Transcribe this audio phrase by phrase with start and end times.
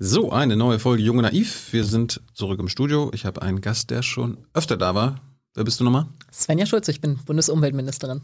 [0.00, 1.72] So, eine neue Folge Junge Naiv.
[1.72, 3.10] Wir sind zurück im Studio.
[3.14, 5.20] Ich habe einen Gast, der schon öfter da war.
[5.54, 6.06] Wer bist du nochmal?
[6.32, 8.20] Svenja Schulz, ich bin Bundesumweltministerin.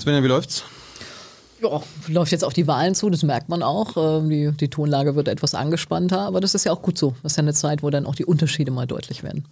[0.00, 0.62] Svenja, wie läuft's?
[1.60, 3.96] Ja, läuft jetzt auf die Wahlen zu, das merkt man auch.
[3.96, 7.16] Ähm, die, die Tonlage wird etwas angespannter, aber das ist ja auch gut so.
[7.24, 9.44] Das ist ja eine Zeit, wo dann auch die Unterschiede mal deutlich werden.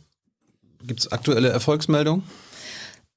[0.84, 2.22] Gibt es aktuelle Erfolgsmeldungen?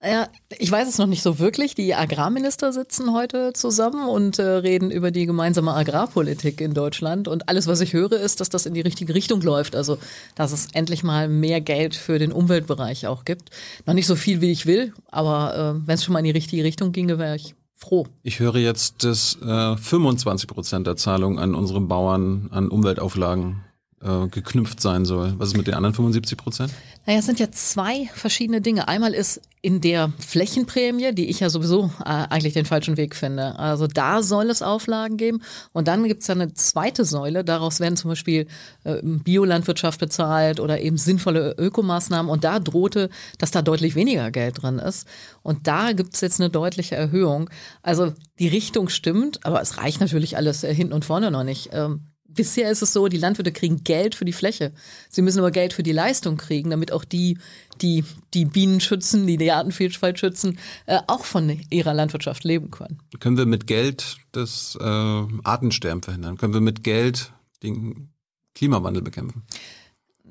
[0.03, 0.27] Ja,
[0.59, 1.73] ich weiß es noch nicht so wirklich.
[1.73, 7.27] Die Agrarminister sitzen heute zusammen und äh, reden über die gemeinsame Agrarpolitik in Deutschland.
[7.27, 9.75] Und alles, was ich höre, ist, dass das in die richtige Richtung läuft.
[9.75, 9.97] Also,
[10.35, 13.49] dass es endlich mal mehr Geld für den Umweltbereich auch gibt.
[13.87, 16.31] Noch nicht so viel, wie ich will, aber äh, wenn es schon mal in die
[16.31, 18.05] richtige Richtung ginge, wäre ich froh.
[18.21, 23.63] Ich höre jetzt, dass äh, 25 Prozent der Zahlung an unsere Bauern an Umweltauflagen
[24.01, 25.33] äh, geknüpft sein soll.
[25.37, 26.71] Was ist mit den anderen 75 Prozent?
[27.05, 28.87] Naja, es sind ja zwei verschiedene Dinge.
[28.87, 33.57] Einmal ist in der Flächenprämie, die ich ja sowieso äh, eigentlich den falschen Weg finde.
[33.57, 35.41] Also da soll es Auflagen geben.
[35.73, 37.43] Und dann gibt es ja eine zweite Säule.
[37.43, 38.47] Daraus werden zum Beispiel
[38.83, 42.29] äh, Biolandwirtschaft bezahlt oder eben sinnvolle Ökomaßnahmen.
[42.29, 45.07] Und da drohte, dass da deutlich weniger Geld drin ist.
[45.41, 47.49] Und da gibt es jetzt eine deutliche Erhöhung.
[47.81, 51.69] Also die Richtung stimmt, aber es reicht natürlich alles äh, hinten und vorne noch nicht.
[51.73, 54.71] Ähm, Bisher ist es so, die Landwirte kriegen Geld für die Fläche.
[55.09, 57.37] Sie müssen aber Geld für die Leistung kriegen, damit auch die,
[57.81, 62.99] die die Bienen schützen, die die Artenvielfalt schützen, äh, auch von ihrer Landwirtschaft leben können.
[63.19, 66.37] Können wir mit Geld das äh, Artensterben verhindern?
[66.37, 68.09] Können wir mit Geld den
[68.53, 69.43] Klimawandel bekämpfen?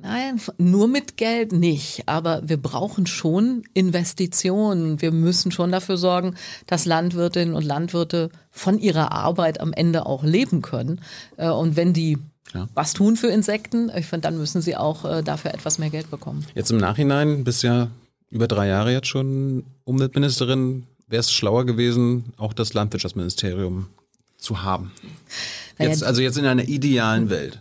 [0.03, 2.05] Nein, nur mit Geld nicht.
[2.07, 5.01] Aber wir brauchen schon Investitionen.
[5.01, 10.23] Wir müssen schon dafür sorgen, dass Landwirtinnen und Landwirte von ihrer Arbeit am Ende auch
[10.23, 11.01] leben können.
[11.37, 12.19] Äh, und wenn die
[12.55, 12.69] ja.
[12.75, 16.11] was tun für Insekten, ich finde, dann müssen sie auch äh, dafür etwas mehr Geld
[16.11, 16.47] bekommen.
[16.55, 17.89] Jetzt im Nachhinein, bist ja
[18.31, 23.87] über drei Jahre jetzt schon Umweltministerin, wäre es schlauer gewesen, auch das Landwirtschaftsministerium
[24.39, 24.93] zu haben.
[25.79, 27.61] Jetzt, also jetzt in einer idealen Welt.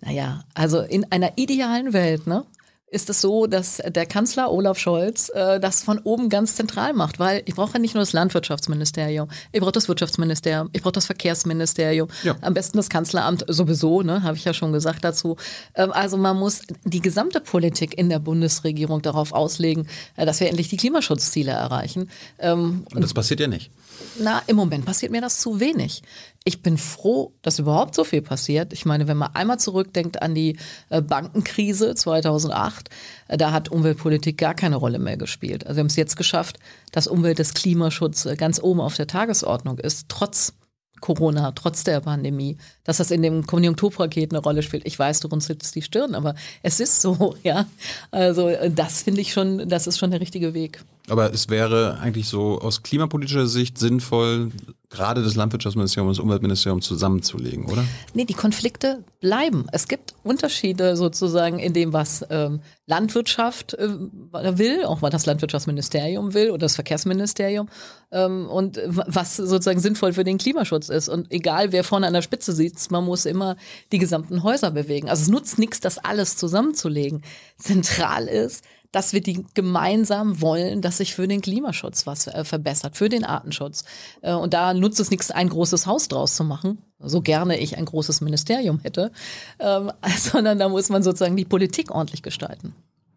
[0.00, 2.44] Naja, also in einer idealen Welt, ne?
[2.88, 7.18] ist es so, dass der Kanzler Olaf Scholz äh, das von oben ganz zentral macht,
[7.18, 11.06] weil ich brauche ja nicht nur das Landwirtschaftsministerium, ich brauche das Wirtschaftsministerium, ich brauche das
[11.06, 12.36] Verkehrsministerium, ja.
[12.42, 15.36] am besten das Kanzleramt sowieso, ne, habe ich ja schon gesagt dazu.
[15.74, 20.48] Ähm, also man muss die gesamte Politik in der Bundesregierung darauf auslegen, äh, dass wir
[20.48, 22.08] endlich die Klimaschutzziele erreichen.
[22.38, 23.72] Ähm, und das passiert ja nicht.
[24.20, 26.02] Na, im Moment passiert mir das zu wenig.
[26.48, 28.72] Ich bin froh, dass überhaupt so viel passiert.
[28.72, 30.56] Ich meine, wenn man einmal zurückdenkt an die
[30.90, 32.88] äh, Bankenkrise 2008,
[33.26, 35.66] äh, da hat Umweltpolitik gar keine Rolle mehr gespielt.
[35.66, 36.60] Also wir haben es jetzt geschafft,
[36.92, 40.52] dass Umwelt des Klimaschutz äh, ganz oben auf der Tagesordnung ist, trotz
[41.00, 44.86] Corona, trotz der Pandemie, dass das in dem Konjunkturpaket eine Rolle spielt.
[44.86, 47.66] Ich weiß, du runzelst die Stirn, aber es ist so, ja.
[48.10, 50.84] Also das finde ich schon, das ist schon der richtige Weg.
[51.08, 54.50] Aber es wäre eigentlich so aus klimapolitischer Sicht sinnvoll,
[54.90, 57.84] gerade das Landwirtschaftsministerium und das Umweltministerium zusammenzulegen, oder?
[58.14, 59.66] Nee, die Konflikte bleiben.
[59.72, 66.34] Es gibt Unterschiede sozusagen in dem, was ähm, Landwirtschaft äh, will, auch was das Landwirtschaftsministerium
[66.34, 67.68] will oder das Verkehrsministerium
[68.12, 71.08] ähm, und was sozusagen sinnvoll für den Klimaschutz ist.
[71.08, 73.56] Und egal, wer vorne an der Spitze sitzt, man muss immer
[73.92, 75.08] die gesamten Häuser bewegen.
[75.08, 77.22] Also es nutzt nichts, das alles zusammenzulegen.
[77.56, 82.96] Zentral ist, dass wir die gemeinsam wollen, dass sich für den Klimaschutz was äh, verbessert,
[82.96, 83.84] für den Artenschutz.
[84.22, 87.76] Äh, und da nutzt es nichts, ein großes Haus draus zu machen, so gerne ich
[87.76, 89.10] ein großes Ministerium hätte,
[89.58, 92.74] ähm, sondern da muss man sozusagen die Politik ordentlich gestalten.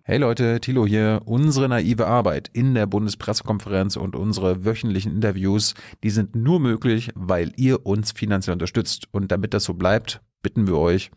[0.09, 1.21] Hey Leute, Thilo hier.
[1.25, 7.53] Unsere naive Arbeit in der Bundespressekonferenz und unsere wöchentlichen Interviews, die sind nur möglich, weil
[7.57, 9.07] ihr uns finanziell unterstützt.
[9.11, 11.11] Und damit das so bleibt, bitten wir euch,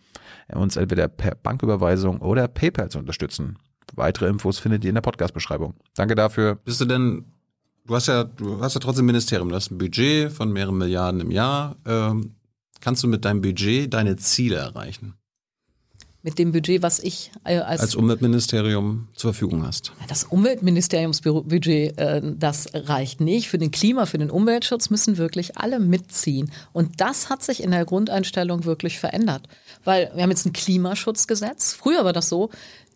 [0.53, 3.57] uns entweder per Banküberweisung oder PayPal zu unterstützen.
[3.95, 5.73] Weitere Infos findet ihr in der Podcast-Beschreibung.
[5.95, 6.57] Danke dafür.
[6.57, 7.25] Bist du denn,
[7.87, 10.77] du hast ja, du hast ja trotzdem ein Ministerium, du hast ein Budget von mehreren
[10.77, 11.77] Milliarden im Jahr.
[11.87, 12.35] Ähm,
[12.83, 15.15] kannst du mit deinem Budget deine Ziele erreichen?
[16.23, 19.93] Mit dem Budget, was ich äh, als, als Umweltministerium zur Verfügung hast.
[20.09, 23.49] Das Umweltministeriumsbudget, äh, das reicht nicht.
[23.49, 26.53] Für den Klima, für den Umweltschutz müssen wirklich alle mitziehen.
[26.73, 29.49] Und das hat sich in der Grundeinstellung wirklich verändert.
[29.85, 31.73] Weil wir haben jetzt ein Klimaschutzgesetz.
[31.73, 32.51] Früher war das so,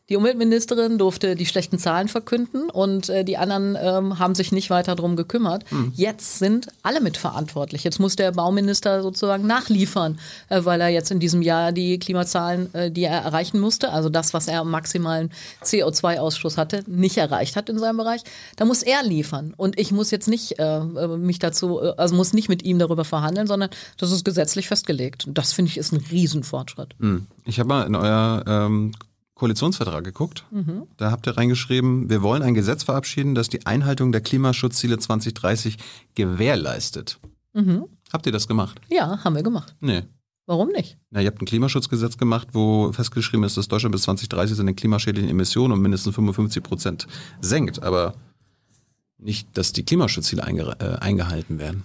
[0.08, 4.70] die Umweltministerin durfte die schlechten Zahlen verkünden und äh, die anderen ähm, haben sich nicht
[4.70, 5.64] weiter darum gekümmert.
[5.72, 5.92] Mhm.
[5.96, 7.82] Jetzt sind alle mitverantwortlich.
[7.82, 12.72] Jetzt muss der Bauminister sozusagen nachliefern, äh, weil er jetzt in diesem Jahr die Klimazahlen,
[12.72, 15.32] äh, die er erreichen musste, also das, was er am maximalen
[15.64, 18.22] CO2-Ausstoß hatte, nicht erreicht hat in seinem Bereich.
[18.54, 19.54] Da muss er liefern.
[19.56, 22.78] Und ich muss jetzt nicht äh, äh mich dazu, äh, also muss nicht mit ihm
[22.78, 25.26] darüber verhandeln, sondern das ist gesetzlich festgelegt.
[25.26, 26.94] Und das finde ich ist ein Riesenfortschritt.
[27.00, 27.26] Mhm.
[27.44, 28.92] Ich habe mal in euer ähm,
[29.36, 30.44] Koalitionsvertrag geguckt.
[30.50, 30.84] Mhm.
[30.96, 35.76] Da habt ihr reingeschrieben, wir wollen ein Gesetz verabschieden, das die Einhaltung der Klimaschutzziele 2030
[36.14, 37.20] gewährleistet.
[37.52, 37.84] Mhm.
[38.12, 38.80] Habt ihr das gemacht?
[38.88, 39.76] Ja, haben wir gemacht.
[39.80, 40.02] Nee.
[40.46, 40.96] Warum nicht?
[41.10, 45.28] Ja, ihr habt ein Klimaschutzgesetz gemacht, wo festgeschrieben ist, dass Deutschland bis 2030 seine klimaschädlichen
[45.28, 47.06] Emissionen um mindestens 55 Prozent
[47.40, 48.14] senkt, aber
[49.18, 51.84] nicht, dass die Klimaschutzziele einge äh, eingehalten werden.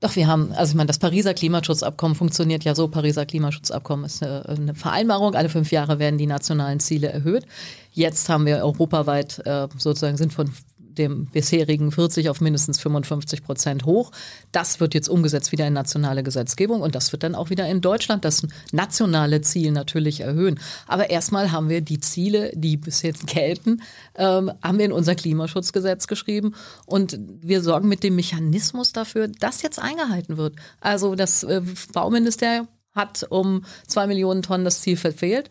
[0.00, 2.86] Doch, wir haben, also ich meine, das Pariser Klimaschutzabkommen funktioniert ja so.
[2.86, 5.34] Pariser Klimaschutzabkommen ist eine, eine Vereinbarung.
[5.34, 7.46] Alle fünf Jahre werden die nationalen Ziele erhöht.
[7.90, 10.52] Jetzt haben wir europaweit äh, sozusagen sind von
[10.98, 14.10] dem bisherigen 40 auf mindestens 55 Prozent hoch.
[14.52, 17.80] Das wird jetzt umgesetzt wieder in nationale Gesetzgebung und das wird dann auch wieder in
[17.80, 20.58] Deutschland das nationale Ziel natürlich erhöhen.
[20.86, 23.82] Aber erstmal haben wir die Ziele, die bis jetzt gelten,
[24.16, 26.54] ähm, haben wir in unser Klimaschutzgesetz geschrieben
[26.86, 30.56] und wir sorgen mit dem Mechanismus dafür, dass jetzt eingehalten wird.
[30.80, 31.62] Also das äh,
[31.92, 35.48] Bauministerium hat um zwei Millionen Tonnen das Ziel verfehlt.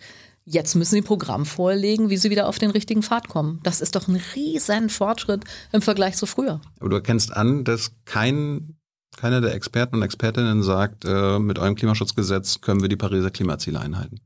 [0.49, 3.59] Jetzt müssen sie ein Programm vorlegen, wie sie wieder auf den richtigen Pfad kommen.
[3.63, 6.61] Das ist doch ein riesen Fortschritt im Vergleich zu früher.
[6.79, 8.77] Aber du erkennst an, dass kein,
[9.17, 13.81] keiner der Experten und Expertinnen sagt, äh, mit eurem Klimaschutzgesetz können wir die Pariser Klimaziele
[13.81, 14.21] einhalten.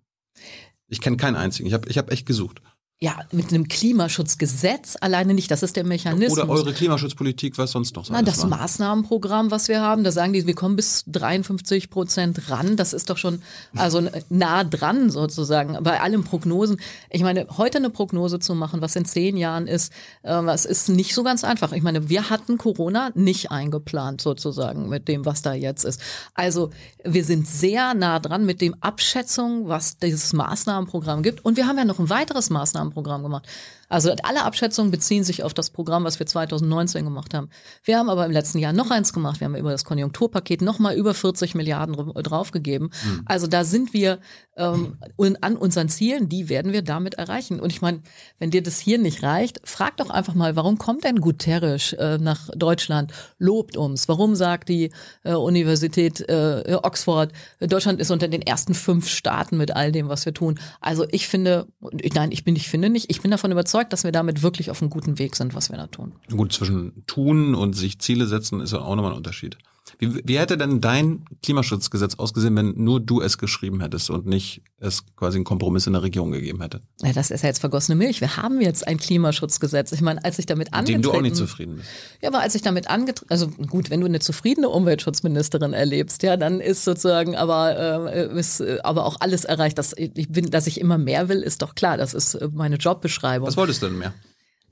[0.85, 1.67] Ich kenne keinen einzigen.
[1.67, 2.61] Ich habe ich hab echt gesucht
[3.03, 6.37] ja, mit einem Klimaschutzgesetz alleine nicht, das ist der Mechanismus.
[6.37, 8.49] Oder eure Klimaschutzpolitik, was sonst noch so Na, Das war.
[8.49, 12.75] Maßnahmenprogramm, was wir haben, da sagen die, wir kommen bis 53 Prozent ran.
[12.75, 13.41] Das ist doch schon
[13.75, 16.79] also nah dran sozusagen bei allen Prognosen.
[17.09, 20.87] Ich meine, heute eine Prognose zu machen, was in zehn Jahren ist, äh, was ist
[20.87, 21.71] nicht so ganz einfach.
[21.71, 25.99] Ich meine, wir hatten Corona nicht eingeplant sozusagen mit dem, was da jetzt ist.
[26.35, 26.69] Also
[27.03, 31.43] wir sind sehr nah dran mit dem Abschätzung, was dieses Maßnahmenprogramm gibt.
[31.43, 33.47] Und wir haben ja noch ein weiteres Maßnahmenprogramm Programm gemacht.
[33.91, 37.49] Also alle Abschätzungen beziehen sich auf das Programm, was wir 2019 gemacht haben.
[37.83, 39.41] Wir haben aber im letzten Jahr noch eins gemacht.
[39.41, 42.91] Wir haben über das Konjunkturpaket nochmal über 40 Milliarden draufgegeben.
[43.03, 43.21] Mhm.
[43.25, 44.19] Also da sind wir
[44.55, 44.97] ähm,
[45.41, 47.59] an unseren Zielen, die werden wir damit erreichen.
[47.59, 48.01] Und ich meine,
[48.39, 52.17] wenn dir das hier nicht reicht, frag doch einfach mal, warum kommt denn Guterres äh,
[52.17, 54.07] nach Deutschland, lobt uns?
[54.07, 54.91] Warum sagt die
[55.23, 60.25] äh, Universität äh, Oxford, Deutschland ist unter den ersten fünf Staaten mit all dem, was
[60.25, 60.59] wir tun?
[60.79, 61.67] Also ich finde,
[62.13, 64.69] nein, ich bin, ich finde nicht, ich bin davon überzeugt, überzeugt, dass wir damit wirklich
[64.71, 66.13] auf einem guten Weg sind, was wir da tun.
[66.29, 69.57] Gut, zwischen tun und sich Ziele setzen ist ja auch nochmal ein Unterschied.
[70.01, 74.63] Wie, wie hätte denn dein Klimaschutzgesetz ausgesehen, wenn nur du es geschrieben hättest und nicht
[74.79, 76.81] es quasi einen Kompromiss in der Regierung gegeben hätte?
[77.03, 78.19] Ja, das ist ja jetzt vergossene Milch.
[78.19, 79.91] Wir haben jetzt ein Klimaschutzgesetz.
[79.91, 81.01] Ich meine, als ich damit angetreten...
[81.01, 81.87] Mit dem du auch nicht zufrieden bist.
[82.19, 83.31] Ja, aber als ich damit angetreten...
[83.31, 88.59] Also gut, wenn du eine zufriedene Umweltschutzministerin erlebst, ja, dann ist sozusagen aber, äh, ist,
[88.59, 89.77] äh, aber auch alles erreicht.
[89.77, 91.97] Dass ich, bin, dass ich immer mehr will, ist doch klar.
[91.97, 93.47] Das ist meine Jobbeschreibung.
[93.47, 94.15] Was wolltest du denn mehr?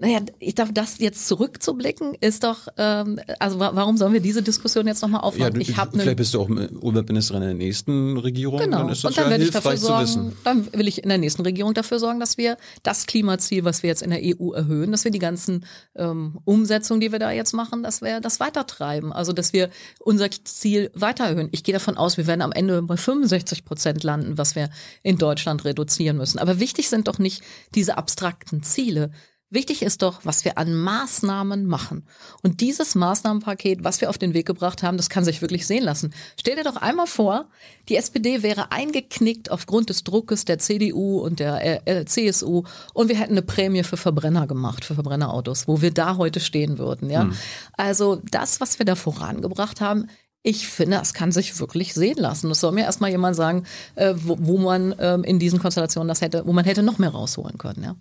[0.01, 4.87] Naja, ich darf das jetzt zurückzublicken, ist doch, ähm, also warum sollen wir diese Diskussion
[4.87, 5.55] jetzt nochmal aufmachen?
[5.55, 8.59] Ja, ich hab vielleicht bist du auch Umweltministerin in der nächsten Regierung.
[8.59, 8.77] Genau.
[8.77, 11.17] Dann ist das und dann ja werde ich dafür sorgen, dann will ich in der
[11.17, 14.93] nächsten Regierung dafür sorgen, dass wir das Klimaziel, was wir jetzt in der EU erhöhen,
[14.93, 15.65] dass wir die ganzen
[15.95, 19.11] ähm, Umsetzungen, die wir da jetzt machen, dass wir das weitertreiben.
[19.11, 19.69] Also dass wir
[19.99, 21.49] unser Ziel weiter erhöhen.
[21.51, 24.69] Ich gehe davon aus, wir werden am Ende bei 65 Prozent landen, was wir
[25.03, 26.39] in Deutschland reduzieren müssen.
[26.39, 27.43] Aber wichtig sind doch nicht
[27.75, 29.11] diese abstrakten Ziele,
[29.51, 32.05] Wichtig ist doch, was wir an Maßnahmen machen.
[32.43, 35.83] Und dieses Maßnahmenpaket, was wir auf den Weg gebracht haben, das kann sich wirklich sehen
[35.83, 36.13] lassen.
[36.39, 37.47] Stell dir doch einmal vor,
[37.87, 42.61] die SPD wäre eingeknickt aufgrund des Druckes der CDU und der äh, CSU
[42.93, 46.77] und wir hätten eine Prämie für Verbrenner gemacht, für Verbrennerautos, wo wir da heute stehen
[46.77, 47.09] würden.
[47.09, 47.23] Ja?
[47.23, 47.33] Hm.
[47.73, 50.07] Also das, was wir da vorangebracht haben,
[50.43, 52.49] ich finde, das kann sich wirklich sehen lassen.
[52.49, 53.63] Das soll mir erstmal jemand sagen,
[53.95, 57.09] äh, wo, wo, man ähm, in diesen Konstellationen das hätte, wo man hätte noch mehr
[57.09, 57.83] rausholen können.
[57.83, 57.95] Ja?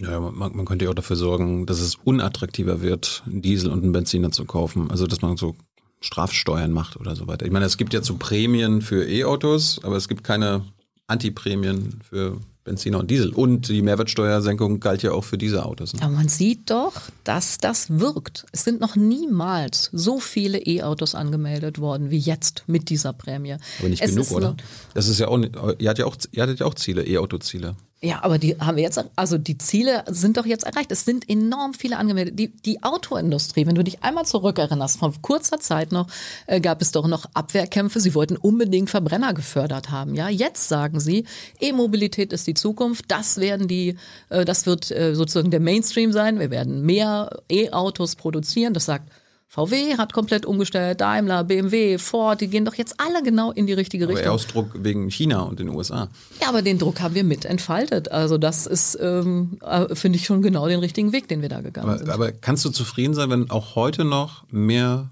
[0.00, 3.82] Ja, man, man könnte ja auch dafür sorgen, dass es unattraktiver wird, einen Diesel und
[3.82, 4.90] einen Benziner zu kaufen.
[4.90, 5.54] Also, dass man so
[6.00, 7.46] Strafsteuern macht oder so weiter.
[7.46, 10.64] Ich meine, es gibt ja so Prämien für E-Autos, aber es gibt keine
[11.06, 13.32] Antiprämien für Benziner und Diesel.
[13.32, 15.92] Und die Mehrwertsteuersenkung galt ja auch für diese Autos.
[15.92, 16.02] Ne?
[16.02, 18.46] Aber man sieht doch, dass das wirkt.
[18.52, 23.56] Es sind noch niemals so viele E-Autos angemeldet worden wie jetzt mit dieser Prämie.
[23.78, 24.56] Aber nicht es genug, oder?
[24.94, 27.76] Das ist ja auch, ihr hattet ja auch, ihr hattet ja auch Ziele, E-Auto-Ziele.
[28.04, 30.92] Ja, aber die haben wir jetzt, also die Ziele sind doch jetzt erreicht.
[30.92, 32.38] Es sind enorm viele angemeldet.
[32.38, 36.08] Die, die Autoindustrie, wenn du dich einmal zurückerinnerst, vor kurzer Zeit noch
[36.46, 38.00] äh, gab es doch noch Abwehrkämpfe.
[38.00, 40.14] Sie wollten unbedingt Verbrenner gefördert haben.
[40.14, 41.24] Ja, jetzt sagen sie,
[41.60, 43.06] E-Mobilität ist die Zukunft.
[43.08, 43.96] Das werden die,
[44.28, 46.38] äh, das wird äh, sozusagen der Mainstream sein.
[46.38, 48.74] Wir werden mehr E-Autos produzieren.
[48.74, 49.10] Das sagt
[49.48, 53.72] VW hat komplett umgestellt, Daimler, BMW, Ford, die gehen doch jetzt alle genau in die
[53.72, 54.32] richtige aber Richtung.
[54.32, 56.08] Ausdruck wegen China und den USA.
[56.40, 58.10] Ja, aber den Druck haben wir mit entfaltet.
[58.10, 61.60] Also das ist, ähm, äh, finde ich, schon genau den richtigen Weg, den wir da
[61.60, 62.10] gegangen aber, sind.
[62.10, 65.10] Aber kannst du zufrieden sein, wenn auch heute noch mehr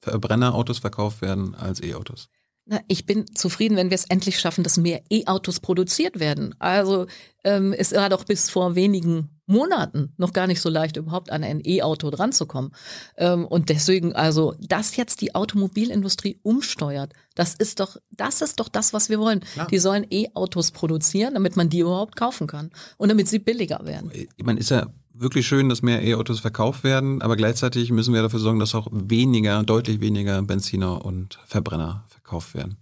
[0.00, 2.28] Verbrennerautos verkauft werden als E-Autos?
[2.66, 6.54] Na, ich bin zufrieden, wenn wir es endlich schaffen, dass mehr E-Autos produziert werden.
[6.58, 7.06] Also
[7.44, 11.44] ähm, es war doch bis vor wenigen Monaten noch gar nicht so leicht, überhaupt an
[11.44, 12.70] ein E-Auto dranzukommen.
[13.18, 18.70] Ähm, und deswegen, also, dass jetzt die Automobilindustrie umsteuert, das ist doch, das ist doch
[18.70, 19.44] das, was wir wollen.
[19.56, 19.66] Ja.
[19.66, 24.10] Die sollen E-Autos produzieren, damit man die überhaupt kaufen kann und damit sie billiger werden.
[24.14, 28.22] Ich meine, ist ja wirklich schön, dass mehr E-Autos verkauft werden, aber gleichzeitig müssen wir
[28.22, 32.78] dafür sorgen, dass auch weniger, deutlich weniger Benziner und Verbrenner verkauft werden.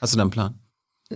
[0.00, 0.58] Hast du da einen Plan?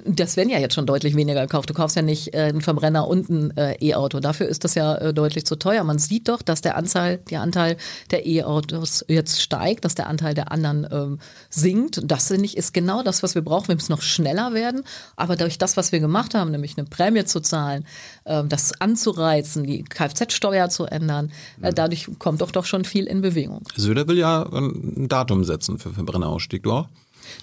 [0.04, 1.70] Das werden ja jetzt schon deutlich weniger gekauft.
[1.70, 4.20] Du kaufst ja nicht äh, einen Verbrenner und ein äh, E-Auto.
[4.20, 5.82] Dafür ist das ja äh, deutlich zu teuer.
[5.82, 7.78] Man sieht doch, dass der Anzahl, der Anteil
[8.10, 11.18] der E-Autos jetzt steigt, dass der Anteil der anderen ähm,
[11.48, 12.02] sinkt.
[12.04, 13.68] Das ich ist genau das, was wir brauchen.
[13.68, 14.82] Wir müssen noch schneller werden.
[15.16, 17.86] Aber durch das, was wir gemacht haben, nämlich eine Prämie zu zahlen,
[18.26, 21.74] ähm, das anzureizen, die Kfz-Steuer zu ändern, mhm.
[21.74, 23.62] dadurch kommt doch doch schon viel in Bewegung.
[23.74, 26.62] Söder will ja ein Datum setzen für Verbrennerausstieg.
[26.62, 26.88] Du auch?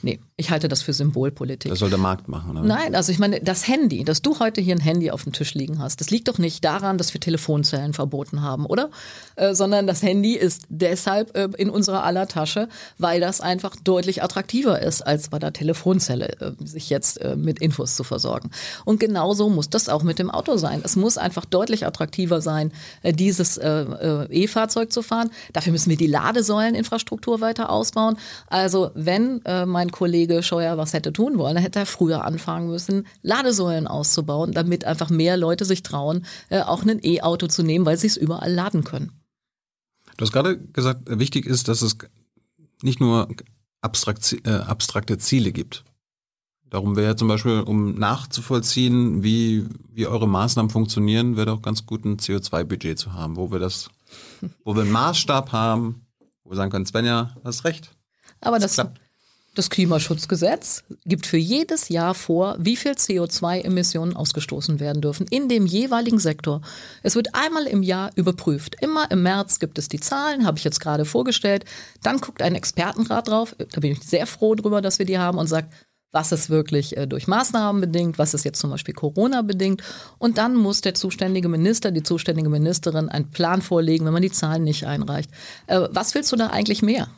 [0.01, 1.69] Nee, ich halte das für Symbolpolitik.
[1.69, 2.67] Das soll der Markt machen, oder?
[2.67, 5.53] Nein, also ich meine, das Handy, dass du heute hier ein Handy auf dem Tisch
[5.53, 8.89] liegen hast, das liegt doch nicht daran, dass wir Telefonzellen verboten haben, oder?
[9.37, 14.23] Äh, sondern das Handy ist deshalb äh, in unserer aller Tasche, weil das einfach deutlich
[14.23, 18.51] attraktiver ist, als bei der Telefonzelle äh, sich jetzt äh, mit Infos zu versorgen.
[18.83, 20.81] Und genauso muss das auch mit dem Auto sein.
[20.83, 22.73] Es muss einfach deutlich attraktiver sein,
[23.03, 25.29] äh, dieses äh, E-Fahrzeug zu fahren.
[25.53, 28.17] Dafür müssen wir die Ladesäuleninfrastruktur weiter ausbauen.
[28.47, 29.41] Also wenn
[29.75, 34.53] mein Kollege Scheuer was hätte tun wollen, dann hätte er früher anfangen müssen, Ladesäulen auszubauen,
[34.53, 38.15] damit einfach mehr Leute sich trauen, äh, auch ein E-Auto zu nehmen, weil sie es
[38.15, 39.11] überall laden können.
[40.15, 41.97] Du hast gerade gesagt, wichtig ist, dass es
[42.83, 43.27] nicht nur
[43.81, 45.83] abstrakt, äh, abstrakte Ziele gibt.
[46.69, 52.05] Darum wäre zum Beispiel, um nachzuvollziehen, wie, wie eure Maßnahmen funktionieren, wäre doch ganz gut
[52.05, 53.89] ein CO2-Budget zu haben, wo wir das,
[54.63, 56.05] wo wir einen Maßstab haben,
[56.45, 57.91] wo wir sagen können, Svenja, hast recht.
[58.39, 58.87] Aber das, das
[59.57, 65.65] das Klimaschutzgesetz gibt für jedes Jahr vor, wie viel CO2-Emissionen ausgestoßen werden dürfen in dem
[65.65, 66.61] jeweiligen Sektor.
[67.03, 68.75] Es wird einmal im Jahr überprüft.
[68.81, 71.65] Immer im März gibt es die Zahlen, habe ich jetzt gerade vorgestellt.
[72.03, 73.55] Dann guckt ein Expertenrat drauf.
[73.57, 75.73] Da bin ich sehr froh drüber, dass wir die haben und sagt,
[76.15, 79.83] was ist wirklich äh, durch Maßnahmen bedingt, was ist jetzt zum Beispiel Corona bedingt.
[80.17, 84.31] Und dann muss der zuständige Minister, die zuständige Ministerin einen Plan vorlegen, wenn man die
[84.31, 85.29] Zahlen nicht einreicht.
[85.67, 87.09] Äh, was willst du da eigentlich mehr?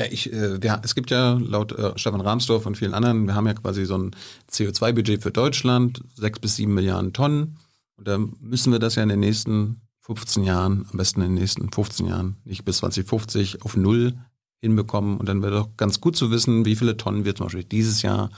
[0.00, 3.34] Ja, ich, äh, wir, es gibt ja laut äh, Stefan Rahmsdorf und vielen anderen, wir
[3.34, 4.16] haben ja quasi so ein
[4.50, 7.58] CO2-Budget für Deutschland, sechs bis sieben Milliarden Tonnen.
[7.98, 11.42] Und da müssen wir das ja in den nächsten 15 Jahren, am besten in den
[11.42, 14.14] nächsten 15 Jahren, nicht bis 2050, auf Null
[14.62, 15.18] hinbekommen.
[15.18, 18.00] Und dann wäre doch ganz gut zu wissen, wie viele Tonnen wir zum Beispiel dieses
[18.00, 18.30] Jahr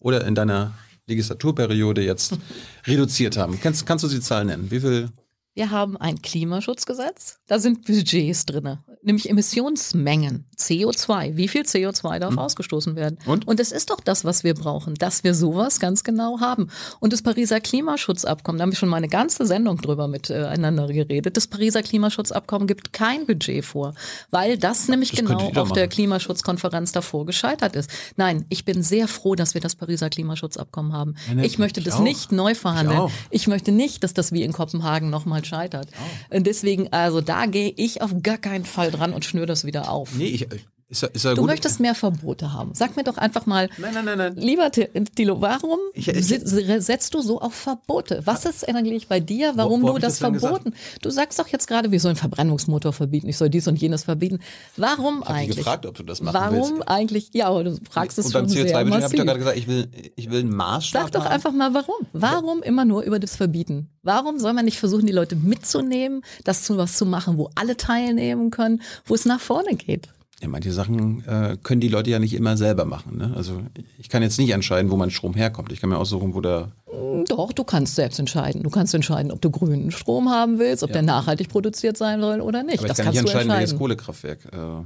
[0.00, 0.74] oder in deiner
[1.06, 2.36] Legislaturperiode jetzt
[2.88, 3.60] reduziert haben.
[3.60, 4.72] Kannst, kannst du die Zahl nennen?
[4.72, 5.10] Wie viel
[5.54, 11.36] wir haben ein Klimaschutzgesetz, da sind Budgets drin, nämlich Emissionsmengen, CO2.
[11.36, 12.38] Wie viel CO2 darf hm.
[12.40, 13.18] ausgestoßen werden?
[13.26, 13.46] Und?
[13.46, 16.68] Und das ist doch das, was wir brauchen, dass wir sowas ganz genau haben.
[16.98, 21.36] Und das Pariser Klimaschutzabkommen, da haben wir schon mal eine ganze Sendung drüber miteinander geredet.
[21.36, 23.94] Das Pariser Klimaschutzabkommen gibt kein Budget vor,
[24.30, 27.90] weil das nämlich das genau auf der Klimaschutzkonferenz davor gescheitert ist.
[28.16, 31.14] Nein, ich bin sehr froh, dass wir das Pariser Klimaschutzabkommen haben.
[31.28, 32.00] Ja, ne, ich möchte ich das auch.
[32.00, 33.08] nicht neu verhandeln.
[33.30, 35.88] Ich, ich möchte nicht, dass das wie in Kopenhagen nochmal halt scheitert.
[35.92, 36.36] Oh.
[36.36, 39.90] Und deswegen, also da gehe ich auf gar keinen Fall dran und schnür das wieder
[39.90, 40.14] auf.
[40.14, 40.46] Nee, ich,
[40.94, 41.50] ist er, ist er du gut?
[41.50, 42.70] möchtest mehr Verbote haben.
[42.74, 44.36] Sag mir doch einfach mal, nein, nein, nein, nein.
[44.36, 48.22] lieber Tilo, warum ich, ich, setzt du so auf Verbote?
[48.24, 50.74] Was ist eigentlich bei dir, warum wo, wo du das, das verboten?
[51.02, 54.38] Du sagst doch jetzt gerade, wir sollen Verbrennungsmotor verbieten, ich soll dies und jenes verbieten.
[54.76, 55.50] Warum ich eigentlich?
[55.50, 56.70] Ich gefragt, ob du das machen warum willst.
[56.70, 57.30] Warum eigentlich?
[57.32, 59.02] Ja, aber du fragst es und schon CO2 sehr massiv.
[59.02, 61.32] habe ich doch gerade gesagt, ich will, ich will einen Maßstab Sag doch haben.
[61.32, 62.06] einfach mal, warum?
[62.12, 62.66] Warum ja.
[62.66, 63.88] immer nur über das Verbieten?
[64.02, 67.76] Warum soll man nicht versuchen, die Leute mitzunehmen, das zu was zu machen, wo alle
[67.76, 70.08] teilnehmen können, wo es nach vorne geht?
[70.44, 73.16] Ja, manche Sachen äh, können die Leute ja nicht immer selber machen.
[73.16, 73.32] Ne?
[73.34, 73.62] Also
[73.98, 75.72] ich kann jetzt nicht entscheiden, wo mein Strom herkommt.
[75.72, 76.70] Ich kann mir aussuchen, wo der.
[76.92, 78.62] Mm, doch, du kannst selbst entscheiden.
[78.62, 80.94] Du kannst entscheiden, ob du grünen Strom haben willst, ob ja.
[80.94, 82.80] der nachhaltig produziert sein soll oder nicht.
[82.80, 84.84] Aber das kann kannst nicht entscheiden, welches Kohlekraftwerk äh,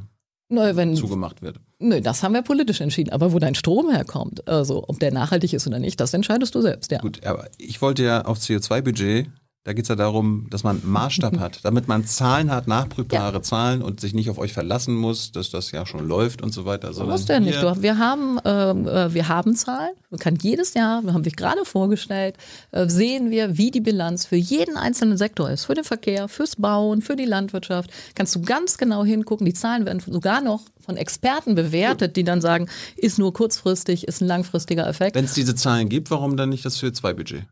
[0.51, 1.59] Neu, wenn, zugemacht wird.
[1.81, 3.11] Nö, das haben wir politisch entschieden.
[3.11, 6.61] Aber wo dein Strom herkommt, also ob der nachhaltig ist oder nicht, das entscheidest du
[6.63, 6.99] selbst, ja.
[6.99, 9.27] Gut, aber ich wollte ja auf CO2-Budget
[9.69, 13.35] da geht es ja darum, dass man einen Maßstab hat, damit man Zahlen hat, nachprüfbare
[13.35, 13.43] ja.
[13.43, 16.65] Zahlen und sich nicht auf euch verlassen muss, dass das ja schon läuft und so
[16.65, 16.95] weiter.
[16.95, 17.61] So musst du ja nicht.
[17.83, 19.91] Wir haben, ähm, äh, wir haben Zahlen.
[20.09, 22.39] Man kann jedes Jahr, wir haben dich gerade vorgestellt,
[22.71, 25.67] äh, sehen wir, wie die Bilanz für jeden einzelnen Sektor ist.
[25.67, 27.91] Für den Verkehr, fürs Bauen, für die Landwirtschaft.
[28.15, 29.45] Kannst du ganz genau hingucken.
[29.45, 34.23] Die Zahlen werden sogar noch von Experten bewertet, die dann sagen, ist nur kurzfristig, ist
[34.23, 35.15] ein langfristiger Effekt.
[35.15, 37.45] Wenn es diese Zahlen gibt, warum dann nicht das CO2-Budget?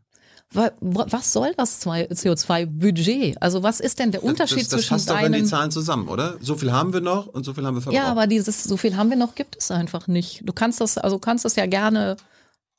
[0.53, 3.41] Was soll das CO2-Budget?
[3.41, 5.71] Also was ist denn der Unterschied das, das, das zwischen fasst doch dann die Zahlen
[5.71, 6.37] zusammen, oder?
[6.39, 8.01] So viel haben wir noch und so viel haben wir verbraucht.
[8.01, 10.41] Ja, aber dieses so viel haben wir noch gibt es einfach nicht.
[10.45, 12.15] Du kannst das also kannst das ja gerne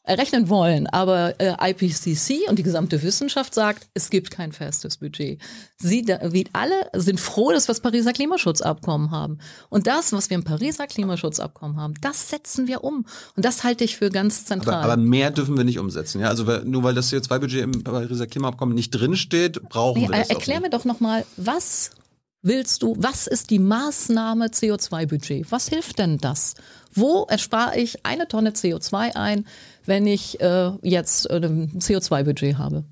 [0.08, 0.86] errechnen wollen.
[0.86, 5.40] Aber äh, IPCC und die gesamte Wissenschaft sagt, es gibt kein festes Budget.
[5.76, 9.38] Sie, wie alle sind froh, dass wir das Pariser Klimaschutzabkommen haben.
[9.68, 13.06] Und das, was wir im Pariser Klimaschutzabkommen haben, das setzen wir um.
[13.36, 14.82] Und das halte ich für ganz zentral.
[14.82, 16.20] Aber, aber mehr dürfen wir nicht umsetzen.
[16.20, 16.28] Ja?
[16.28, 20.60] Also nur weil das CO2-Budget im Pariser Klimaabkommen nicht drinsteht, brauchen nee, wir das Erklär
[20.60, 21.90] mir doch nochmal, was
[22.42, 25.50] willst du, was ist die Maßnahme CO2-Budget?
[25.50, 26.54] Was hilft denn das?
[26.92, 29.46] Wo erspare ich eine Tonne CO2 ein,
[29.84, 32.84] wenn ich äh, jetzt äh, ein CO2-Budget habe?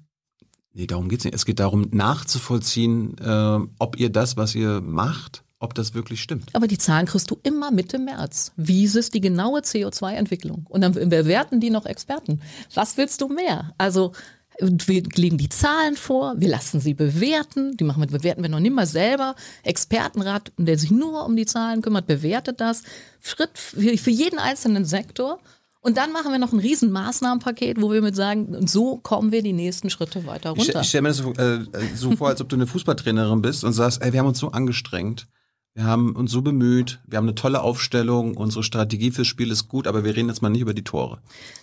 [0.72, 1.34] Nee, darum geht es nicht.
[1.34, 6.50] Es geht darum, nachzuvollziehen, äh, ob ihr das, was ihr macht, ob das wirklich stimmt.
[6.54, 8.52] Aber die Zahlen kriegst du immer Mitte März.
[8.56, 10.66] Wie ist die genaue CO2-Entwicklung?
[10.68, 12.40] Und dann bewerten die noch Experten.
[12.74, 13.72] Was willst du mehr?
[13.78, 14.12] Also
[14.60, 18.60] wir legen die Zahlen vor, wir lassen sie bewerten, die machen wir, bewerten wir noch
[18.60, 19.34] nicht mal selber.
[19.62, 22.82] Expertenrat, der sich nur um die Zahlen kümmert, bewertet das.
[23.22, 25.40] Schritt für, jeden einzelnen Sektor.
[25.80, 29.42] Und dann machen wir noch ein riesen Maßnahmenpaket, wo wir mit sagen, so kommen wir
[29.42, 30.80] die nächsten Schritte weiter runter.
[30.80, 31.60] Ich, ich stelle mir das so, äh,
[31.94, 34.50] so vor, als ob du eine Fußballtrainerin bist und sagst, ey, wir haben uns so
[34.50, 35.28] angestrengt.
[35.74, 39.68] Wir haben uns so bemüht, wir haben eine tolle Aufstellung, unsere Strategie fürs Spiel ist
[39.68, 41.18] gut, aber wir reden jetzt mal nicht über die Tore.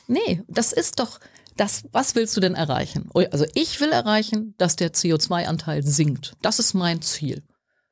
[0.08, 1.20] Nee, das ist doch,
[1.58, 3.10] das, was willst du denn erreichen?
[3.32, 6.36] Also ich will erreichen, dass der CO2-Anteil sinkt.
[6.42, 7.44] Das ist mein Ziel.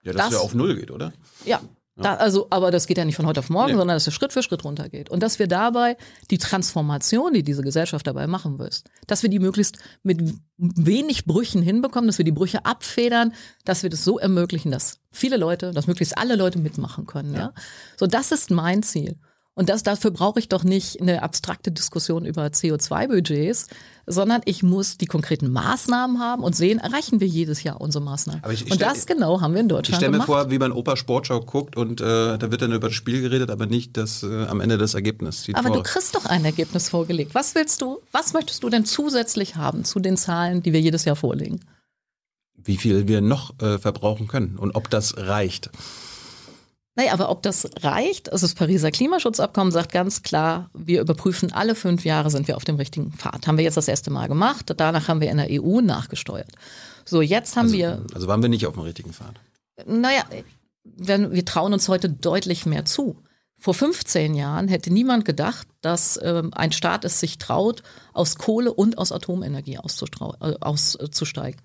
[0.03, 1.13] Ja, dass das, der auf Null geht, oder?
[1.45, 1.61] Ja.
[1.97, 3.77] Da, also, aber das geht ja nicht von heute auf morgen, nee.
[3.77, 5.09] sondern dass er Schritt für Schritt runtergeht.
[5.09, 5.97] Und dass wir dabei
[6.31, 11.61] die Transformation, die diese Gesellschaft dabei machen wirst, dass wir die möglichst mit wenig Brüchen
[11.61, 13.33] hinbekommen, dass wir die Brüche abfedern,
[13.65, 17.33] dass wir das so ermöglichen, dass viele Leute, dass möglichst alle Leute mitmachen können.
[17.33, 17.39] Ja.
[17.39, 17.53] ja?
[17.97, 19.17] So, das ist mein Ziel.
[19.53, 23.67] Und das, dafür brauche ich doch nicht eine abstrakte Diskussion über CO2-Budgets,
[24.07, 28.41] sondern ich muss die konkreten Maßnahmen haben und sehen, erreichen wir jedes Jahr unsere Maßnahmen.
[28.49, 30.57] Ich, ich und das stell, genau haben wir in Deutschland Ich stelle mir vor, wie
[30.57, 33.97] man Opa Sportschau guckt und äh, da wird dann über das Spiel geredet, aber nicht
[33.97, 35.45] das, äh, am Ende das Ergebnis.
[35.51, 35.79] Aber Tore.
[35.79, 37.35] du kriegst doch ein Ergebnis vorgelegt.
[37.35, 41.03] Was willst du, was möchtest du denn zusätzlich haben zu den Zahlen, die wir jedes
[41.03, 41.59] Jahr vorlegen?
[42.55, 45.69] Wie viel wir noch äh, verbrauchen können und ob das reicht.
[46.95, 51.73] Naja, aber ob das reicht, also das Pariser Klimaschutzabkommen sagt ganz klar, wir überprüfen alle
[51.73, 53.47] fünf Jahre, sind wir auf dem richtigen Pfad.
[53.47, 56.51] Haben wir jetzt das erste Mal gemacht, danach haben wir in der EU nachgesteuert.
[57.05, 58.05] So, jetzt haben also, wir.
[58.13, 59.35] Also waren wir nicht auf dem richtigen Pfad?
[59.85, 60.23] Naja,
[60.83, 63.17] wir, wir trauen uns heute deutlich mehr zu.
[63.57, 68.73] Vor 15 Jahren hätte niemand gedacht, dass ähm, ein Staat es sich traut, aus Kohle
[68.73, 71.61] und aus Atomenergie äh, auszusteigen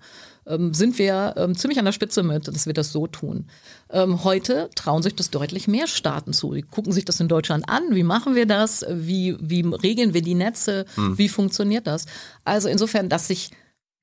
[0.47, 3.45] ähm, sind wir ähm, ziemlich an der Spitze mit, dass wir das so tun.
[3.89, 6.53] Ähm, heute trauen sich das deutlich mehr Staaten zu.
[6.53, 7.83] Die gucken sich das in Deutschland an.
[7.91, 8.85] Wie machen wir das?
[8.89, 10.85] Wie, wie regeln wir die Netze?
[10.95, 11.17] Hm.
[11.17, 12.05] Wie funktioniert das?
[12.43, 13.51] Also insofern, dass sich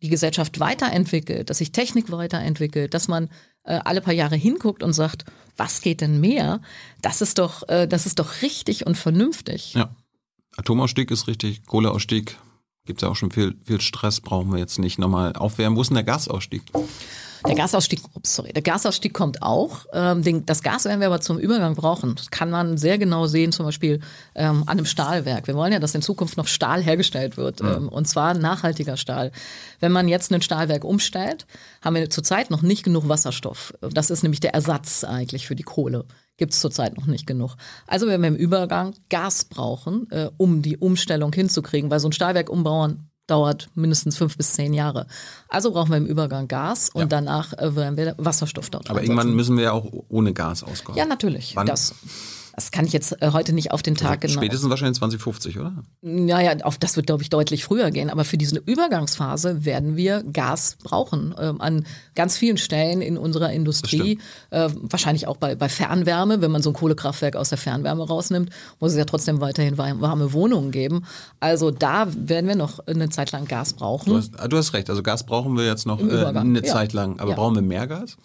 [0.03, 3.31] die Gesellschaft weiterentwickelt, dass sich Technik weiterentwickelt, dass man
[3.65, 5.25] äh, alle paar Jahre hinguckt und sagt,
[5.57, 6.61] was geht denn mehr?
[7.01, 9.75] Das ist doch, äh, das ist doch richtig und vernünftig.
[9.75, 9.95] Ja.
[10.57, 12.37] Atomausstieg ist richtig, Kohleausstieg
[12.87, 15.77] Gibt es ja auch schon viel, viel Stress, brauchen wir jetzt nicht nochmal aufwärmen.
[15.77, 16.63] Wo ist denn der Gasausstieg?
[17.47, 19.87] Der Gasausstieg, ups, sorry, der Gasausstieg kommt auch.
[19.93, 22.15] Ähm, das Gas werden wir aber zum Übergang brauchen.
[22.15, 24.01] Das kann man sehr genau sehen, zum Beispiel
[24.35, 25.47] ähm, an einem Stahlwerk.
[25.47, 27.77] Wir wollen ja, dass in Zukunft noch Stahl hergestellt wird, ja.
[27.77, 29.31] ähm, und zwar nachhaltiger Stahl.
[29.81, 31.47] Wenn man jetzt ein Stahlwerk umstellt,
[31.83, 33.75] haben wir zurzeit noch nicht genug Wasserstoff.
[33.81, 37.57] Das ist nämlich der Ersatz eigentlich für die Kohle gibt es zurzeit noch nicht genug.
[37.87, 42.13] Also werden wir im Übergang Gas brauchen, äh, um die Umstellung hinzukriegen, weil so ein
[42.13, 45.07] Stahlwerk umbauen dauert mindestens fünf bis zehn Jahre.
[45.49, 47.07] Also brauchen wir im Übergang Gas und ja.
[47.07, 48.91] danach äh, werden wir Wasserstoff dort.
[48.91, 50.99] Aber irgendwann müssen wir ja auch ohne Gas auskommen.
[50.99, 51.57] Ja, natürlich.
[51.57, 51.67] Wann?
[51.67, 51.95] Das
[52.55, 54.43] das kann ich jetzt äh, heute nicht auf den Tag also genau.
[54.43, 55.73] Spätestens wahrscheinlich 2050, oder?
[56.03, 58.11] Naja, auf das wird, glaube ich, deutlich früher gehen.
[58.11, 61.35] Aber für diese Übergangsphase werden wir Gas brauchen.
[61.39, 64.19] Ähm, an ganz vielen Stellen in unserer Industrie.
[64.51, 66.41] Äh, wahrscheinlich auch bei, bei Fernwärme.
[66.41, 70.33] Wenn man so ein Kohlekraftwerk aus der Fernwärme rausnimmt, muss es ja trotzdem weiterhin warme
[70.33, 71.05] Wohnungen geben.
[71.41, 74.11] Also da werden wir noch eine Zeit lang Gas brauchen.
[74.11, 74.91] Du hast, du hast recht.
[74.91, 77.19] Also Gas brauchen wir jetzt noch äh, eine Zeit lang.
[77.19, 77.37] Aber ja.
[77.37, 78.17] brauchen wir mehr Gas?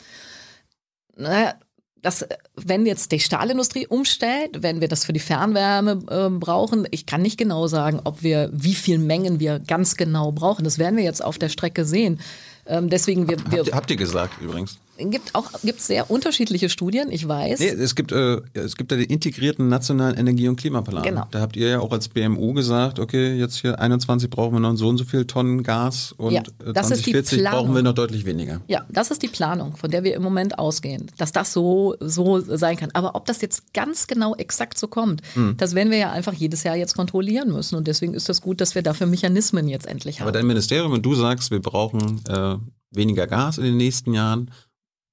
[1.16, 1.56] Naja,
[2.02, 7.06] das, wenn jetzt die Stahlindustrie umstellt, wenn wir das für die Fernwärme äh, brauchen, ich
[7.06, 10.64] kann nicht genau sagen, ob wir, wie viel Mengen wir ganz genau brauchen.
[10.64, 12.20] Das werden wir jetzt auf der Strecke sehen.
[12.66, 14.78] Ähm, deswegen wir, wir habt, ihr, habt ihr gesagt übrigens?
[15.00, 17.60] Gibt auch gibt sehr unterschiedliche Studien, ich weiß.
[17.60, 21.04] Nee, es gibt äh, es gibt ja den integrierten nationalen Energie- und Klimaplan.
[21.04, 21.26] Genau.
[21.32, 24.76] Da habt ihr ja auch als BMU gesagt, okay, jetzt hier 21 brauchen wir noch
[24.76, 27.76] so und so viel Tonnen Gas und Ja, äh, das ist die 2040 brauchen Planung.
[27.76, 28.62] wir noch deutlich weniger.
[28.68, 32.40] Ja, das ist die Planung, von der wir im Moment ausgehen, dass das so, so
[32.40, 32.90] sein kann.
[32.94, 35.56] Aber ob das jetzt ganz genau exakt so kommt, Hm.
[35.58, 37.76] das werden wir ja einfach jedes Jahr jetzt kontrollieren müssen.
[37.76, 40.34] Und deswegen ist das gut, dass wir dafür Mechanismen jetzt endlich Aber haben.
[40.34, 42.56] dein Ministerium und du sagst, wir brauchen äh,
[42.92, 44.52] weniger Gas in den nächsten Jahren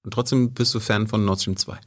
[0.07, 1.79] und trotzdem bist du Fan von Nord Stream 2.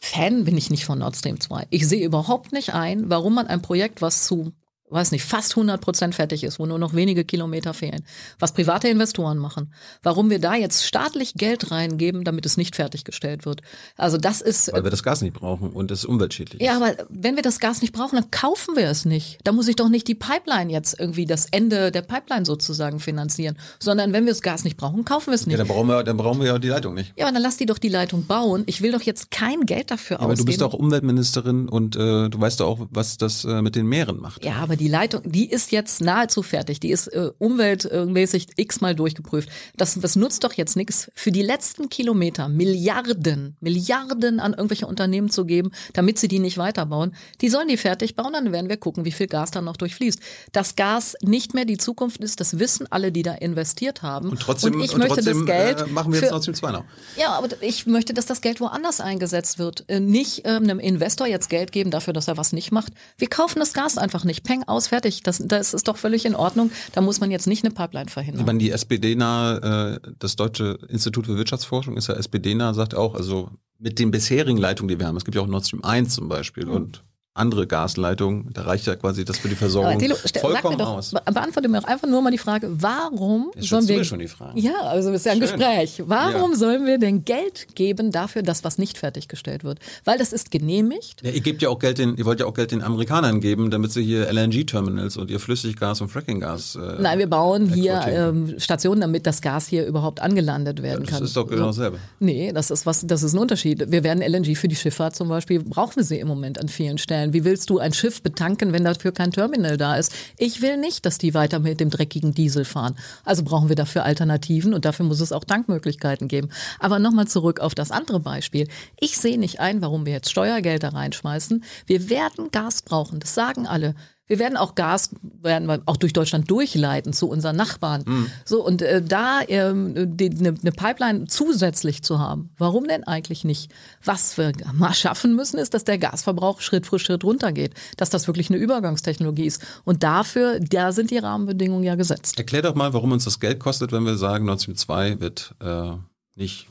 [0.00, 1.68] Fan bin ich nicht von Nord Stream 2.
[1.70, 4.52] Ich sehe überhaupt nicht ein, warum man ein Projekt, was zu,
[4.88, 8.04] weiß nicht, fast 100 Prozent fertig ist, wo nur noch wenige Kilometer fehlen,
[8.38, 9.72] was private Investoren machen,
[10.02, 13.62] warum wir da jetzt staatlich Geld reingeben, damit es nicht fertiggestellt wird.
[13.96, 16.82] Also das ist, Weil wir das Gas nicht brauchen und es umweltschädlich Ja, ist.
[16.82, 19.38] aber wenn wir das Gas nicht brauchen, dann kaufen wir es nicht.
[19.44, 23.56] Da muss ich doch nicht die Pipeline jetzt irgendwie das Ende der Pipeline sozusagen finanzieren,
[23.80, 25.58] sondern wenn wir das Gas nicht brauchen, kaufen wir es Ja, nicht.
[25.60, 27.12] dann brauchen wir, dann brauchen wir ja die Leitung nicht.
[27.16, 28.62] Ja, aber dann lass die doch die Leitung bauen.
[28.66, 30.46] Ich will doch jetzt kein Geld dafür Aber du ausgeben.
[30.46, 34.20] bist doch Umweltministerin und äh, du weißt doch auch, was das äh, mit den Meeren
[34.20, 34.44] macht.
[34.44, 36.80] Ja, aber die Leitung, die ist jetzt nahezu fertig.
[36.80, 39.48] Die ist äh, umweltmäßig x-mal durchgeprüft.
[39.76, 45.30] Das, das nutzt doch jetzt nichts, für die letzten Kilometer Milliarden, Milliarden an irgendwelche Unternehmen
[45.30, 47.14] zu geben, damit sie die nicht weiterbauen.
[47.40, 50.20] Die sollen die fertig bauen, dann werden wir gucken, wie viel Gas dann noch durchfließt.
[50.52, 54.30] Dass Gas nicht mehr die Zukunft ist, das wissen alle, die da investiert haben.
[54.30, 56.72] Und trotzdem, und ich und möchte trotzdem das Geld äh, machen wir jetzt für, 2
[56.72, 56.84] noch.
[57.16, 59.84] ja, aber ich möchte, dass das Geld woanders eingesetzt wird.
[59.88, 62.92] Äh, Nicht ähm, einem Investor jetzt Geld geben dafür, dass er was nicht macht.
[63.18, 64.44] Wir kaufen das Gas einfach nicht.
[64.44, 65.22] Peng aus, fertig.
[65.22, 66.70] Das, das ist doch völlig in Ordnung.
[66.92, 68.44] Da muss man jetzt nicht eine Pipeline Ich verhindern.
[68.46, 73.50] meine, die SPD-nahe, äh, das Deutsche Institut für Wirtschaftsforschung ist ja SPD-nah, sagt auch, also
[73.78, 76.28] mit den bisherigen Leitungen, die wir haben, es gibt ja auch Nord Stream 1 zum
[76.28, 77.04] Beispiel und
[77.36, 81.10] andere Gasleitungen, da reicht ja quasi das für die Versorgung Aber Thilo, vollkommen doch, aus.
[81.12, 84.18] be beantworte mir auch einfach nur mal die Frage, warum Jetzt sollen wir mir schon
[84.18, 84.58] die Frage.
[84.58, 85.58] Ja, also ist ja ein Schön.
[85.58, 86.02] Gespräch.
[86.06, 86.56] Warum Ja.
[86.56, 89.78] sollen wir denn Geld geben dafür, dass was nicht fertiggestellt wird?
[90.04, 91.22] Weil das ist genehmigt.
[91.22, 93.70] Ja, ihr gebt ja auch Geld den, ihr wollt ja auch Geld den Amerikanern geben,
[93.70, 96.76] damit sie hier LNG-Terminals und ihr Flüssiggas und Frackinggas.
[96.76, 101.14] Äh, Nein, wir bauen hier ähm, Stationen, damit das Gas hier überhaupt angelandet werden das
[101.16, 101.24] kann.
[101.24, 101.98] ist doch genau dasselbe.
[102.18, 103.90] Nee, das ist was, das ist ein Unterschied.
[103.90, 106.98] Wir werden LNG für die Schifffahrt zum Beispiel, brauchen wir sie im Moment an vielen
[106.98, 107.25] Stellen.
[107.32, 110.12] Wie willst du ein Schiff betanken, wenn dafür kein Terminal da ist?
[110.38, 112.96] Ich will nicht, dass die weiter mit dem dreckigen Diesel fahren.
[113.24, 116.48] Also brauchen wir dafür Alternativen und dafür muss es auch Tankmöglichkeiten geben.
[116.78, 118.68] Aber nochmal zurück auf das andere Beispiel.
[118.98, 121.64] Ich sehe nicht ein, warum wir jetzt Steuergelder reinschmeißen.
[121.86, 123.94] Wir werden Gas brauchen, das sagen alle.
[124.26, 125.10] Wir werden auch Gas
[125.42, 128.04] werden wir auch durch Deutschland durchleiten zu unseren Nachbarn.
[128.44, 133.72] So und äh, da ähm, eine ne Pipeline zusätzlich zu haben, warum denn eigentlich nicht?
[134.04, 138.26] Was wir mal schaffen müssen, ist, dass der Gasverbrauch Schritt für Schritt runtergeht, dass das
[138.26, 139.64] wirklich eine Übergangstechnologie ist.
[139.84, 142.38] Und dafür, da sind die Rahmenbedingungen ja gesetzt.
[142.38, 145.54] Erklär doch mal, warum uns das Geld kostet, wenn wir sagen, Nord Stream 2 wird
[145.60, 145.92] äh,
[146.34, 146.68] nicht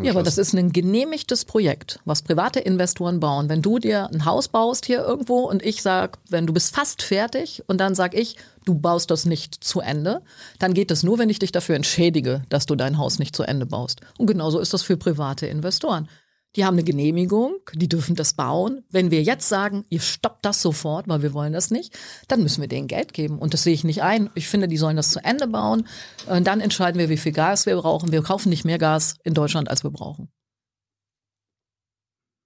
[0.00, 3.50] Ja, aber das ist ein genehmigtes Projekt, was private Investoren bauen.
[3.50, 7.02] Wenn du dir ein Haus baust hier irgendwo und ich sag, wenn du bist fast
[7.02, 10.22] fertig und dann sag ich, du baust das nicht zu Ende,
[10.58, 13.42] dann geht es nur, wenn ich dich dafür entschädige, dass du dein Haus nicht zu
[13.42, 14.00] Ende baust.
[14.16, 16.08] Und genauso ist das für private Investoren.
[16.56, 18.84] Die haben eine Genehmigung, die dürfen das bauen.
[18.90, 22.60] Wenn wir jetzt sagen, ihr stoppt das sofort, weil wir wollen das nicht, dann müssen
[22.60, 23.38] wir denen Geld geben.
[23.38, 24.28] Und das sehe ich nicht ein.
[24.34, 25.86] Ich finde, die sollen das zu Ende bauen.
[26.26, 28.12] Und dann entscheiden wir, wie viel Gas wir brauchen.
[28.12, 30.28] Wir kaufen nicht mehr Gas in Deutschland, als wir brauchen.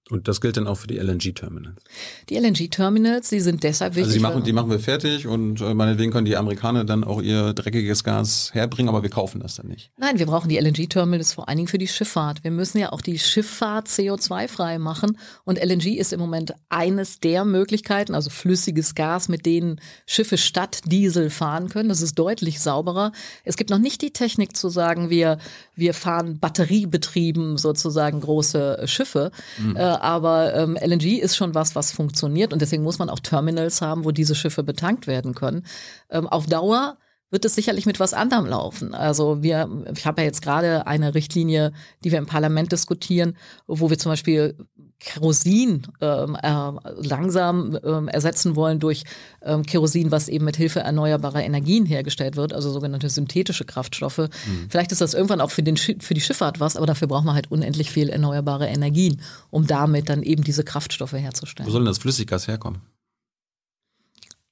[0.08, 1.82] Und das gilt dann auch für die LNG-Terminals.
[2.28, 4.06] Die LNG-Terminals, die sind deshalb wichtig.
[4.06, 7.20] Also die machen, die machen wir fertig und äh, meinetwegen können die Amerikaner dann auch
[7.20, 9.90] ihr dreckiges Gas herbringen, aber wir kaufen das dann nicht.
[9.96, 12.44] Nein, wir brauchen die LNG-Terminals vor allen Dingen für die Schifffahrt.
[12.44, 15.18] Wir müssen ja auch die Schifffahrt CO2-frei machen.
[15.44, 20.82] Und LNG ist im Moment eines der Möglichkeiten, also flüssiges Gas, mit denen Schiffe statt
[20.86, 21.88] Diesel fahren können.
[21.88, 23.10] Das ist deutlich sauberer.
[23.42, 25.38] Es gibt noch nicht die Technik zu sagen, wir,
[25.76, 29.30] wir fahren batteriebetrieben sozusagen große Schiffe.
[29.76, 32.52] Äh, aber ähm, LNG ist schon was, was funktioniert.
[32.52, 35.64] Und deswegen muss man auch Terminals haben, wo diese Schiffe betankt werden können.
[36.10, 36.96] Ähm, auf Dauer
[37.30, 38.94] wird es sicherlich mit was anderem laufen.
[38.94, 41.72] Also wir, ich habe ja jetzt gerade eine Richtlinie,
[42.04, 43.36] die wir im Parlament diskutieren,
[43.66, 44.54] wo wir zum Beispiel
[44.98, 46.70] Kerosin ähm, äh,
[47.06, 49.04] langsam ähm, ersetzen wollen durch
[49.42, 54.28] ähm, Kerosin, was eben mit Hilfe erneuerbarer Energien hergestellt wird, also sogenannte synthetische Kraftstoffe.
[54.68, 57.34] Vielleicht ist das irgendwann auch für, den, für die Schifffahrt was, aber dafür braucht man
[57.34, 61.70] halt unendlich viel erneuerbare Energien, um damit dann eben diese Kraftstoffe Wo herzustellen.
[61.70, 62.80] soll denn das Flüssiggas herkommen?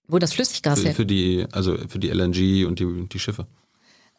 [0.06, 3.46] Wo das Flüssiggas Für, her für die, also für die LNG und die, die Schiffe.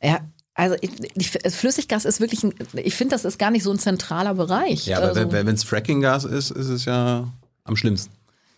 [0.02, 0.20] Ja,
[0.56, 3.80] also ich, ich, Flüssiggas ist wirklich, ein, ich finde, das ist gar nicht so ein
[3.80, 4.88] zentraler Bereich.
[4.88, 7.28] Ja, aber also, wenn es Fracking-Gas ist, ist es ja
[7.66, 8.12] am schlimmsten.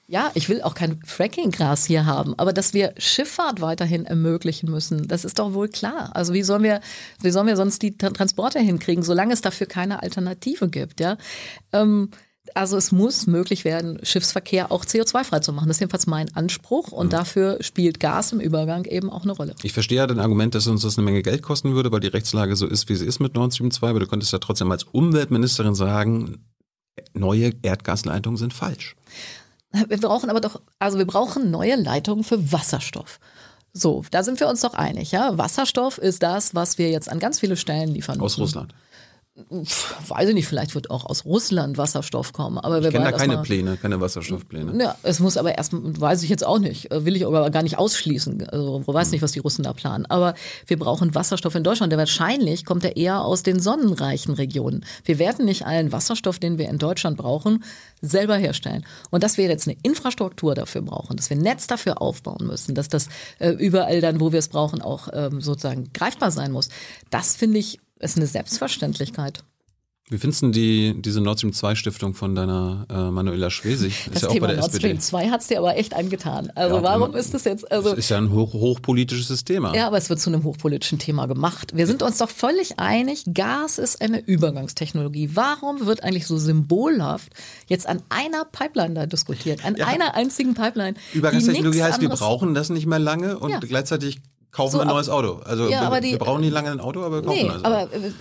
[0.10, 5.06] Ja, ich will auch kein Fracking-Gras hier haben, aber dass wir Schifffahrt weiterhin ermöglichen müssen,
[5.10, 6.12] das ist doch wohl klar.
[6.16, 6.80] Also wie sollen wir,
[7.22, 11.18] wie sollen wir sonst die Transporte hinkriegen, solange es dafür keine Alternative gibt, ja?
[11.74, 12.10] Ähm,
[12.56, 15.68] also es muss möglich werden, Schiffsverkehr auch CO2-frei zu machen.
[15.68, 17.12] Das ist jedenfalls mein Anspruch und mhm.
[17.12, 19.56] dafür spielt Gas im Übergang eben auch eine Rolle.
[19.64, 22.08] Ich verstehe ja dein Argument, dass uns das eine Menge Geld kosten würde, weil die
[22.08, 24.72] Rechtslage so ist, wie sie ist mit Nord Stream 2, aber du könntest ja trotzdem
[24.72, 26.46] als Umweltministerin sagen,
[27.14, 28.96] neue Erdgasleitungen sind falsch.
[29.72, 33.20] Wir brauchen aber doch, also wir brauchen neue Leitungen für Wasserstoff.
[33.74, 35.38] So, da sind wir uns doch einig, ja.
[35.38, 38.20] Wasserstoff ist das, was wir jetzt an ganz viele Stellen liefern.
[38.22, 38.74] Aus Russland
[40.08, 42.58] weiß ich nicht, vielleicht wird auch aus Russland Wasserstoff kommen.
[42.58, 44.82] Aber wir kennen da keine Pläne, keine Wasserstoffpläne.
[44.82, 47.78] Ja, es muss aber erst, weiß ich jetzt auch nicht, will ich aber gar nicht
[47.78, 48.50] ausschließen.
[48.50, 50.08] Also ich weiß nicht, was die Russen da planen.
[50.08, 50.34] Aber
[50.66, 51.92] wir brauchen Wasserstoff in Deutschland.
[51.92, 54.84] Der wahrscheinlich kommt er eher aus den sonnenreichen Regionen.
[55.06, 57.64] Wir werden nicht allen Wasserstoff, den wir in Deutschland brauchen,
[58.02, 58.86] selber herstellen.
[59.12, 62.74] Und dass wir jetzt eine Infrastruktur dafür brauchen, dass wir ein Netz dafür aufbauen müssen,
[62.74, 66.70] dass das äh, überall dann, wo wir es brauchen, auch ähm, sozusagen greifbar sein muss,
[67.12, 69.44] das finde ich ist eine Selbstverständlichkeit.
[70.10, 74.08] Wie findest du die, diese Nord Stream 2 Stiftung von deiner äh, Manuela Schwesig?
[74.08, 76.50] Ist das ja Thema Nord Stream 2 hat es dir aber echt angetan.
[76.56, 77.70] Also ja, warum ist das jetzt?
[77.70, 79.76] Also, das ist ja ein hoch, hochpolitisches Thema.
[79.76, 81.76] Ja, aber es wird zu einem hochpolitischen Thema gemacht.
[81.76, 85.32] Wir sind uns doch völlig einig, Gas ist eine Übergangstechnologie.
[85.34, 87.34] Warum wird eigentlich so symbolhaft
[87.68, 89.66] jetzt an einer Pipeline da diskutiert?
[89.66, 89.88] An ja.
[89.88, 90.96] einer einzigen Pipeline.
[91.16, 93.60] Übergangstechnologie heißt, wir brauchen das nicht mehr lange und ja.
[93.60, 94.22] gleichzeitig
[94.58, 95.40] kaufen so, ein neues Auto.
[95.46, 97.64] Also ja, wir, die, wir, brauchen nicht lange ein Auto, aber wir kaufen nee, also.
[97.64, 98.12] aber äh,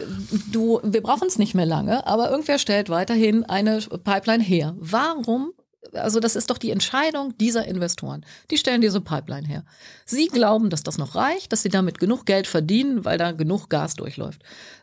[0.53, 4.77] du, wir brauchen es nicht mehr lange, aber irgendwer stellt weiterhin eine Pipeline her.
[4.79, 5.53] Warum
[5.93, 8.25] also das ist doch die Entscheidung dieser Investoren.
[8.51, 9.65] Die stellen diese Pipeline her.
[10.05, 13.69] Sie glauben, dass das noch reicht, dass sie damit genug Geld verdienen, weil da genug
[13.69, 14.43] Gas durchläuft.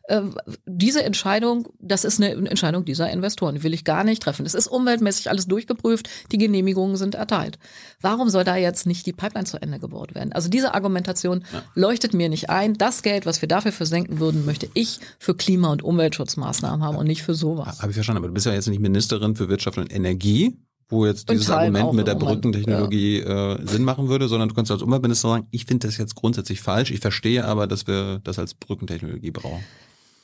[0.10, 0.36] Ähm,
[0.66, 4.46] diese Entscheidung, das ist eine Entscheidung dieser Investoren, die will ich gar nicht treffen.
[4.46, 7.58] Es ist umweltmäßig alles durchgeprüft, die Genehmigungen sind erteilt.
[8.02, 10.34] Warum soll da jetzt nicht die Pipeline zu Ende gebaut werden?
[10.34, 11.64] Also diese Argumentation ja.
[11.76, 12.74] leuchtet mir nicht ein.
[12.74, 17.08] Das Geld, was wir dafür versenken würden, möchte ich für Klima- und Umweltschutzmaßnahmen haben und
[17.08, 17.80] nicht für sowas.
[17.80, 20.58] Habe ich verstanden, aber du bist ja jetzt nicht Ministerin für Wirtschaft und Energie
[20.90, 23.56] wo jetzt dieses Argument mit der Brückentechnologie ja.
[23.56, 26.62] äh, Sinn machen würde, sondern du kannst als Umweltminister sagen, ich finde das jetzt grundsätzlich
[26.62, 29.64] falsch, ich verstehe aber, dass wir das als Brückentechnologie brauchen.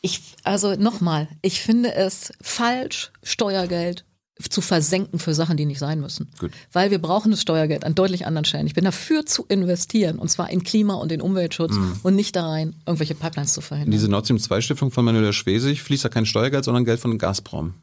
[0.02, 4.06] Ich, also nochmal, ich finde es falsch, Steuergeld
[4.50, 6.30] zu versenken für Sachen, die nicht sein müssen.
[6.40, 6.52] Gut.
[6.72, 8.68] Weil wir brauchen das Steuergeld an deutlich anderen Stellen.
[8.68, 12.00] Ich bin dafür zu investieren, und zwar in Klima und in Umweltschutz mhm.
[12.04, 13.92] und nicht da rein, irgendwelche Pipelines zu verhindern.
[13.92, 17.18] Diese Nord Stream 2 Stiftung von Manuela Schwesig fließt da kein Steuergeld, sondern Geld von
[17.18, 17.74] Gazprom.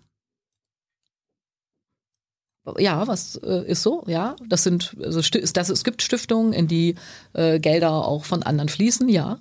[2.78, 4.02] Ja, was äh, ist so?
[4.06, 6.96] Ja, das sind also das, es gibt Stiftungen, in die
[7.32, 9.08] äh, Gelder auch von anderen fließen.
[9.08, 9.38] Ja.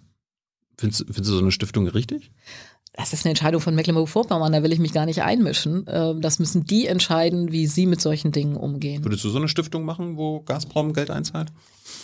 [0.77, 2.31] Findest, findest du so eine Stiftung richtig?
[2.93, 5.85] Das ist eine Entscheidung von Mecklenburg-Vorpommern, da will ich mich gar nicht einmischen.
[5.89, 9.03] Ähm, das müssen die entscheiden, wie sie mit solchen Dingen umgehen.
[9.03, 11.51] Würdest du so eine Stiftung machen, wo Gazprom Geld einzahlt?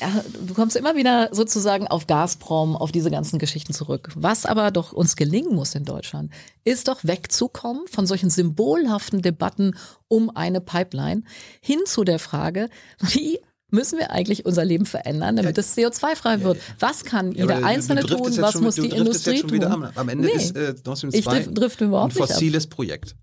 [0.01, 4.09] Ja, du kommst immer wieder sozusagen auf Gazprom, auf diese ganzen Geschichten zurück.
[4.15, 6.31] Was aber doch uns gelingen muss in Deutschland,
[6.63, 9.75] ist doch wegzukommen von solchen symbolhaften Debatten
[10.07, 11.21] um eine Pipeline
[11.61, 16.41] hin zu der Frage, wie müssen wir eigentlich unser Leben verändern, damit ja, es CO2-frei
[16.41, 16.57] wird.
[16.79, 18.35] Was kann jeder ja, Einzelne tun?
[18.37, 19.63] Was schon, muss die Industrie tun?
[19.63, 22.67] Am, am, Ende nee, ist äh, Nord Stream 2 ich drift, drift überhaupt ein fossiles
[22.67, 23.15] Projekt.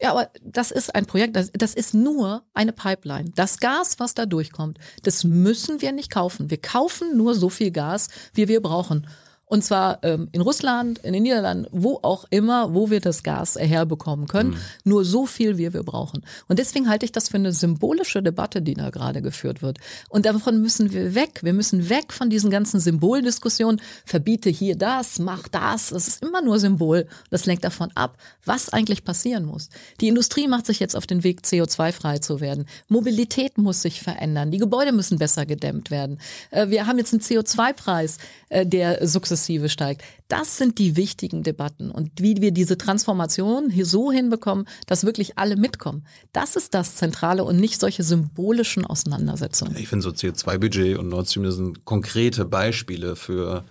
[0.00, 3.32] Ja, aber das ist ein Projekt, das, das ist nur eine Pipeline.
[3.34, 6.50] Das Gas, was da durchkommt, das müssen wir nicht kaufen.
[6.50, 9.06] Wir kaufen nur so viel Gas, wie wir brauchen.
[9.50, 13.56] Und zwar ähm, in Russland, in den Niederlanden, wo auch immer, wo wir das Gas
[13.56, 14.50] herbekommen können.
[14.50, 14.58] Mhm.
[14.84, 16.22] Nur so viel, wie wir brauchen.
[16.46, 19.78] Und deswegen halte ich das für eine symbolische Debatte, die da gerade geführt wird.
[20.08, 21.40] Und davon müssen wir weg.
[21.42, 23.80] Wir müssen weg von diesen ganzen Symboldiskussionen.
[24.04, 25.88] Verbiete hier das, mach das.
[25.88, 27.08] Das ist immer nur Symbol.
[27.30, 29.68] Das lenkt davon ab, was eigentlich passieren muss.
[30.00, 32.66] Die Industrie macht sich jetzt auf den Weg, CO2-frei zu werden.
[32.86, 34.52] Mobilität muss sich verändern.
[34.52, 36.20] Die Gebäude müssen besser gedämmt werden.
[36.52, 40.02] Äh, wir haben jetzt einen CO2-Preis, äh, der sukzessive sukzessive steigt.
[40.28, 45.38] Das sind die wichtigen Debatten und wie wir diese Transformation hier so hinbekommen, dass wirklich
[45.38, 46.04] alle mitkommen.
[46.32, 49.76] Das ist das Zentrale und nicht solche symbolischen Auseinandersetzungen.
[49.76, 53.64] Ich finde so CO2-Budget und Nord Stream sind konkrete Beispiele für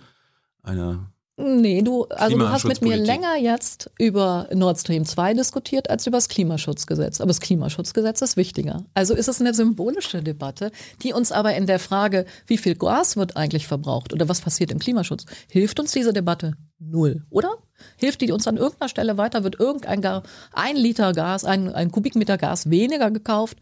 [0.62, 1.06] eine
[1.42, 6.06] Nee, du, also du hast mit mir länger jetzt über Nord Stream 2 diskutiert als
[6.06, 7.20] über das Klimaschutzgesetz.
[7.20, 8.84] Aber das Klimaschutzgesetz ist wichtiger.
[8.92, 10.70] Also ist es eine symbolische Debatte,
[11.02, 14.70] die uns aber in der Frage, wie viel Gas wird eigentlich verbraucht oder was passiert
[14.70, 17.56] im Klimaschutz, hilft uns diese Debatte null, oder?
[17.96, 19.42] Hilft die uns an irgendeiner Stelle weiter?
[19.42, 20.22] Wird irgendein Gar,
[20.52, 23.56] ein Liter Gas, ein, ein Kubikmeter Gas weniger gekauft,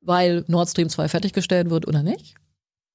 [0.00, 2.34] weil Nord Stream 2 fertiggestellt wird oder nicht?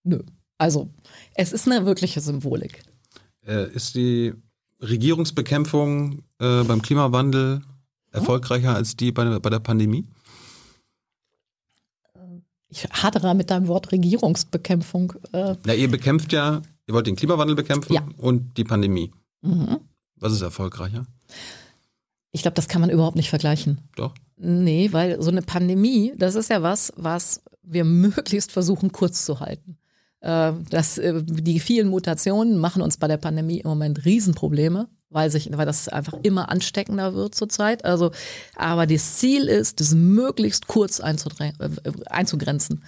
[0.04, 0.20] Nö.
[0.58, 0.90] Also,
[1.36, 2.84] es ist eine wirkliche Symbolik.
[3.46, 4.34] Äh, ist die
[4.82, 7.62] Regierungsbekämpfung äh, beim Klimawandel
[8.12, 10.06] erfolgreicher als die bei, bei der Pandemie?
[12.70, 15.14] Ich hadere mit deinem Wort Regierungsbekämpfung.
[15.34, 15.56] Äh.
[15.66, 18.08] Na, ihr bekämpft ja, ihr wollt den Klimawandel bekämpfen ja.
[18.18, 19.12] und die Pandemie.
[19.42, 19.80] Mhm.
[20.16, 21.06] Was ist erfolgreicher?
[22.32, 23.80] Ich glaube, das kann man überhaupt nicht vergleichen.
[23.96, 24.14] Doch.
[24.38, 29.40] Nee, weil so eine Pandemie, das ist ja was, was wir möglichst versuchen kurz zu
[29.42, 29.78] halten.
[30.22, 35.30] Äh, das, äh, die vielen Mutationen machen uns bei der Pandemie im Moment Riesenprobleme, weil,
[35.30, 37.84] sich, weil das einfach immer ansteckender wird zurzeit.
[37.84, 38.12] Also,
[38.56, 41.16] aber das Ziel ist, das möglichst kurz äh,
[42.06, 42.84] einzugrenzen.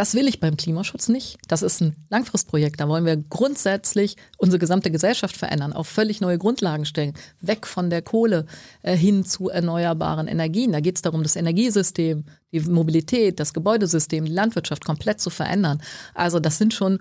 [0.00, 1.36] Das will ich beim Klimaschutz nicht.
[1.46, 2.80] Das ist ein Langfristprojekt.
[2.80, 7.90] Da wollen wir grundsätzlich unsere gesamte Gesellschaft verändern, auf völlig neue Grundlagen stellen, weg von
[7.90, 8.46] der Kohle
[8.80, 10.72] äh, hin zu erneuerbaren Energien.
[10.72, 15.82] Da geht es darum, das Energiesystem, die Mobilität, das Gebäudesystem, die Landwirtschaft komplett zu verändern.
[16.14, 17.00] Also das sind schon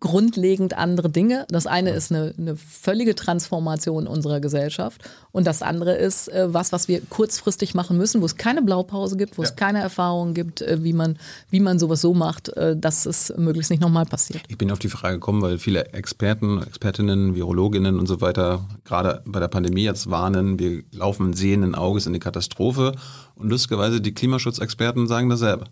[0.00, 1.46] grundlegend andere Dinge.
[1.48, 6.72] Das eine ist eine, eine völlige Transformation unserer Gesellschaft und das andere ist äh, was,
[6.72, 9.48] was wir kurzfristig machen müssen, wo es keine Blaupause gibt, wo ja.
[9.48, 11.18] es keine Erfahrungen gibt, äh, wie man,
[11.50, 14.42] wie man sowas so macht, äh, dass es möglichst nicht nochmal passiert.
[14.48, 19.22] Ich bin auf die Frage gekommen, weil viele Experten, Expertinnen, Virologinnen und so weiter gerade
[19.26, 22.92] bei der Pandemie jetzt warnen, wir laufen sehenden Auges in die Katastrophe
[23.34, 25.66] und lustigerweise die Klimaschutzexperten sagen dasselbe.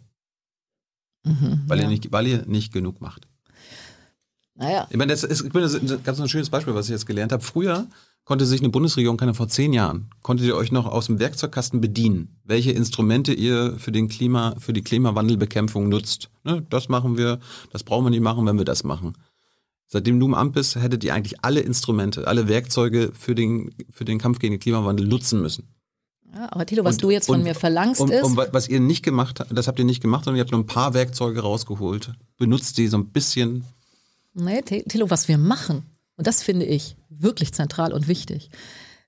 [1.25, 1.85] Mhm, weil, ja.
[1.85, 3.29] ihr nicht, weil ihr nicht genug macht.
[4.63, 4.87] Naja.
[4.91, 7.07] Ich meine, das ist, ich meine, das ist ganz ein schönes Beispiel, was ich jetzt
[7.07, 7.43] gelernt habe.
[7.43, 7.89] Früher
[8.25, 11.81] konnte sich eine Bundesregierung, keine vor zehn Jahren, konntet ihr euch noch aus dem Werkzeugkasten
[11.81, 16.31] bedienen, welche Instrumente ihr für den Klima, für die Klimawandelbekämpfung nutzt.
[16.45, 17.41] Ne, das machen wir,
[17.73, 19.15] das brauchen wir nicht machen, wenn wir das machen.
[19.89, 24.05] Seitdem du im Amt bist, hättet ihr eigentlich alle Instrumente, alle Werkzeuge für den, für
[24.05, 25.75] den Kampf gegen den Klimawandel nutzen müssen.
[26.33, 28.37] Ja, aber Tilo, was und, du jetzt von und, mir verlangst und, ist.
[28.53, 30.67] Was ihr nicht gemacht habt, das habt ihr nicht gemacht, sondern ihr habt nur ein
[30.67, 32.13] paar Werkzeuge rausgeholt.
[32.39, 33.65] Benutzt die so ein bisschen
[34.35, 35.85] Nee, Thilo, was wir machen,
[36.17, 38.51] und das finde ich wirklich zentral und wichtig,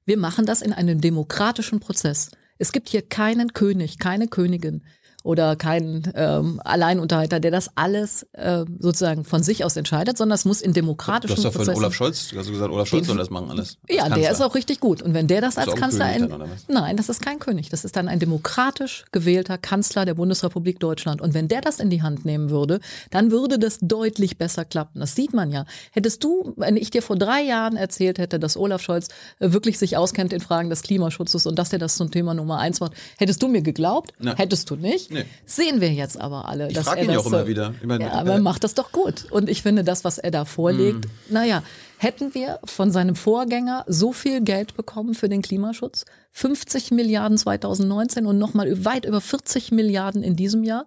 [0.04, 2.30] wir machen das in einem demokratischen Prozess.
[2.58, 4.84] Es gibt hier keinen König, keine Königin,
[5.24, 10.44] oder kein ähm, Alleinunterhalter, der das alles äh, sozusagen von sich aus entscheidet, sondern es
[10.44, 11.54] muss in demokratischen Prozessen...
[11.54, 13.78] Du hast ja von Olaf Scholz, du hast gesagt, Olaf Scholz soll das machen alles.
[13.88, 14.18] Ja, Kanzler.
[14.18, 15.00] der ist auch richtig gut.
[15.00, 16.04] Und wenn der das als Kanzler...
[16.04, 16.30] Ein,
[16.68, 17.70] nein, das ist kein König.
[17.70, 21.22] Das ist dann ein demokratisch gewählter Kanzler der Bundesrepublik Deutschland.
[21.22, 25.00] Und wenn der das in die Hand nehmen würde, dann würde das deutlich besser klappen.
[25.00, 25.64] Das sieht man ja.
[25.92, 29.08] Hättest du, wenn ich dir vor drei Jahren erzählt hätte, dass Olaf Scholz
[29.38, 32.58] äh, wirklich sich auskennt in Fragen des Klimaschutzes und dass er das zum Thema Nummer
[32.58, 34.12] eins macht, hättest du mir geglaubt?
[34.18, 34.36] Na.
[34.36, 35.13] Hättest du nicht?
[35.14, 35.24] Nee.
[35.46, 36.68] Sehen wir jetzt aber alle.
[36.68, 37.74] Ich frage ihn ja auch immer wieder.
[37.80, 39.30] Ich meine, ja, aber er macht das doch gut.
[39.30, 41.32] Und ich finde, das, was er da vorlegt, mm.
[41.32, 41.62] naja,
[41.98, 46.04] hätten wir von seinem Vorgänger so viel Geld bekommen für den Klimaschutz?
[46.32, 50.86] 50 Milliarden 2019 und nochmal weit über 40 Milliarden in diesem Jahr,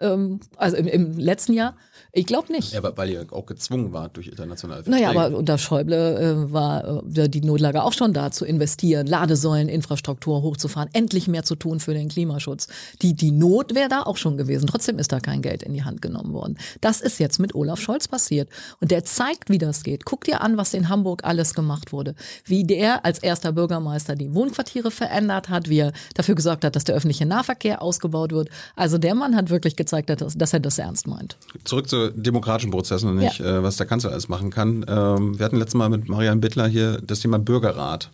[0.00, 1.76] ähm, also im, im letzten Jahr.
[2.18, 2.72] Ich glaube nicht.
[2.72, 5.04] Ja, aber weil ihr auch gezwungen wart durch internationale Verträge.
[5.04, 9.68] Naja, aber unter Schäuble äh, war äh, die Notlage auch schon da zu investieren, Ladesäulen,
[9.68, 12.66] Infrastruktur hochzufahren, endlich mehr zu tun für den Klimaschutz.
[13.02, 14.66] Die, die Not wäre da auch schon gewesen.
[14.66, 16.58] Trotzdem ist da kein Geld in die Hand genommen worden.
[16.80, 18.48] Das ist jetzt mit Olaf Scholz passiert.
[18.80, 20.04] Und der zeigt, wie das geht.
[20.04, 22.16] Guck dir an, was in Hamburg alles gemacht wurde.
[22.44, 26.82] Wie der als erster Bürgermeister die Wohnquartiere verändert hat, wie er dafür gesorgt hat, dass
[26.82, 28.48] der öffentliche Nahverkehr ausgebaut wird.
[28.74, 31.36] Also der Mann hat wirklich gezeigt, dass, dass er das ernst meint.
[31.62, 33.58] Zurück demokratischen Prozessen und nicht, ja.
[33.58, 34.84] äh, was der Kanzler alles machen kann.
[34.88, 38.10] Ähm, wir hatten letztes Mal mit Marianne Bittler hier das Thema Bürgerrat.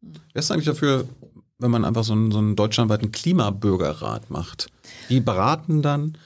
[0.00, 1.06] Wer ist eigentlich dafür,
[1.58, 4.68] wenn man einfach so einen, so einen deutschlandweiten Klimabürgerrat macht?
[5.08, 6.18] Die beraten dann,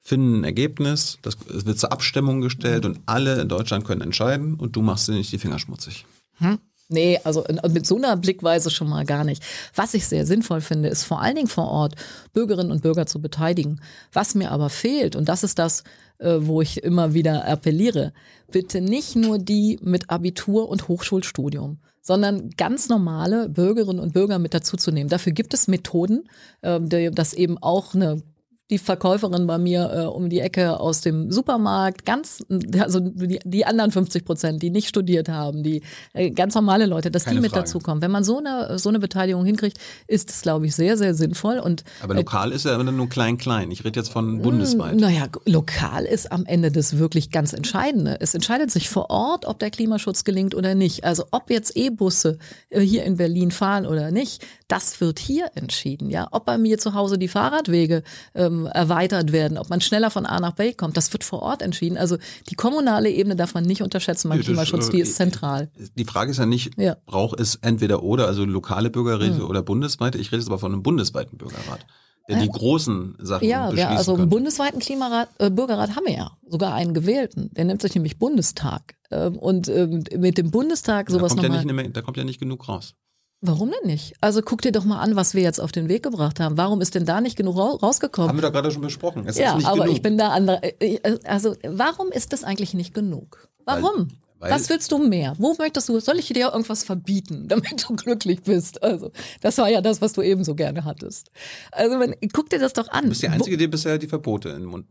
[0.00, 2.90] finden ein Ergebnis, das wird zur Abstimmung gestellt mhm.
[2.90, 6.06] und alle in Deutschland können entscheiden und du machst dir nicht die Finger schmutzig.
[6.38, 6.58] Hm.
[6.88, 9.42] Nee, also mit so einer Blickweise schon mal gar nicht.
[9.74, 11.96] Was ich sehr sinnvoll finde, ist vor allen Dingen vor Ort
[12.32, 13.80] Bürgerinnen und Bürger zu beteiligen.
[14.12, 15.82] Was mir aber fehlt, und das ist das,
[16.18, 18.12] äh, wo ich immer wieder appelliere,
[18.50, 24.54] bitte nicht nur die mit Abitur und Hochschulstudium, sondern ganz normale Bürgerinnen und Bürger mit
[24.54, 25.08] dazuzunehmen.
[25.08, 26.28] Dafür gibt es Methoden,
[26.62, 28.22] äh, dass eben auch eine
[28.70, 32.44] die Verkäuferin bei mir äh, um die Ecke aus dem Supermarkt, ganz,
[32.80, 35.82] also die, die anderen 50 Prozent, die nicht studiert haben, die
[36.14, 37.62] äh, ganz normale Leute, dass Keine die mit Frage.
[37.62, 38.02] dazukommen.
[38.02, 41.60] Wenn man so eine, so eine Beteiligung hinkriegt, ist es, glaube ich, sehr, sehr sinnvoll.
[41.60, 43.70] Und, Aber äh, lokal äh, ist ja immer nur klein, klein.
[43.70, 44.96] Ich rede jetzt von bundesweit.
[44.96, 48.16] Naja, lokal ist am Ende das wirklich ganz Entscheidende.
[48.20, 51.04] Es entscheidet sich vor Ort, ob der Klimaschutz gelingt oder nicht.
[51.04, 52.38] Also ob jetzt E-Busse
[52.70, 56.10] äh, hier in Berlin fahren oder nicht, das wird hier entschieden.
[56.10, 58.02] Ja, ob bei mir zu Hause die Fahrradwege
[58.34, 61.60] ähm, erweitert werden, ob man schneller von A nach B kommt, das wird vor Ort
[61.60, 61.98] entschieden.
[61.98, 62.16] Also
[62.48, 65.68] die kommunale Ebene darf man nicht unterschätzen beim Klimaschutz, die ist äh, zentral.
[65.96, 66.96] Die Frage ist ja nicht, ja.
[67.04, 69.50] braucht es entweder oder, also lokale Bürgerräte mhm.
[69.50, 70.16] oder bundesweite.
[70.16, 71.84] Ich rede jetzt aber von einem bundesweiten Bürgerrat
[72.28, 76.32] der die großen Sachen Ja, ja also einen bundesweiten Klimarat, äh, Bürgerrat haben wir ja,
[76.48, 77.50] sogar einen gewählten.
[77.54, 78.96] Der nennt sich nämlich Bundestag.
[79.10, 81.66] Ähm, und ähm, mit dem Bundestag sowas da kommt nochmal.
[81.66, 82.94] Ja nicht, da kommt ja nicht genug raus.
[83.42, 84.14] Warum denn nicht?
[84.20, 86.56] Also guck dir doch mal an, was wir jetzt auf den Weg gebracht haben.
[86.56, 88.30] Warum ist denn da nicht genug rausgekommen?
[88.30, 89.24] Haben wir doch gerade schon besprochen.
[89.26, 89.94] Es ja, aber genug.
[89.94, 90.62] ich bin da andere.
[90.62, 93.48] Äh, äh, also warum ist das eigentlich nicht genug?
[93.64, 94.08] Warum?
[94.50, 95.34] Was willst du mehr?
[95.38, 98.82] Wo möchtest du, soll ich dir irgendwas verbieten, damit du glücklich bist?
[98.82, 101.30] Also, das war ja das, was du eben so gerne hattest.
[101.72, 103.04] Also, wenn, guck dir das doch an.
[103.04, 104.86] Du bist die Einzige, die bisher die Verbote in den Mund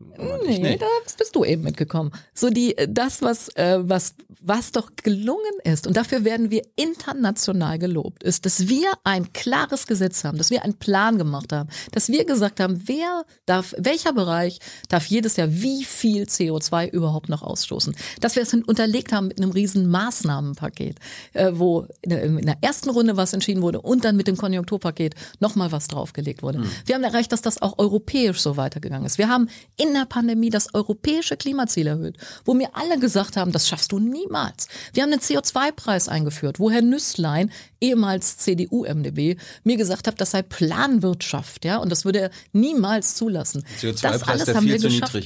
[0.46, 2.12] Nee, nee, da bist du eben mitgekommen.
[2.34, 7.78] So die, das, was, äh, was, was doch gelungen ist, und dafür werden wir international
[7.78, 12.08] gelobt, ist, dass wir ein klares Gesetz haben, dass wir einen Plan gemacht haben, dass
[12.08, 17.42] wir gesagt haben, wer darf, welcher Bereich darf jedes Jahr wie viel CO2 überhaupt noch
[17.42, 17.94] ausstoßen.
[18.20, 20.98] Dass wir es unterlegt haben mit einem riesen Maßnahmenpaket,
[21.32, 24.36] äh, wo in der, in der, ersten Runde was entschieden wurde und dann mit dem
[24.36, 26.58] Konjunkturpaket nochmal was draufgelegt wurde.
[26.58, 26.70] Mhm.
[26.84, 29.18] Wir haben erreicht, dass das auch europäisch so weitergegangen ist.
[29.18, 33.68] Wir haben in der Pandemie das europäische Klimaziel erhöht, wo mir alle gesagt haben, das
[33.68, 34.68] schaffst du niemals.
[34.92, 40.42] Wir haben einen CO2-Preis eingeführt, wo Herr Nüsslein, ehemals CDU-MDB, mir gesagt hat, das sei
[40.42, 43.64] Planwirtschaft, ja, und das würde er niemals zulassen.
[43.80, 45.16] CO2-Preis, der viel zu geschafft.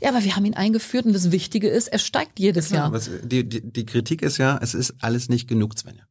[0.00, 3.00] Ja, aber wir haben ihn eingeführt und das Wichtige ist, er steigt jedes ja, Jahr.
[3.22, 6.04] Die, die, die Kritik ist ja, es ist alles nicht genug, Svenja.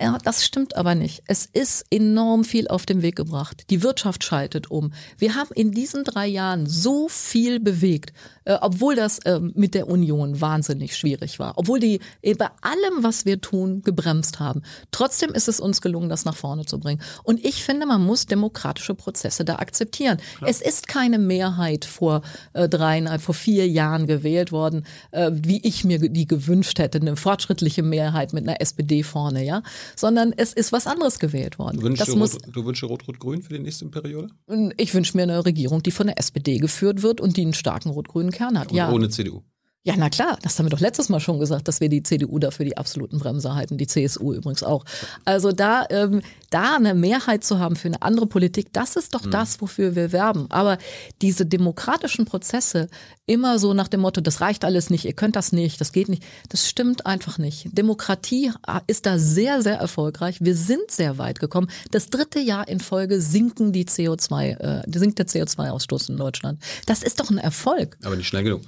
[0.00, 1.22] Ja, das stimmt aber nicht.
[1.26, 3.64] Es ist enorm viel auf den Weg gebracht.
[3.70, 4.92] Die Wirtschaft schaltet um.
[5.16, 8.12] Wir haben in diesen drei Jahren so viel bewegt,
[8.44, 13.04] äh, obwohl das äh, mit der Union wahnsinnig schwierig war, obwohl die äh, bei allem,
[13.04, 14.62] was wir tun, gebremst haben.
[14.90, 17.00] Trotzdem ist es uns gelungen, das nach vorne zu bringen.
[17.22, 20.18] Und ich finde, man muss demokratische Prozesse da akzeptieren.
[20.36, 20.50] Klar.
[20.50, 22.20] Es ist keine Mehrheit vor
[22.52, 27.16] äh, dreieinhalb, vor vier Jahren gewählt worden, äh, wie ich mir die gewünscht hätte, eine
[27.16, 29.62] fortschrittliche Mehrheit mit einer SPD vorne, ja
[29.94, 31.78] sondern es ist was anderes gewählt worden.
[31.78, 34.28] Du wünschst, das muss, du wünschst Rot-Rot-Grün für die nächste Periode?
[34.76, 37.90] Ich wünsche mir eine Regierung, die von der SPD geführt wird und die einen starken
[37.90, 38.70] rot-grünen Kern hat.
[38.70, 38.90] Und ja.
[38.90, 39.42] ohne CDU.
[39.86, 42.40] Ja, na klar, das haben wir doch letztes Mal schon gesagt, dass wir die CDU
[42.40, 44.84] dafür die absoluten Bremser halten, die CSU übrigens auch.
[45.24, 49.24] Also da, ähm, da eine Mehrheit zu haben für eine andere Politik, das ist doch
[49.24, 49.30] mhm.
[49.30, 50.46] das, wofür wir werben.
[50.50, 50.78] Aber
[51.22, 52.88] diese demokratischen Prozesse
[53.26, 56.08] immer so nach dem Motto, das reicht alles nicht, ihr könnt das nicht, das geht
[56.08, 57.68] nicht, das stimmt einfach nicht.
[57.70, 60.38] Demokratie äh, ist da sehr, sehr erfolgreich.
[60.40, 61.68] Wir sind sehr weit gekommen.
[61.92, 66.60] Das dritte Jahr in Folge sinken die CO2, äh, sinkt der CO2-Ausstoß in Deutschland.
[66.86, 67.96] Das ist doch ein Erfolg.
[68.02, 68.62] Aber nicht schnell genug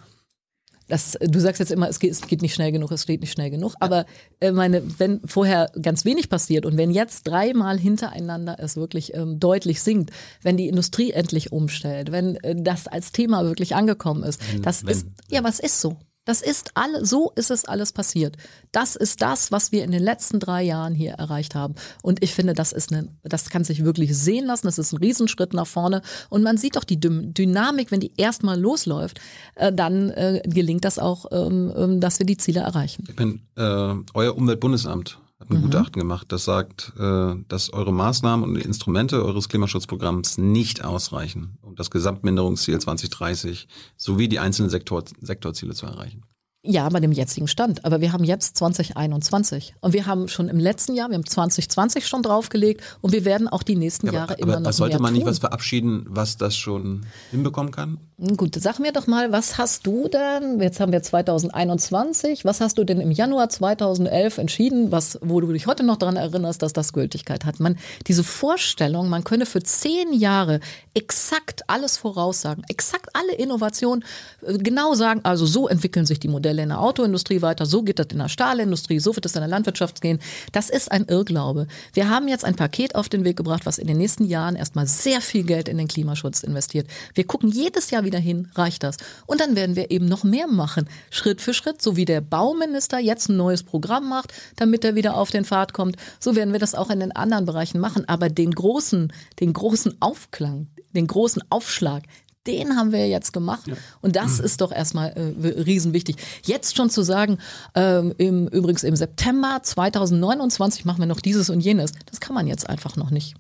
[0.89, 3.33] das, du sagst jetzt immer, es geht, es geht nicht schnell genug, es geht nicht
[3.33, 3.75] schnell genug.
[3.81, 4.07] Aber
[4.41, 9.39] äh, meine, wenn vorher ganz wenig passiert und wenn jetzt dreimal hintereinander es wirklich ähm,
[9.39, 10.11] deutlich sinkt,
[10.43, 14.93] wenn die Industrie endlich umstellt, wenn äh, das als Thema wirklich angekommen ist, das wenn,
[14.93, 15.97] ist, ja, was ist so?
[16.29, 18.37] Das ist alle, so ist es alles passiert.
[18.71, 21.75] Das ist das, was wir in den letzten drei Jahren hier erreicht haben.
[22.03, 24.67] Und ich finde, das ist eine, das kann sich wirklich sehen lassen.
[24.67, 26.03] Das ist ein Riesenschritt nach vorne.
[26.29, 29.21] Und man sieht doch die Dynamik, wenn die erstmal losläuft,
[29.55, 33.05] äh, dann äh, gelingt das auch, ähm, ähm, dass wir die Ziele erreichen.
[33.09, 35.19] Ich bin äh, euer Umweltbundesamt
[35.51, 35.63] ein mhm.
[35.63, 41.59] Gutachten gemacht, das sagt, äh, dass eure Maßnahmen und die Instrumente eures Klimaschutzprogramms nicht ausreichen,
[41.63, 46.23] um das Gesamtminderungsziel 2030 sowie die einzelnen Sektor Sektorziele zu erreichen.
[46.71, 47.87] Ja, bei dem jetzigen Stand.
[47.87, 49.75] Aber wir haben jetzt 2021.
[49.81, 53.49] Und wir haben schon im letzten Jahr, wir haben 2020 schon draufgelegt und wir werden
[53.49, 55.19] auch die nächsten ja, Jahre aber, immer aber noch sollte mehr man tun.
[55.21, 57.97] nicht was verabschieden, was das schon hinbekommen kann?
[58.37, 62.77] Gut, sag mir doch mal, was hast du denn, jetzt haben wir 2021, was hast
[62.77, 66.73] du denn im Januar 2011 entschieden, was, wo du dich heute noch daran erinnerst, dass
[66.73, 67.61] das Gültigkeit hat?
[67.61, 70.59] Man, diese Vorstellung, man könne für zehn Jahre
[70.95, 74.05] exakt alles voraussagen, exakt alle Innovationen,
[74.43, 77.83] äh, genau sagen, also so entwickeln sich die Modelle Modelle in der Autoindustrie weiter, so
[77.83, 80.19] geht das in der Stahlindustrie, so wird es in der Landwirtschaft gehen.
[80.53, 81.67] Das ist ein Irrglaube.
[81.93, 84.87] Wir haben jetzt ein Paket auf den Weg gebracht, was in den nächsten Jahren erstmal
[84.87, 86.89] sehr viel Geld in den Klimaschutz investiert.
[87.15, 88.97] Wir gucken jedes Jahr wieder hin, reicht das?
[89.27, 92.99] Und dann werden wir eben noch mehr machen, Schritt für Schritt, so wie der Bauminister
[92.99, 95.97] jetzt ein neues Programm macht, damit er wieder auf den Pfad kommt.
[96.21, 98.09] So werden wir das auch in den anderen Bereichen machen.
[98.09, 102.03] Aber den großen, den großen Aufklang, den großen Aufschlag,
[102.49, 103.67] den haben wir jetzt gemacht.
[103.67, 103.75] Ja.
[104.01, 106.17] Und das ist doch erstmal äh, riesenwichtig.
[106.45, 107.39] Jetzt schon zu sagen,
[107.75, 112.47] ähm, im, übrigens im September 2029 machen wir noch dieses und jenes, das kann man
[112.47, 113.37] jetzt einfach noch nicht.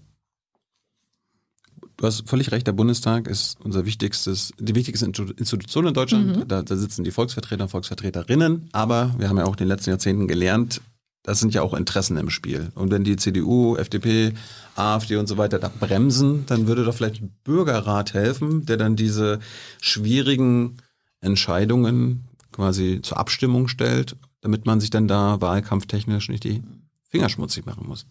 [1.96, 6.36] Du hast völlig recht, der Bundestag ist unser wichtigstes, die wichtigste Institution in Deutschland.
[6.36, 6.48] Mhm.
[6.48, 9.90] Da, da sitzen die Volksvertreter und Volksvertreterinnen, aber wir haben ja auch in den letzten
[9.90, 10.80] Jahrzehnten gelernt,
[11.22, 12.70] das sind ja auch Interessen im Spiel.
[12.74, 14.32] Und wenn die CDU, FDP,
[14.76, 19.40] AfD und so weiter da bremsen, dann würde doch vielleicht Bürgerrat helfen, der dann diese
[19.80, 20.78] schwierigen
[21.20, 26.62] Entscheidungen quasi zur Abstimmung stellt, damit man sich dann da wahlkampftechnisch nicht die
[27.08, 28.06] Finger schmutzig machen muss.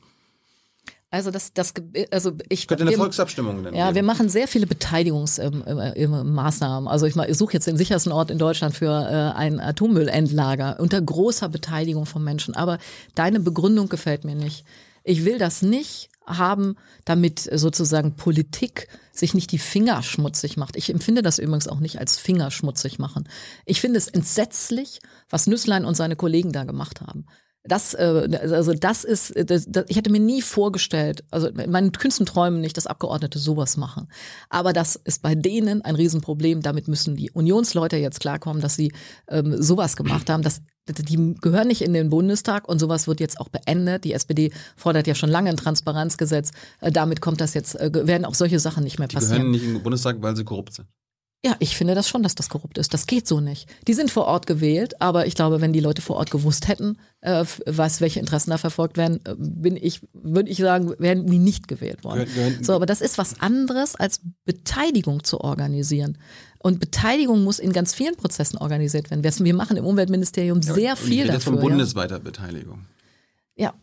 [1.10, 1.74] Also das, das,
[2.12, 3.78] also ich könnte eine wir, Volksabstimmung nennen.
[3.78, 3.96] Ja, geben.
[3.96, 6.90] wir machen sehr viele Beteiligungsmaßnahmen.
[6.90, 11.02] also ich, ich suche jetzt den sichersten Ort in Deutschland für äh, ein Atommüllendlager unter
[11.02, 12.56] großer Beteiligung von Menschen.
[12.56, 12.78] Aber
[13.16, 14.66] deine Begründung gefällt mir nicht
[15.06, 20.76] Ich will das nicht haben, damit sozusagen Politik sich nicht die Finger schmutzig macht.
[20.76, 23.30] Ich empfinde das übrigens auch nicht als Finger schmutzig machen.
[23.66, 25.00] Ich finde es entsetzlich,
[25.30, 27.28] was Nüsslein und seine Kollegen da gemacht haben.
[27.68, 31.92] Das, äh, also das ist, das, das, ich hätte mir nie vorgestellt, also in meinen
[31.92, 34.08] kühnsten Träumen nicht, dass Abgeordnete sowas machen.
[34.50, 36.62] Aber das ist bei denen ein Riesenproblem.
[36.62, 38.92] Damit müssen die Unionsleute jetzt klarkommen, dass sie
[39.28, 40.44] ähm, sowas gemacht haben.
[40.44, 44.06] Das die gehören nicht in den Bundestag und sowas wird jetzt auch beendet.
[44.06, 46.52] Die SPD fordert ja schon lange ein Transparenzgesetz.
[46.80, 49.32] Äh, damit kommt das jetzt, äh, werden auch solche Sachen nicht mehr passieren.
[49.32, 50.88] Die gehören nicht in den Bundestag, weil sie korrupt sind.
[51.46, 52.94] Ja, ich finde das schon, dass das korrupt ist.
[52.94, 53.70] Das geht so nicht.
[53.88, 56.98] Die sind vor Ort gewählt, aber ich glaube, wenn die Leute vor Ort gewusst hätten,
[57.22, 61.38] äh, was, welche Interessen da verfolgt werden, äh, bin ich, würde ich sagen, wären die
[61.38, 62.28] nicht gewählt worden.
[62.62, 66.18] So, aber das ist was anderes, als Beteiligung zu organisieren.
[66.58, 69.24] Und Beteiligung muss in ganz vielen Prozessen organisiert werden.
[69.24, 71.54] Wir machen im Umweltministerium sehr ja, viel ich dafür.
[71.54, 72.88] von bundesweiter Beteiligung.
[73.56, 73.76] Ja,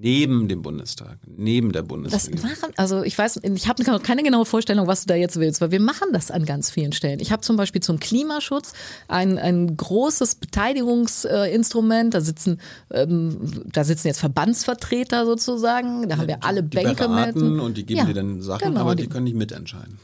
[0.00, 2.40] Neben dem Bundestag, neben der Bundesregierung.
[2.40, 5.60] Das machen, also ich weiß, ich habe keine genaue Vorstellung, was du da jetzt willst,
[5.60, 7.18] weil wir machen das an ganz vielen Stellen.
[7.18, 8.74] Ich habe zum Beispiel zum Klimaschutz
[9.08, 12.14] ein, ein großes Beteiligungsinstrument.
[12.14, 12.60] Da sitzen,
[12.92, 16.02] ähm, da sitzen jetzt Verbandsvertreter sozusagen.
[16.02, 17.62] Da ja, haben wir alle die Bänke beraten mit.
[17.62, 19.98] Und die geben ja, dir dann Sachen, genau, aber die, die können nicht mitentscheiden.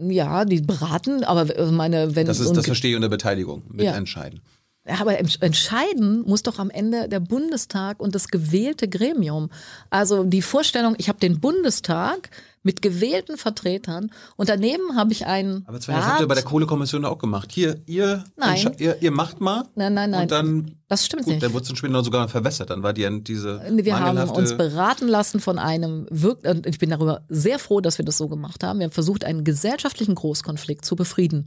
[0.00, 4.40] Ja, die beraten, aber äh, meine, wenn das ist, das verstehe ich unter Beteiligung, mitentscheiden.
[4.44, 4.51] Ja.
[4.84, 9.50] Aber entscheiden muss doch am Ende der Bundestag und das gewählte Gremium.
[9.90, 12.30] Also die Vorstellung, ich habe den Bundestag
[12.64, 15.64] mit gewählten Vertretern und daneben habe ich einen.
[15.66, 17.50] Aber das habt ihr bei der Kohlekommission auch gemacht.
[17.52, 18.74] Hier, ihr, nein.
[18.78, 19.64] ihr, ihr macht mal.
[19.74, 20.22] Nein, nein, nein.
[20.22, 21.42] Und dann, das stimmt gut, nicht.
[21.42, 22.70] Dann wurde es später sogar verwässert.
[22.70, 23.60] Dann war die diese.
[23.68, 28.04] Wir haben uns beraten lassen von einem, und ich bin darüber sehr froh, dass wir
[28.04, 28.78] das so gemacht haben.
[28.78, 31.46] Wir haben versucht, einen gesellschaftlichen Großkonflikt zu befrieden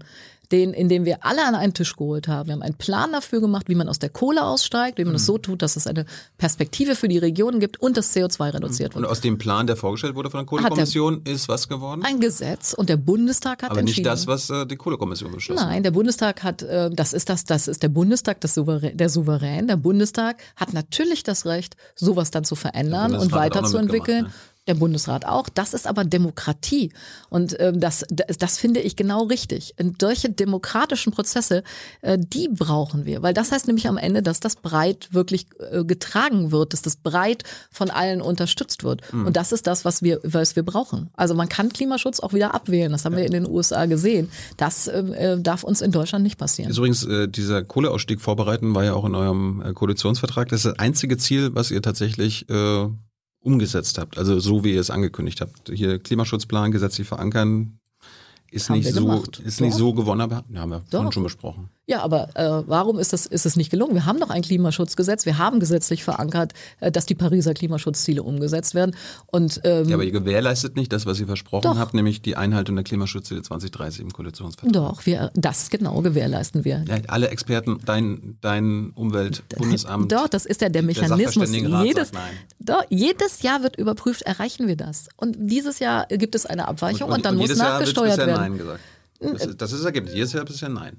[0.51, 2.47] den, in dem wir alle an einen Tisch geholt haben.
[2.47, 5.17] Wir haben einen Plan dafür gemacht, wie man aus der Kohle aussteigt, wie man mhm.
[5.17, 6.05] das so tut, dass es eine
[6.37, 9.05] Perspektive für die Regionen gibt und das CO2 reduziert wird.
[9.05, 12.01] Und aus dem Plan, der vorgestellt wurde von der Kohlekommission, ist was geworden?
[12.03, 14.03] Ein Gesetz und der Bundestag hat Aber entschieden.
[14.03, 15.69] nicht das, was äh, die Kohlekommission beschlossen hat.
[15.69, 19.09] Nein, der Bundestag hat, äh, das ist das, das ist der Bundestag, das Souverän, der
[19.09, 19.67] Souverän.
[19.67, 24.25] Der Bundestag hat natürlich das Recht, sowas dann zu verändern und weiterzuentwickeln.
[24.25, 24.31] Ne?
[24.67, 25.47] Der Bundesrat auch.
[25.49, 26.91] Das ist aber Demokratie.
[27.29, 29.75] Und ähm, das, das, das finde ich genau richtig.
[29.79, 31.63] Und solche demokratischen Prozesse,
[32.01, 33.21] äh, die brauchen wir.
[33.21, 36.95] Weil das heißt nämlich am Ende, dass das breit wirklich äh, getragen wird, dass das
[36.95, 39.01] breit von allen unterstützt wird.
[39.13, 39.27] Mhm.
[39.27, 41.09] Und das ist das, was wir, was wir brauchen.
[41.13, 42.91] Also man kann Klimaschutz auch wieder abwählen.
[42.91, 43.19] Das haben ja.
[43.19, 44.31] wir in den USA gesehen.
[44.57, 46.71] Das ähm, äh, darf uns in Deutschland nicht passieren.
[46.71, 50.49] Übrigens, äh, dieser Kohleausstieg vorbereiten war ja auch in eurem äh, Koalitionsvertrag.
[50.49, 52.87] Das ist das einzige Ziel, was ihr tatsächlich äh,
[53.45, 55.69] umgesetzt habt, also so wie ihr es angekündigt habt.
[55.69, 57.79] Hier Klimaschutzplan gesetzlich verankern,
[58.51, 61.11] ist nicht so ist nicht so gewonnen, aber haben wir Doch.
[61.11, 61.69] schon besprochen.
[61.87, 63.93] Ja, aber äh, warum ist das ist es nicht gelungen?
[63.93, 68.73] Wir haben doch ein Klimaschutzgesetz, wir haben gesetzlich verankert, äh, dass die Pariser Klimaschutzziele umgesetzt
[68.73, 68.95] werden
[69.27, 71.77] und ähm, Ja, aber ihr gewährleistet nicht das, was ihr versprochen doch.
[71.77, 74.73] habt, nämlich die Einhaltung der Klimaschutzziele 2030 im Koalitionsvertrag.
[74.73, 76.83] Doch, wir das genau gewährleisten wir.
[76.87, 80.11] Ja, alle Experten, dein dein Umweltbundesamt.
[80.11, 81.51] Doch, das ist ja der Mechanismus.
[81.51, 82.11] Der jedes,
[82.59, 85.07] doch, jedes Jahr wird überprüft, erreichen wir das?
[85.17, 88.33] Und dieses Jahr gibt es eine Abweichung und, und, und dann und muss nachgesteuert werden.
[88.33, 88.79] Nein gesagt.
[89.19, 90.13] Das, ist, das ist das Ergebnis.
[90.15, 90.97] Jedes Jahr bisher Nein.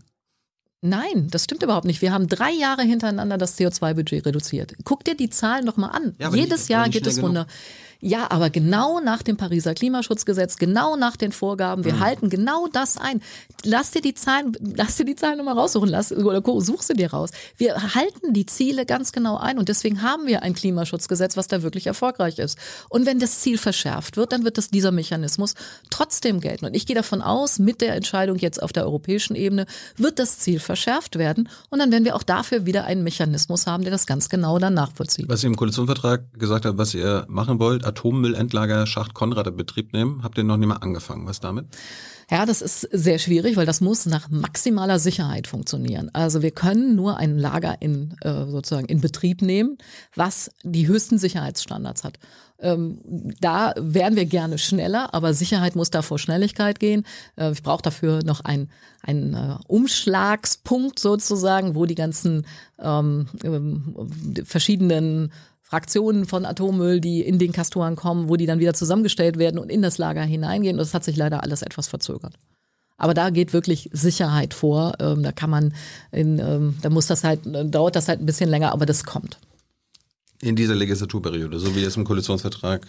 [0.83, 2.03] Nein, das stimmt überhaupt nicht.
[2.03, 4.75] Wir haben drei Jahre hintereinander das CO2-Budget reduziert.
[4.85, 6.15] Guck dir die Zahlen noch mal an.
[6.19, 7.47] Ja, Jedes nicht, Jahr geht es runter.
[8.01, 12.01] Ja, aber genau nach dem Pariser Klimaschutzgesetz, genau nach den Vorgaben, wir mhm.
[12.01, 13.21] halten genau das ein.
[13.65, 17.13] Lass dir die Zahlen, lass dir die Zahlen nochmal raussuchen, lass, oder such sie dir
[17.13, 17.31] raus.
[17.57, 21.63] Wir halten die Ziele ganz genau ein und deswegen haben wir ein Klimaschutzgesetz, was da
[21.63, 22.59] wirklich erfolgreich ist.
[22.89, 25.55] Und wenn das Ziel verschärft wird, dann wird das dieser Mechanismus
[25.91, 26.67] trotzdem gelten.
[26.67, 29.67] Und ich gehe davon aus, mit der Entscheidung jetzt auf der europäischen Ebene
[29.97, 33.83] wird das Ziel verschärft werden und dann werden wir auch dafür wieder einen Mechanismus haben,
[33.83, 35.29] der das ganz genau dann nachvollzieht.
[35.29, 39.93] Was ihr im Koalitionsvertrag gesagt habt, was ihr machen wollt, Atommüllendlager Schacht Konrad in Betrieb
[39.93, 40.23] nehmen.
[40.23, 41.27] Habt ihr noch nicht mal angefangen?
[41.27, 41.67] Was damit?
[42.29, 46.11] Ja, das ist sehr schwierig, weil das muss nach maximaler Sicherheit funktionieren.
[46.13, 49.79] Also wir können nur ein Lager in äh, sozusagen in Betrieb nehmen,
[50.17, 52.19] was die höchsten Sicherheitsstandards hat.
[52.59, 52.99] Ähm,
[53.41, 57.05] da wären wir gerne schneller, aber Sicherheit muss da vor Schnelligkeit gehen.
[57.37, 58.69] Äh, ich brauche dafür noch einen
[59.05, 62.45] äh, Umschlagspunkt sozusagen, wo die ganzen
[62.81, 65.31] ähm, äh, verschiedenen
[65.69, 69.69] Fraktionen von Atommüll, die in den Kastoren kommen, wo die dann wieder zusammengestellt werden und
[69.69, 70.77] in das Lager hineingehen.
[70.77, 72.35] Und das hat sich leider alles etwas verzögert.
[72.99, 74.93] Aber da geht wirklich Sicherheit vor.
[75.01, 75.75] Ähm, da kann man,
[76.13, 79.39] in, ähm, da muss das halt, dauert das halt ein bisschen länger, aber das kommt.
[80.41, 82.87] In dieser Legislaturperiode, so wie ihr es im Koalitionsvertrag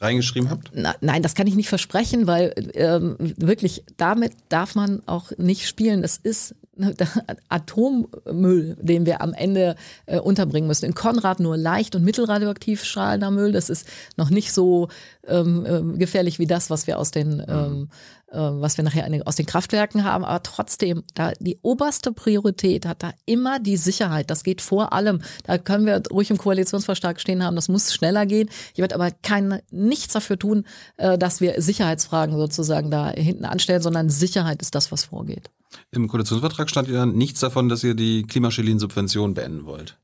[0.00, 0.70] reingeschrieben habt?
[0.72, 5.68] Na, nein, das kann ich nicht versprechen, weil ähm, wirklich damit darf man auch nicht
[5.68, 6.02] spielen.
[6.02, 6.54] Es ist
[7.48, 10.86] Atommüll, den wir am Ende äh, unterbringen müssen.
[10.86, 13.52] In Konrad nur leicht und mittelradioaktiv strahlender Müll.
[13.52, 14.88] Das ist noch nicht so
[15.26, 17.88] ähm, ähm, gefährlich wie das, was wir aus den ähm,
[18.34, 20.24] äh, was wir nachher aus den Kraftwerken haben.
[20.24, 24.28] Aber trotzdem, da die oberste Priorität hat da immer die Sicherheit.
[24.28, 25.22] Das geht vor allem.
[25.44, 27.54] Da können wir ruhig im Koalitionsvertrag stehen haben.
[27.54, 28.50] Das muss schneller gehen.
[28.72, 30.66] Ich werde aber kein nichts dafür tun,
[30.96, 35.50] äh, dass wir Sicherheitsfragen sozusagen da hinten anstellen, sondern Sicherheit ist das, was vorgeht.
[35.90, 39.98] Im Koalitionsvertrag stand ja nichts davon, dass ihr die klimaschädlichen Subventionen beenden wollt.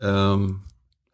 [0.00, 0.62] Ähm,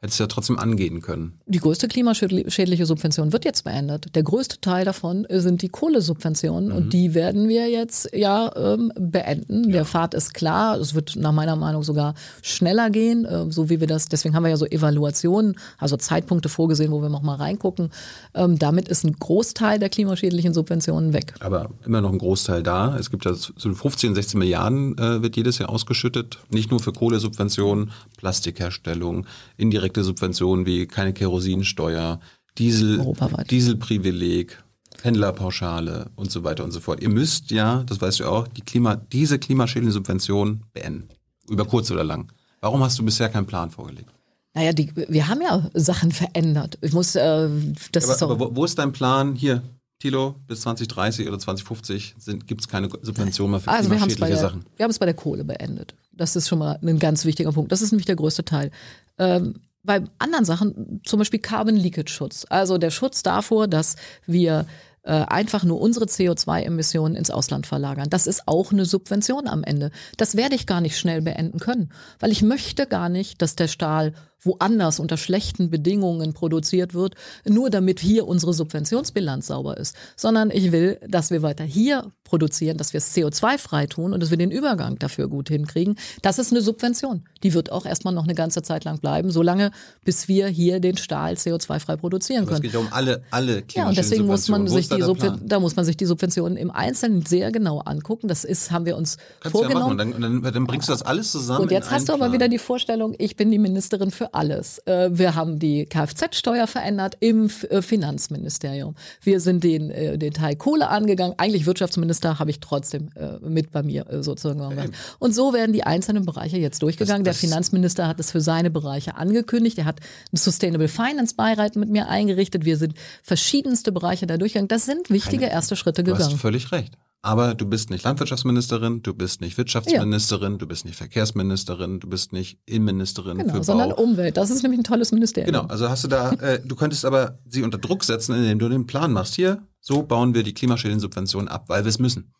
[0.00, 1.32] hätte es ja trotzdem angehen können.
[1.46, 4.14] Die größte klimaschädliche Subvention wird jetzt beendet.
[4.14, 6.76] Der größte Teil davon sind die Kohlesubventionen mhm.
[6.76, 9.64] und die werden wir jetzt ja ähm, beenden.
[9.64, 9.72] Ja.
[9.72, 10.78] Der Pfad ist klar.
[10.78, 14.06] Es wird nach meiner Meinung sogar schneller gehen, äh, so wie wir das.
[14.06, 17.90] Deswegen haben wir ja so Evaluationen, also Zeitpunkte vorgesehen, wo wir noch mal reingucken.
[18.34, 21.34] Ähm, damit ist ein Großteil der klimaschädlichen Subventionen weg.
[21.40, 22.96] Aber immer noch ein Großteil da.
[22.96, 26.38] Es gibt ja so 15, 16 Milliarden äh, wird jedes Jahr ausgeschüttet.
[26.50, 29.26] Nicht nur für Kohlesubventionen, Plastikherstellung,
[29.56, 32.20] indirekte indirekte Subventionen wie keine Kerosinsteuer,
[32.58, 33.14] Diesel,
[33.50, 34.62] Dieselprivileg,
[35.02, 37.00] Händlerpauschale und so weiter und so fort.
[37.00, 41.08] Ihr müsst ja, das weißt du auch, die Klima, diese klimaschädlichen Subventionen beenden.
[41.48, 42.30] Über kurz oder lang.
[42.60, 44.10] Warum hast du bisher keinen Plan vorgelegt?
[44.54, 46.78] Naja, die, wir haben ja Sachen verändert.
[46.80, 47.48] Ich muss, äh,
[47.92, 49.36] das aber, ist aber wo, wo ist dein Plan?
[49.36, 49.62] Hier,
[50.00, 52.16] Tilo, bis 2030 oder 2050
[52.46, 54.64] gibt es keine Subventionen mehr für also klimaschädliche der, Sachen.
[54.76, 55.94] Wir haben es bei der Kohle beendet.
[56.12, 57.70] Das ist schon mal ein ganz wichtiger Punkt.
[57.70, 58.72] Das ist nämlich der größte Teil.
[59.18, 59.54] Ähm,
[59.88, 64.66] bei anderen Sachen, zum Beispiel Carbon Leakage Schutz, also der Schutz davor, dass wir
[65.02, 68.10] äh, einfach nur unsere CO2-Emissionen ins Ausland verlagern.
[68.10, 69.90] Das ist auch eine Subvention am Ende.
[70.18, 73.68] Das werde ich gar nicht schnell beenden können, weil ich möchte gar nicht, dass der
[73.68, 74.12] Stahl
[74.42, 77.14] woanders unter schlechten Bedingungen produziert wird,
[77.44, 82.76] nur damit hier unsere Subventionsbilanz sauber ist, sondern ich will, dass wir weiter hier produzieren,
[82.76, 85.96] dass wir es CO2-frei tun und dass wir den Übergang dafür gut hinkriegen.
[86.22, 87.24] Das ist eine Subvention.
[87.42, 89.70] Die wird auch erstmal noch eine ganze Zeit lang bleiben, solange
[90.04, 92.56] bis wir hier den Stahl CO2-frei produzieren können.
[92.56, 95.02] Es geht ja um alle, alle Ja, und deswegen muss man sich die
[95.42, 98.28] da muss man sich die Subventionen im Einzelnen sehr genau angucken.
[98.28, 99.98] Das ist, haben wir uns Kannst vorgenommen.
[99.98, 100.14] Ja machen.
[100.14, 101.62] Und dann, dann, dann bringst du das alles zusammen.
[101.62, 104.78] Und jetzt hast du aber wieder die Vorstellung, ich bin die Ministerin für alles.
[104.86, 108.94] Äh, wir haben die Kfz-Steuer verändert im äh, Finanzministerium.
[109.22, 111.34] Wir sind den, äh, den Teil Kohle angegangen.
[111.38, 113.10] Eigentlich Wirtschaftsminister habe ich trotzdem
[113.40, 114.60] mit bei mir sozusagen.
[114.60, 114.90] Okay.
[115.18, 117.24] Und so werden die einzelnen Bereiche jetzt durchgegangen.
[117.24, 119.78] Das, das Der Finanzminister hat es für seine Bereiche angekündigt.
[119.78, 122.64] Er hat einen Sustainable Finance Beirat mit mir eingerichtet.
[122.64, 124.68] Wir sind verschiedenste Bereiche da durchgegangen.
[124.68, 126.24] Das sind wichtige Keine, erste Schritte gegangen.
[126.24, 126.94] Du hast völlig recht.
[127.28, 130.58] Aber du bist nicht Landwirtschaftsministerin, du bist nicht Wirtschaftsministerin, ja.
[130.58, 134.02] du bist nicht Verkehrsministerin, du bist nicht Innenministerin genau, für sondern Bau.
[134.02, 134.38] Umwelt.
[134.38, 135.52] Das ist nämlich ein tolles Ministerium.
[135.52, 138.70] Genau, also hast du da, äh, du könntest aber sie unter Druck setzen, indem du
[138.70, 139.34] den Plan machst.
[139.34, 142.32] Hier, so bauen wir die Klimaschädensubventionen ab, weil wir es müssen.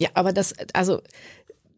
[0.00, 1.02] Ja, aber das, also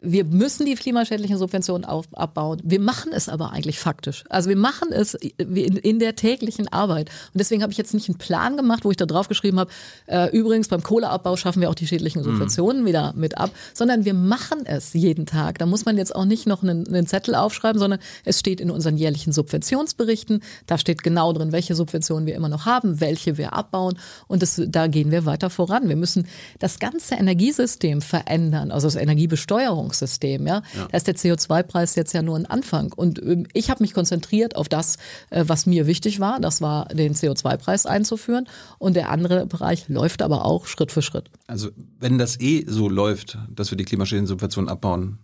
[0.04, 2.60] wir müssen die klimaschädlichen Subventionen auf, abbauen.
[2.62, 4.24] Wir machen es aber eigentlich faktisch.
[4.28, 7.08] Also wir machen es in, in der täglichen Arbeit.
[7.32, 9.70] Und deswegen habe ich jetzt nicht einen Plan gemacht, wo ich da drauf geschrieben habe,
[10.06, 12.24] äh, übrigens beim Kohleabbau schaffen wir auch die schädlichen mhm.
[12.24, 12.86] Subventionen mhm.
[12.86, 15.58] wieder mit ab, sondern wir machen es jeden Tag.
[15.58, 18.70] Da muss man jetzt auch nicht noch einen, einen Zettel aufschreiben, sondern es steht in
[18.70, 20.42] unseren jährlichen Subventionsberichten.
[20.66, 23.98] Da steht genau drin, welche Subventionen wir immer noch haben, welche wir abbauen.
[24.28, 25.88] Und das, da gehen wir weiter voran.
[25.88, 26.26] Wir müssen
[26.58, 30.46] das ganze Energiesystem verändern, also das Energiebesteuerung Versorgungssystem.
[30.46, 30.62] Ja?
[30.74, 30.88] ja.
[30.90, 32.92] Da ist der CO2-Preis jetzt ja nur ein Anfang.
[32.92, 34.96] Und ähm, ich habe mich konzentriert auf das,
[35.30, 36.40] äh, was mir wichtig war.
[36.40, 38.46] Das war, den CO2-Preis einzuführen.
[38.78, 41.30] Und der andere Bereich läuft aber auch Schritt für Schritt.
[41.46, 45.18] Also wenn das eh so läuft, dass wir die Klimaschädensubventionen abbauen,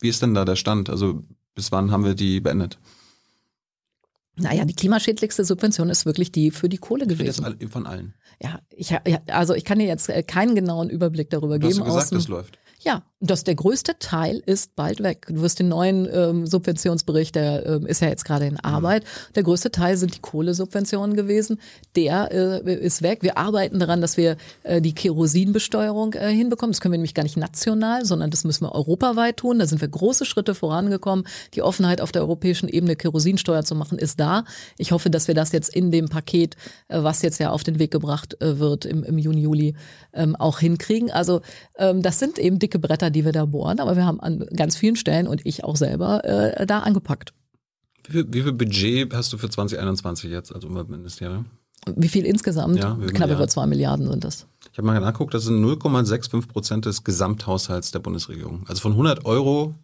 [0.00, 0.90] wie ist denn da der Stand?
[0.90, 1.22] Also
[1.54, 2.78] bis wann haben wir die beendet?
[4.36, 7.56] Naja, die klimaschädlichste Subvention ist wirklich die für die Kohle gewesen.
[7.70, 8.14] Von allen.
[8.42, 8.92] Ja, ich,
[9.30, 11.80] also ich kann dir jetzt äh, keinen genauen Überblick darüber du geben.
[11.80, 12.58] Hast du gesagt, das läuft?
[12.80, 15.26] Ja, das der größte Teil ist bald weg.
[15.28, 19.04] Du wirst den neuen ähm, Subventionsbericht, der ähm, ist ja jetzt gerade in Arbeit.
[19.34, 21.60] Der größte Teil sind die Kohlesubventionen gewesen.
[21.96, 23.22] Der äh, ist weg.
[23.22, 26.72] Wir arbeiten daran, dass wir äh, die Kerosinbesteuerung äh, hinbekommen.
[26.72, 29.58] Das können wir nämlich gar nicht national, sondern das müssen wir europaweit tun.
[29.58, 31.26] Da sind wir große Schritte vorangekommen.
[31.54, 34.44] Die Offenheit auf der europäischen Ebene Kerosinsteuer zu machen ist da.
[34.78, 36.56] Ich hoffe, dass wir das jetzt in dem Paket,
[36.88, 39.74] äh, was jetzt ja auf den Weg gebracht äh, wird im, im Juni, Juli,
[40.12, 41.10] ähm, auch hinkriegen.
[41.10, 41.40] Also
[41.78, 44.76] ähm, das sind eben dicke Bretter, die wir da bohren, aber wir haben an ganz
[44.76, 47.32] vielen Stellen und ich auch selber äh, da angepackt.
[48.06, 51.46] Wie viel, wie viel Budget hast du für 2021 jetzt als Umweltministerium?
[51.96, 52.78] Wie viel insgesamt?
[52.78, 54.46] Ja, Knapp über zwei Milliarden sind das.
[54.72, 58.64] Ich habe mal nachgeguckt, das sind 0,65 Prozent des Gesamthaushalts der Bundesregierung.
[58.66, 59.74] Also von 100 Euro,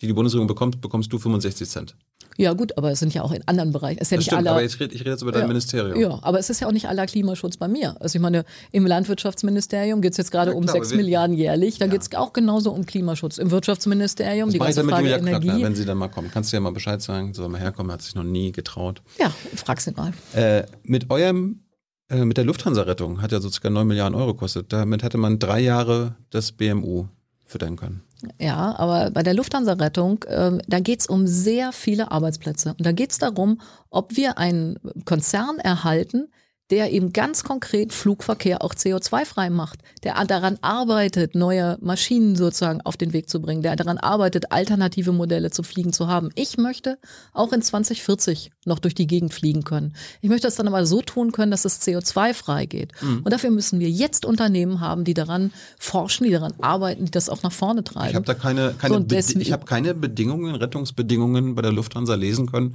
[0.00, 1.96] die die Bundesregierung bekommt, bekommst du 65 Cent.
[2.36, 3.98] Ja gut, aber es sind ja auch in anderen Bereichen.
[4.00, 5.42] Es ist ja Das nicht stimmt, aller, aber jetzt red, ich rede jetzt über dein
[5.42, 6.00] ja, Ministerium.
[6.00, 7.96] Ja, aber es ist ja auch nicht aller Klimaschutz bei mir.
[8.00, 11.04] Also ich meine, im Landwirtschaftsministerium geht es jetzt gerade Ja, um klar, 6 aber wir-
[11.04, 11.78] Milliarden jährlich.
[11.78, 13.38] Da geht es auch genauso um Klimaschutz.
[13.38, 15.62] Im Wirtschaftsministerium, die Mach ich ganze mit Frage Julia Energie.
[15.62, 16.32] wenn sie dann mal kommt.
[16.32, 19.02] Kannst du ja mal Bescheid sagen, soll mal herkommen, hat sich noch nie getraut.
[19.18, 20.12] Ja, frag's ihn mal.
[20.34, 21.60] Äh, mit eurem,
[22.08, 24.72] äh, mit der Lufthansa-Rettung hat ja so circa 9 Milliarden Euro gekostet.
[24.72, 27.06] Damit hätte man drei Jahre das BMU
[27.46, 28.02] füttern können.
[28.40, 32.70] Ja, aber bei der Lufthansa-Rettung, ähm, da geht's um sehr viele Arbeitsplätze.
[32.70, 33.60] Und da geht's darum,
[33.90, 36.28] ob wir einen Konzern erhalten,
[36.70, 42.80] der eben ganz konkret Flugverkehr auch CO2-frei macht, der an- daran arbeitet, neue Maschinen sozusagen
[42.80, 46.30] auf den Weg zu bringen, der daran arbeitet, alternative Modelle zu fliegen zu haben.
[46.34, 46.98] Ich möchte
[47.34, 49.94] auch in 2040 noch durch die Gegend fliegen können.
[50.22, 52.92] Ich möchte das dann aber so tun können, dass es CO2-frei geht.
[53.02, 57.28] Und dafür müssen wir jetzt Unternehmen haben, die daran forschen, die daran arbeiten, die das
[57.28, 58.08] auch nach vorne treiben.
[58.08, 62.50] Ich habe da keine, keine, So, ich hab keine Bedingungen, Rettungsbedingungen bei der Lufthansa lesen
[62.50, 62.74] können,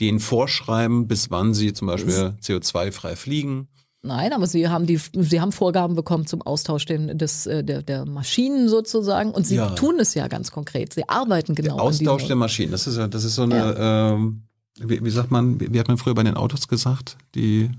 [0.00, 3.68] die ihnen vorschreiben, bis wann sie zum Beispiel CO2-frei fliegen.
[4.02, 8.06] Nein, aber sie haben die, sie haben Vorgaben bekommen zum Austausch des, äh, der, der
[8.06, 9.70] Maschinen sozusagen und sie Ja.
[9.70, 10.92] tun es ja ganz konkret.
[10.94, 11.74] Sie arbeiten genau.
[11.74, 14.42] an Austausch der Maschinen, das ist ja, das ist so eine, ähm,
[14.78, 17.16] wie, wie sagt man, wie, wie hat man früher bei den Autos gesagt?
[17.34, 17.70] Die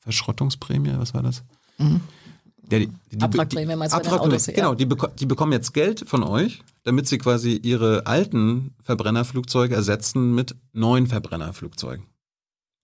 [0.00, 1.42] Verschrottungsprämie, was war das?
[1.78, 2.00] Mhm.
[2.70, 4.54] Ja, die, die, Abwrackprämie meinst Abwrackprämie, Autos, ja.
[4.54, 9.74] Genau, die, beko die bekommen jetzt Geld von euch, damit sie quasi ihre alten Verbrennerflugzeuge
[9.74, 12.06] ersetzen mit neuen Verbrennerflugzeugen.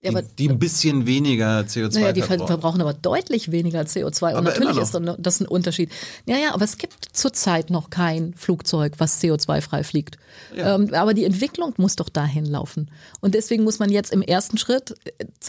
[0.03, 2.47] Die, die ein bisschen weniger CO2 naja, die ver verbrauchen.
[2.47, 5.93] verbrauchen aber deutlich weniger CO2 und Aber natürlich ist das ein Unterschied.
[6.25, 10.17] Ja, ja, aber es gibt zurzeit noch kein Flugzeug, was CO2-frei fliegt.
[10.57, 10.77] Ja.
[10.77, 12.91] Ähm, aber die Entwicklung muss doch dahin laufen.
[13.21, 14.95] Und deswegen muss man jetzt im ersten Schritt,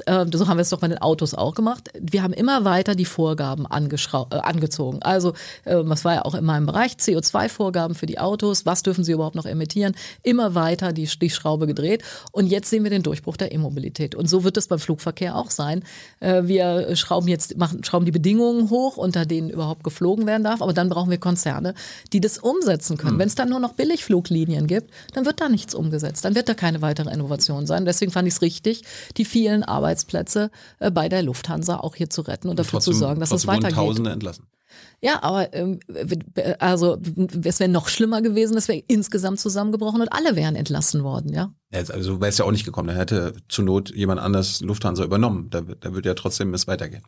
[0.06, 2.94] äh, so haben wir es doch bei den Autos auch gemacht, wir haben immer weiter
[2.94, 5.02] die Vorgaben äh, angezogen.
[5.02, 5.32] Also,
[5.64, 9.14] äh, was war ja auch in meinem Bereich, CO2-Vorgaben für die Autos, was dürfen sie
[9.14, 12.04] überhaupt noch emittieren, immer weiter die, die Schraube gedreht.
[12.34, 14.14] Und jetzt sehen wir den Durchbruch der E-Mobilität.
[14.14, 15.84] Und so wird es beim Flugverkehr auch sein.
[16.20, 20.62] Äh, wir schrauben jetzt, machen, schrauben die Bedingungen hoch, unter denen überhaupt geflogen werden darf.
[20.62, 21.74] Aber dann brauchen wir Konzerne,
[22.14, 23.20] die das umsetzen können.
[23.20, 26.26] Wenn es dann nur noch Billigfluglinien gibt, dann wird da nichts umgesetzt.
[26.26, 27.86] Dann wird da keine weitere Innovation sein.
[27.86, 28.84] Deswegen fand ich es richtig,
[29.18, 33.20] die vielen Arbeitsplätze äh, bei der Lufthansa auch hier zu retten und dafür zu sorgen,
[33.20, 33.78] dass es wurden weitergeht.
[33.78, 34.46] Tausende entlassen.
[35.02, 35.80] Ja, aber ähm,
[36.60, 36.98] also
[37.44, 41.52] es wäre noch schlimmer gewesen, es wäre insgesamt zusammengebrochen und alle wären entlassen worden, ja.
[41.74, 42.90] Also wäre es ja auch nicht gekommen.
[42.90, 45.50] Da hätte zur Not jemand anders Lufthansa übernommen.
[45.50, 47.02] Da, da würde ja trotzdem es weitergehen.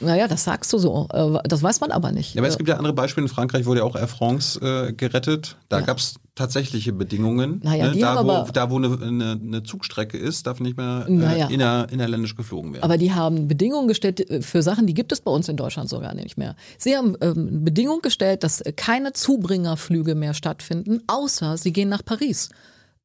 [0.00, 1.08] Naja, das sagst du so.
[1.12, 2.34] Äh, Das weiß man aber nicht.
[2.34, 3.26] Ja, aber es Äh, gibt ja andere Beispiele.
[3.26, 5.56] In Frankreich wurde ja auch Air France äh, gerettet.
[5.68, 5.84] Da Ja.
[5.86, 7.60] gab es tatsächliche Bedingungen.
[7.64, 11.04] Naja, die da, wo, aber- da, wo eine, eine, eine Zugstrecke ist, darf nicht mehr
[11.08, 11.48] äh, Naja.
[11.48, 12.84] inner, innerländisch geflogen werden.
[12.84, 15.88] Aber die haben Bedingungen gestellt äh, für Sachen, die gibt es bei uns in Deutschland
[15.88, 16.54] sogar nicht mehr.
[16.78, 22.04] Sie haben ähm, Bedingungen gestellt, dass äh, keine Zubringerflüge mehr stattfinden, außer sie gehen nach
[22.04, 22.50] Paris.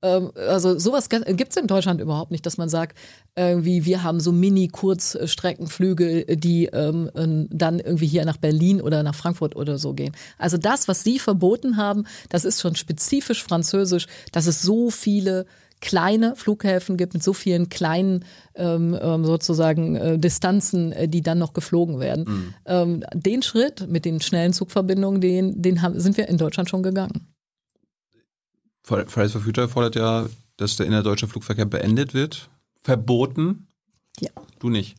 [0.03, 2.97] Ähm, also sowas gibt es in Deutschland überhaupt nicht, dass man sagt,
[3.35, 9.55] irgendwie wir haben so Mini-Kurzstreckenflüge, die ähm, dann irgendwie hier nach Berlin oder nach Frankfurt
[9.55, 10.13] oder so gehen.
[10.37, 15.45] Also das, was sie verboten haben, das ist schon spezifisch französisch, dass es so viele
[15.81, 18.23] kleine Flughäfen gibt mit so vielen kleinen
[18.55, 22.53] ähm, ähm, sozusagen äh, Distanzen, äh, die dann noch geflogen werden.
[22.65, 26.83] Ähm, den Schritt mit den schnellen Zugverbindungen, den, den haben, sind wir in Deutschland schon
[26.83, 27.32] gegangen.
[28.83, 30.27] Fridays for Future fordert ja,
[30.57, 32.49] dass der innerdeutsche Flugverkehr beendet wird.
[32.81, 33.67] Verboten.
[34.19, 34.29] Ja.
[34.59, 34.95] Du nicht.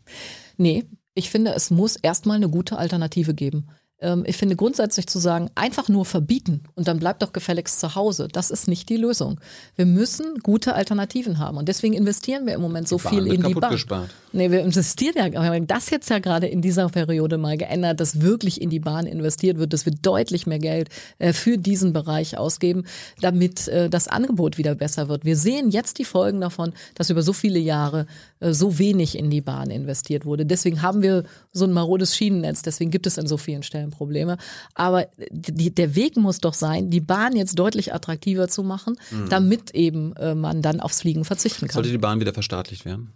[0.57, 3.68] Nee, ich finde, es muss erstmal eine gute Alternative geben.
[4.05, 7.94] Ähm, ich finde grundsätzlich zu sagen, einfach nur verbieten und dann bleibt doch gefälligst zu
[7.94, 9.40] Hause, das ist nicht die Lösung.
[9.76, 13.55] Wir müssen gute Alternativen haben und deswegen investieren wir im Moment so viel in die
[13.55, 13.70] Bahn.
[13.70, 14.11] gespart.
[14.32, 18.00] Nee, wir investieren ja, wir haben das jetzt ja gerade in dieser Periode mal geändert,
[18.00, 21.92] dass wirklich in die Bahn investiert wird, dass wir deutlich mehr Geld äh, für diesen
[21.92, 22.84] Bereich ausgeben,
[23.20, 25.24] damit äh, das Angebot wieder besser wird.
[25.24, 28.07] Wir sehen jetzt die Folgen davon, dass über so viele Jahre
[28.53, 30.45] so wenig in die Bahn investiert wurde.
[30.45, 34.36] Deswegen haben wir so ein marodes Schienennetz, deswegen gibt es an so vielen Stellen Probleme.
[34.74, 38.97] Aber die, der Weg muss doch sein, die Bahn jetzt deutlich attraktiver zu machen,
[39.28, 41.74] damit eben äh, man dann aufs Fliegen verzichten kann.
[41.74, 43.12] Sollte die Bahn wieder verstaatlicht werden?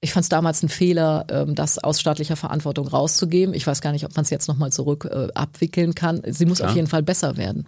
[0.00, 3.54] Ich fand es damals ein Fehler, ähm, das aus staatlicher Verantwortung rauszugeben.
[3.54, 6.22] Ich weiß gar nicht, ob man es jetzt nochmal zurück äh, abwickeln kann.
[6.26, 6.70] Sie muss Klar.
[6.70, 7.66] auf jeden Fall besser werden.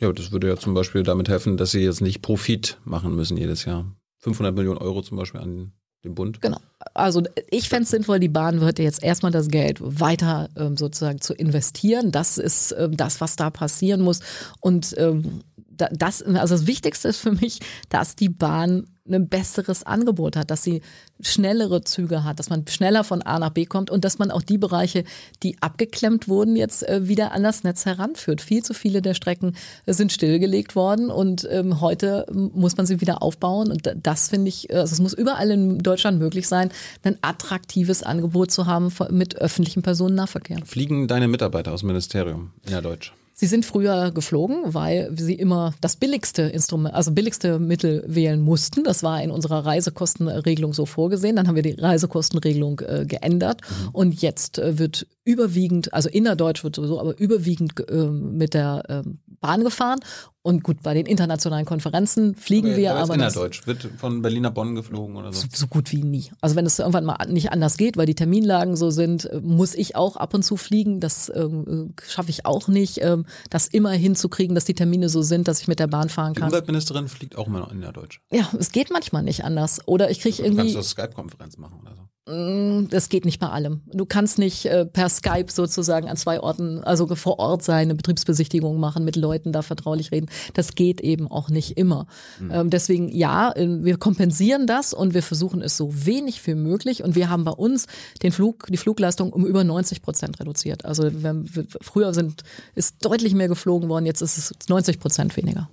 [0.00, 3.36] Ja, das würde ja zum Beispiel damit helfen, dass sie jetzt nicht Profit machen müssen
[3.36, 3.86] jedes Jahr.
[4.18, 5.72] 500 Millionen Euro zum Beispiel an
[6.04, 6.40] den Bund.
[6.42, 6.58] Genau.
[6.94, 11.20] Also ich fände es sinnvoll, die Bahn wird jetzt erstmal das Geld weiter ähm, sozusagen
[11.20, 12.10] zu investieren.
[12.10, 14.20] Das ist ähm, das, was da passieren muss.
[14.60, 19.82] Und ähm, da, das, also das Wichtigste ist für mich, dass die Bahn ein besseres
[19.84, 20.80] Angebot hat, dass sie
[21.20, 24.42] schnellere Züge hat, dass man schneller von A nach B kommt und dass man auch
[24.42, 25.04] die Bereiche,
[25.42, 28.40] die abgeklemmt wurden, jetzt äh, wieder an das Netz heranführt.
[28.40, 33.00] Viel zu viele der Strecken äh, sind stillgelegt worden und ähm, heute muss man sie
[33.00, 36.70] wieder aufbauen und das finde ich, äh, also es muss überall in Deutschland möglich sein,
[37.02, 40.58] ein attraktives Angebot zu haben mit öffentlichem Personennahverkehr.
[40.64, 43.12] Fliegen deine Mitarbeiter aus dem Ministerium innerdeutsch?
[43.42, 48.84] Sie sind früher geflogen, weil sie immer das billigste Instrument, also billigste Mittel wählen mussten.
[48.84, 51.34] Das war in unserer Reisekostenregelung so vorgesehen.
[51.34, 53.88] Dann haben wir die Reisekostenregelung äh, geändert mhm.
[53.94, 59.18] und jetzt äh, wird überwiegend, also innerdeutsch wird sowieso, aber überwiegend äh, mit der ähm,
[59.42, 60.00] Bahn gefahren.
[60.44, 63.00] Und gut, bei den internationalen Konferenzen fliegen aber, wir aber.
[63.02, 65.42] aber innerdeutsch wird von Berliner Bonn geflogen oder so?
[65.42, 65.46] so?
[65.52, 66.32] So gut wie nie.
[66.40, 69.94] Also wenn es irgendwann mal nicht anders geht, weil die Terminlagen so sind, muss ich
[69.94, 70.98] auch ab und zu fliegen.
[70.98, 75.46] Das ähm, schaffe ich auch nicht, ähm, das immer hinzukriegen, dass die Termine so sind,
[75.46, 76.48] dass ich mit der Bahn fahren kann.
[76.48, 78.20] Die Umweltministerin fliegt auch immer noch innerdeutsch.
[78.32, 79.86] Ja, es geht manchmal nicht anders.
[79.86, 80.72] Oder ich kriege irgendwie.
[80.72, 82.01] Kannst du eine Skype-Konferenz machen oder so?
[82.28, 83.82] Mm, das geht nicht bei allem.
[83.86, 87.96] Du kannst nicht äh, per Skype sozusagen an zwei Orten, also vor Ort sein, eine
[87.96, 90.26] Betriebsbesichtigung machen, mit Leuten da vertraulich reden.
[90.54, 92.06] Das geht eben auch nicht immer.
[92.38, 92.50] Mhm.
[92.52, 97.02] Ähm, deswegen ja, äh, wir kompensieren das und wir versuchen es so wenig wie möglich.
[97.02, 97.86] Und wir haben bei uns
[98.22, 100.84] den Flug, die Flugleistung um über 90 Prozent reduziert.
[100.84, 101.44] Also wir,
[101.80, 102.44] früher sind,
[102.76, 105.68] ist deutlich mehr geflogen worden, jetzt ist es 90 Prozent weniger.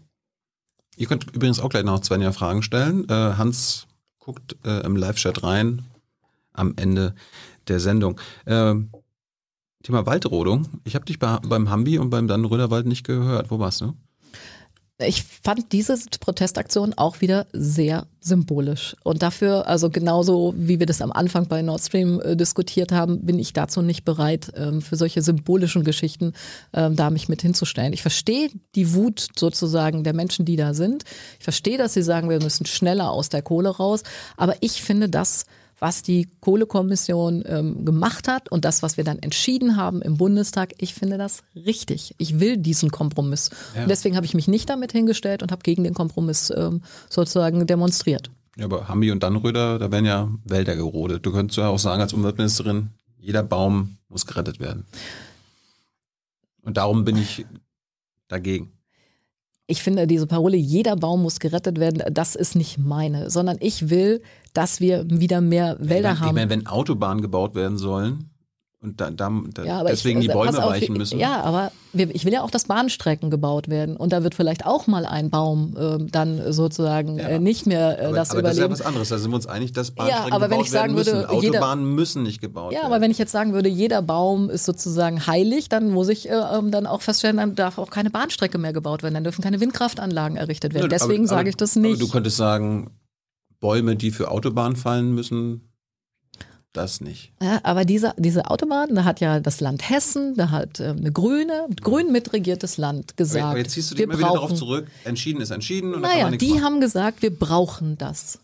[0.98, 3.08] Ihr könnt übrigens auch gleich noch Svenja Fragen stellen.
[3.08, 3.86] Äh, Hans
[4.18, 5.84] guckt äh, im Live-Chat rein
[6.60, 7.16] am Ende
[7.68, 8.20] der Sendung.
[8.46, 8.90] Ähm,
[9.84, 10.68] Thema Waldrodung.
[10.84, 13.50] Ich habe dich bei, beim Hambi und beim Dannenröderwald nicht gehört.
[13.50, 13.94] Wo warst du?
[15.02, 18.98] Ich fand diese Protestaktion auch wieder sehr symbolisch.
[19.06, 23.26] Und dafür, also genauso wie wir das am Anfang bei Nord Stream äh, diskutiert haben,
[23.26, 26.34] bin ich dazu nicht bereit, ähm, für solche symbolischen Geschichten
[26.74, 27.94] ähm, da mich mit hinzustellen.
[27.94, 31.06] Ich verstehe die Wut sozusagen der Menschen, die da sind.
[31.38, 34.04] Ich verstehe, dass sie sagen, wir müssen schneller aus der Kohle raus.
[34.36, 35.46] Aber ich finde das
[35.80, 40.74] was die Kohlekommission ähm, gemacht hat und das, was wir dann entschieden haben im Bundestag,
[40.78, 42.16] ich finde das richtig.
[42.18, 43.50] Ich will diesen Kompromiss.
[43.76, 43.84] Ja.
[43.84, 47.66] Und deswegen habe ich mich nicht damit hingestellt und habe gegen den Kompromiss ähm, sozusagen
[47.66, 48.30] demonstriert.
[48.58, 51.26] Ja, aber Hambi und Dannröder, da werden ja Wälder gerodet.
[51.26, 54.86] Du könntest ja auch sagen als Umweltministerin, jeder Baum muss gerettet werden.
[56.62, 57.46] Und darum bin ich
[58.28, 58.72] dagegen
[59.70, 63.92] ich finde diese Parole, jeder Baum muss gerettet werden, das ist nicht meine, sondern ich
[63.92, 64.24] will,
[64.58, 66.28] dass wir wieder mehr Wälder ich haben.
[66.30, 68.30] Ich meine, wenn Autobahnen gebaut werden sollen,
[68.82, 71.20] und da, da, da ja, deswegen ich, die Bäume auf, weichen müssen.
[71.20, 73.98] Ja, aber ich will ja auch, dass Bahnstrecken gebaut werden.
[73.98, 77.28] Und da wird vielleicht auch mal ein Baum äh, dann sozusagen ja.
[77.28, 78.70] äh, nicht mehr äh, aber, das aber überleben.
[78.70, 79.10] Das ist ja was anderes.
[79.10, 81.28] Da sind wir uns einig, dass Bahnstrecken ja, aber gebaut wenn ich sagen werden würde,
[81.28, 81.30] müssen.
[81.30, 82.90] Autobahnen jeder, müssen nicht gebaut ja, werden.
[82.90, 86.30] Ja, aber wenn ich jetzt sagen würde, jeder Baum ist sozusagen heilig, dann muss ich
[86.30, 89.16] äh, ähm, dann auch feststellen, dann darf auch keine Bahnstrecke mehr gebaut werden.
[89.16, 90.90] Dann dürfen keine Windkraftanlagen errichtet werden.
[90.90, 91.96] Deswegen sage ich das nicht.
[91.96, 92.92] Aber du könntest sagen,
[93.60, 95.70] Bäume, die für Autobahnen fallen müssen,
[96.74, 97.34] das nicht.
[97.42, 101.12] Ja, aber diese, diese Autobahn, da hat ja das Land Hessen, da hat äh, eine
[101.12, 103.46] grüne, grün mitregiertes Land gesagt.
[103.46, 105.96] Aber jetzt ziehst du dich immer wieder darauf zurück, entschieden ist entschieden.
[105.96, 106.64] Und naja, die machen.
[106.64, 108.40] haben gesagt, wir brauchen das.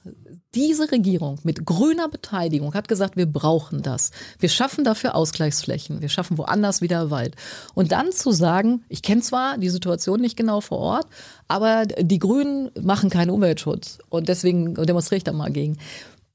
[0.55, 4.11] Diese Regierung mit grüner Beteiligung hat gesagt, wir brauchen das.
[4.39, 6.01] Wir schaffen dafür Ausgleichsflächen.
[6.01, 7.35] Wir schaffen woanders wieder Wald.
[7.73, 11.07] Und dann zu sagen, ich kenne zwar die Situation nicht genau vor Ort,
[11.47, 13.99] aber die Grünen machen keinen Umweltschutz.
[14.09, 15.77] Und deswegen demonstriere ich da mal gegen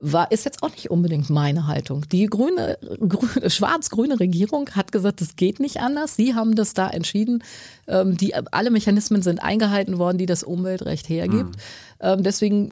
[0.00, 2.06] war, ist jetzt auch nicht unbedingt meine Haltung.
[2.10, 6.16] Die grüne, grüne schwarz-grüne Regierung hat gesagt, es geht nicht anders.
[6.16, 7.44] Sie haben das da entschieden.
[7.86, 11.50] Ähm, die, alle Mechanismen sind eingehalten worden, die das Umweltrecht hergibt.
[11.50, 11.60] Mhm.
[12.00, 12.70] Ähm, deswegen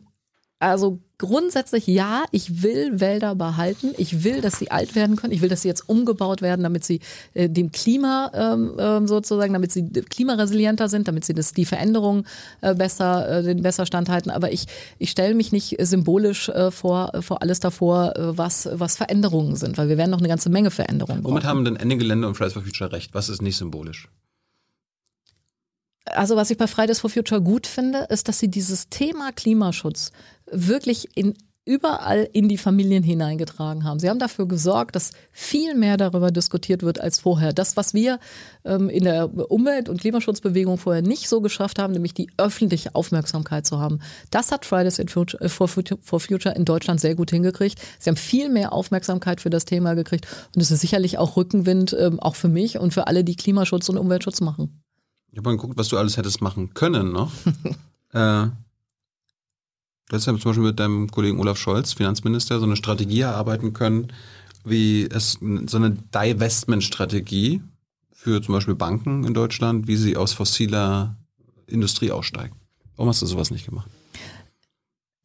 [0.61, 3.93] also grundsätzlich ja, ich will Wälder behalten.
[3.97, 5.33] Ich will, dass sie alt werden können.
[5.33, 7.01] Ich will, dass sie jetzt umgebaut werden, damit sie
[7.35, 12.27] äh, dem Klima ähm, ähm sozusagen, damit sie klimaresilienter sind, damit sie das, die Veränderungen
[12.61, 14.31] äh, besser, äh, den besser standhalten.
[14.31, 14.67] Aber ich,
[14.99, 19.79] ich stelle mich nicht symbolisch äh, vor, vor alles davor, äh, was, was Veränderungen sind,
[19.79, 21.49] weil wir werden noch eine ganze Menge Veränderungen Womit brauchen.
[21.49, 23.15] haben denn Ende Gelände und Fridays for Future recht?
[23.15, 24.09] Was ist nicht symbolisch?
[26.15, 30.13] Also was ich bei Fridays for Future gut finde, ist, dass sie dieses Thema Klimaschutz
[30.51, 31.35] wirklich in
[31.69, 33.99] überall in die Familien hineingetragen haben.
[33.99, 37.53] Sie haben dafür gesorgt, dass viel mehr darüber diskutiert wird als vorher.
[37.53, 38.21] Das, was wir
[38.65, 43.67] ähm, in der Umwelt- und Klimaschutzbewegung vorher nicht so geschafft haben, nämlich die öffentliche Aufmerksamkeit
[43.67, 44.01] zu haben,
[44.31, 47.79] das hat Fridays Future, for, for Future in Deutschland sehr gut hingekriegt.
[47.99, 51.95] Sie haben viel mehr Aufmerksamkeit für das Thema gekriegt und es ist sicherlich auch Rückenwind,
[52.01, 54.83] ähm, auch für mich und für alle, die Klimaschutz und Umweltschutz machen.
[55.31, 57.31] Ich habe mal geguckt, was du alles hättest machen können, ne?
[58.13, 58.51] äh,
[60.09, 63.75] Du hättest ja zum Beispiel mit deinem Kollegen Olaf Scholz, Finanzminister, so eine Strategie erarbeiten
[63.75, 64.11] können,
[64.65, 67.61] wie es so eine Divestment-Strategie
[68.13, 71.17] für zum Beispiel Banken in Deutschland, wie sie aus fossiler
[71.67, 72.57] Industrie aussteigen.
[72.97, 73.91] Warum hast du sowas nicht gemacht?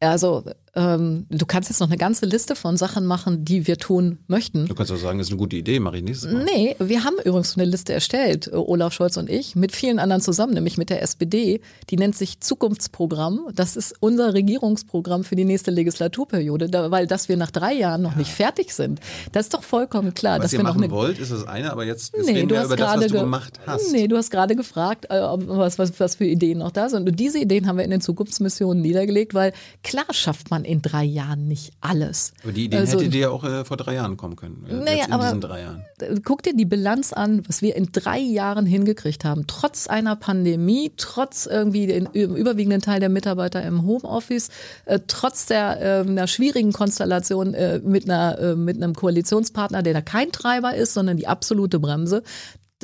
[0.00, 0.44] Also
[0.76, 4.66] ähm, du kannst jetzt noch eine ganze Liste von Sachen machen, die wir tun möchten.
[4.66, 6.44] Du kannst auch sagen, das ist eine gute Idee, mache ich nächstes Mal.
[6.44, 10.20] Nee, wir haben übrigens eine Liste erstellt, äh, Olaf Scholz und ich, mit vielen anderen
[10.22, 11.60] zusammen, nämlich mit der SPD.
[11.90, 13.48] Die nennt sich Zukunftsprogramm.
[13.54, 18.02] Das ist unser Regierungsprogramm für die nächste Legislaturperiode, da, weil dass wir nach drei Jahren
[18.02, 19.00] noch nicht fertig sind.
[19.32, 20.38] Das ist doch vollkommen klar.
[20.38, 22.32] Was dass ihr wir machen noch eine, wollt, ist das eine, aber jetzt, jetzt Nee,
[22.32, 23.92] reden du wir hast über das, was du ge- gemacht hast.
[23.92, 27.08] Nee, du hast gerade gefragt, äh, was, was, was für Ideen noch da sind.
[27.08, 29.52] Und diese Ideen haben wir in den Zukunftsmissionen niedergelegt, weil
[29.82, 32.32] klar schafft man in drei Jahren nicht alles.
[32.42, 34.64] Aber die Idee Also- hätte dir ja auch äh, vor drei Jahren kommen können.
[34.68, 35.84] Äh, Naja, in aber- diesen drei Jahren.
[36.24, 39.46] Guck dir die Bilanz an, was wir in drei Jahren hingekriegt haben.
[39.46, 44.48] Trotz einer Pandemie, trotz irgendwie den ü- überwiegenden Teil der Mitarbeiter im Homeoffice,
[44.86, 49.94] äh, trotz der äh, einer schwierigen Konstellation äh, mit, einer, äh, mit einem Koalitionspartner, der
[49.94, 52.22] da kein Treiber ist, sondern die absolute Bremse.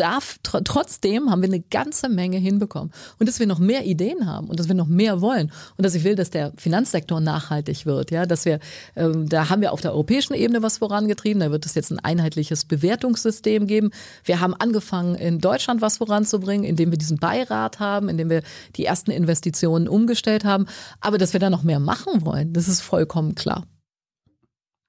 [0.01, 2.91] Darf, tr trotzdem haben wir eine ganze Menge hinbekommen.
[3.19, 5.95] Und dass wir noch mehr Ideen haben und dass wir noch mehr wollen und dass
[5.95, 8.11] ich will, dass der Finanzsektor nachhaltig wird.
[8.11, 8.61] Ja, dass wir,
[8.97, 11.41] ähm, da haben wir auf der europäischen Ebene was vorangetrieben.
[11.41, 13.91] Da wird es jetzt ein einheitliches Bewertungssystem geben.
[14.25, 18.43] Wir haben angefangen, in Deutschland was voranzubringen, indem wir diesen Beirat haben, indem wir
[18.77, 20.65] die ersten Investitionen umgestellt haben.
[21.01, 23.67] Aber dass wir da noch mehr machen wollen, das ist vollkommen klar.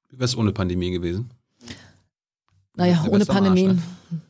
[0.08, 1.32] Wie wäre es ohne Pandemie gewesen?
[2.78, 3.78] Naja, ohne Pandemie, ne?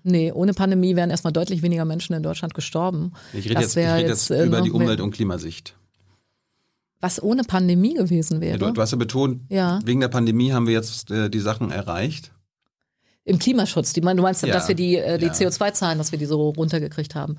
[0.04, 3.14] nee, ohne Pandemie wären erstmal deutlich weniger Menschen in Deutschland gestorben.
[3.34, 5.76] Ich rede Das jetzt, ich rede jetzt, jetzt äh, über die Umwelt- und Klimasicht.
[7.00, 8.58] Was ohne Pandemie gewesen Ja, wäre.
[8.58, 9.80] du, du hast ja betont, Ja.
[9.86, 12.32] wegen der Pandemie haben wir jetzt äh, die Sachen erreicht.
[13.24, 13.94] Im Klimaschutz.
[13.94, 14.52] Die, du meinst, Ja.
[14.54, 15.32] dass wir die, äh, die Ja.
[15.32, 17.38] CO2-Zahlen, dass wir die so runtergekriegt haben.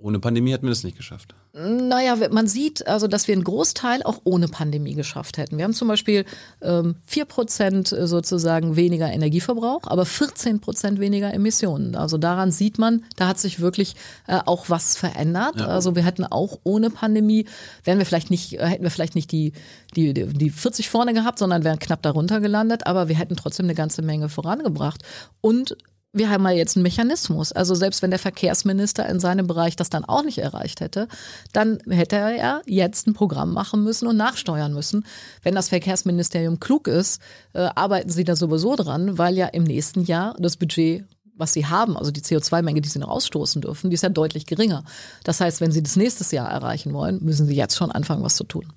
[0.00, 1.34] Ohne Pandemie hätten wir das nicht geschafft.
[1.52, 5.58] Naja, man sieht also, dass wir einen Großteil auch ohne Pandemie geschafft hätten.
[5.58, 6.24] Wir haben zum Beispiel
[6.62, 11.96] ähm, 4% sozusagen weniger Energieverbrauch, aber 14% weniger Emissionen.
[11.96, 13.96] Also daran sieht man, da hat sich wirklich
[14.28, 15.58] äh, auch was verändert.
[15.58, 15.66] Ja.
[15.66, 17.46] Also wir hätten auch ohne Pandemie,
[17.82, 19.52] wären wir vielleicht nicht, äh, hätten wir vielleicht nicht die,
[19.96, 23.66] die, die die 40 vorne gehabt, sondern wären knapp darunter gelandet, aber wir hätten trotzdem
[23.66, 25.02] eine ganze Menge vorangebracht.
[25.40, 25.76] Und
[26.12, 27.52] wir haben ja jetzt einen Mechanismus.
[27.52, 31.08] Also selbst wenn der Verkehrsminister in seinem Bereich das dann auch nicht erreicht hätte,
[31.52, 35.04] dann hätte er ja jetzt ein Programm machen müssen und nachsteuern müssen.
[35.42, 37.20] Wenn das Verkehrsministerium klug ist,
[37.52, 41.04] äh, arbeiten sie da sowieso dran, weil ja im nächsten Jahr das Budget
[41.40, 44.44] was sie haben, also die CO2-Menge, die sie noch ausstoßen dürfen, die ist ja deutlich
[44.44, 44.82] geringer.
[45.22, 48.34] Das heißt, wenn sie das nächstes Jahr erreichen wollen, müssen sie jetzt schon anfangen, was
[48.34, 48.72] zu tun.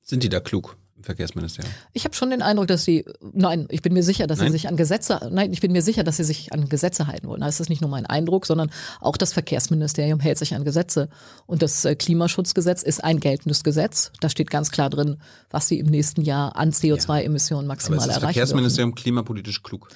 [0.00, 1.72] Sind die da klug Verkehrsministerium?
[1.92, 4.48] Ich habe schon den Eindruck, dass sie, nein, ich bin mir sicher, dass Nein?
[4.48, 7.28] sie sich an Gesetze, nein, ich bin mir sicher, dass sie sich an Gesetze halten
[7.28, 7.40] wollen.
[7.40, 8.70] Das ist nicht nur mein Eindruck, sondern
[9.00, 11.08] auch das Verkehrsministerium hält sich an Gesetze.
[11.46, 14.12] Und das äh, Klimaschutzgesetz ist ein geltendes Gesetz.
[14.20, 15.16] Da steht ganz klar drin,
[15.50, 18.34] was sie im nächsten Jahr an CO2-Emissionen Aber maximal ist das erreichen dürfen.
[18.34, 19.88] Verkehrsministerium klimapolitisch klug?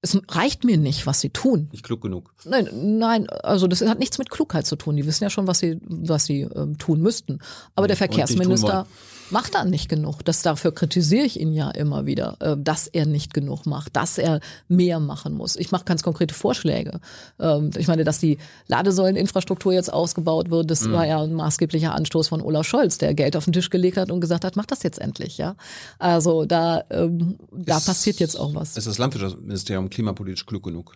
[0.00, 1.68] Es reicht mir nicht, was sie tun.
[1.72, 2.32] Nicht klug genug.
[2.44, 4.96] Nein, nein, also das hat nichts mit Klugheit zu tun.
[4.96, 7.40] Die wissen ja schon, was sie, was sie ähm, tun müssten.
[7.74, 8.86] Aber der nicht tun Verkehrsminister.
[9.30, 10.24] Macht dann nicht genug.
[10.24, 14.18] Das dafür kritisiere ich ihn ja immer wieder, äh, dass er nicht genug macht, dass
[14.18, 15.56] er mehr machen muss.
[15.56, 17.00] Ich mache ganz konkrete Vorschläge.
[17.38, 20.68] Ähm, ich meine, dass die Ladesäuleninfrastruktur jetzt ausgebaut wird, Mhm.
[20.68, 23.96] das war ja ein maßgeblicher Anstoß von Olaf Scholz, der Geld auf den Tisch gelegt
[23.96, 25.56] hat und gesagt hat, mach das jetzt endlich, ja.
[25.98, 28.76] Also da, ähm, da Ist- passiert jetzt auch was.
[28.76, 30.94] Ist das Landwirtschaftsministerium klimapolitisch klug genug?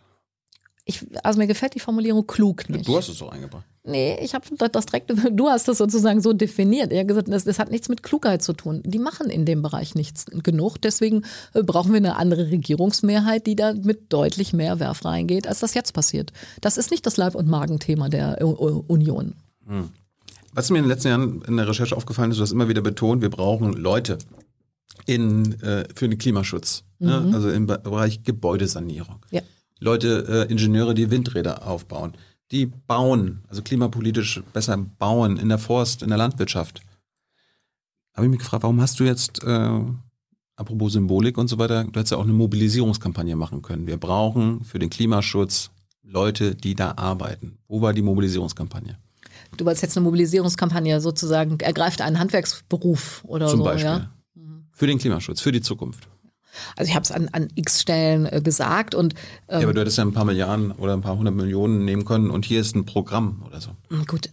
[0.84, 2.88] Ich, also mir gefällt die Formulierung klug nicht.
[2.88, 3.64] Du hast es doch eingebracht.
[3.84, 6.92] Nee, ich habe das direkt, du hast das sozusagen so definiert.
[6.92, 8.80] Er hat gesagt, das, das hat nichts mit Klugheit zu tun.
[8.84, 10.76] Die machen in dem Bereich nichts genug.
[10.80, 11.22] Deswegen
[11.54, 15.74] äh, brauchen wir eine andere Regierungsmehrheit, die da mit deutlich mehr Werf reingeht, als das
[15.74, 16.32] jetzt passiert.
[16.60, 19.34] Das ist nicht das Leib- und Magenthema der U- Union.
[20.52, 22.82] Was mir in den letzten Jahren in der Recherche aufgefallen ist, du hast immer wieder
[22.82, 24.18] betont, wir brauchen Leute
[25.06, 26.84] in, äh, für den Klimaschutz.
[26.98, 27.32] Ne?
[27.34, 29.16] Also im Be- Bereich Gebäudesanierung.
[29.30, 29.40] Ja.
[29.80, 32.12] Leute, äh, Ingenieure, die Windräder aufbauen,
[32.52, 36.82] die bauen, also klimapolitisch besser bauen in der Forst, in der Landwirtschaft.
[38.14, 39.80] Habe ich mich gefragt, warum hast du jetzt, äh,
[40.56, 43.86] apropos Symbolik und so weiter, du hättest ja auch eine Mobilisierungskampagne machen können.
[43.86, 45.70] Wir brauchen für den Klimaschutz
[46.02, 47.58] Leute, die da arbeiten.
[47.68, 48.98] Wo war die Mobilisierungskampagne?
[49.56, 53.64] Du wolltest jetzt eine Mobilisierungskampagne sozusagen, ergreift einen Handwerksberuf oder Zum so.
[53.64, 53.90] Beispiel.
[53.90, 54.10] Ja?
[54.72, 56.08] Für den Klimaschutz, für die Zukunft.
[56.76, 59.14] Also ich habe es an, an x Stellen äh, gesagt und
[59.48, 62.04] ähm, ja, aber du hättest ja ein paar Milliarden oder ein paar hundert Millionen nehmen
[62.04, 63.70] können und hier ist ein Programm oder so.
[64.06, 64.30] Gut,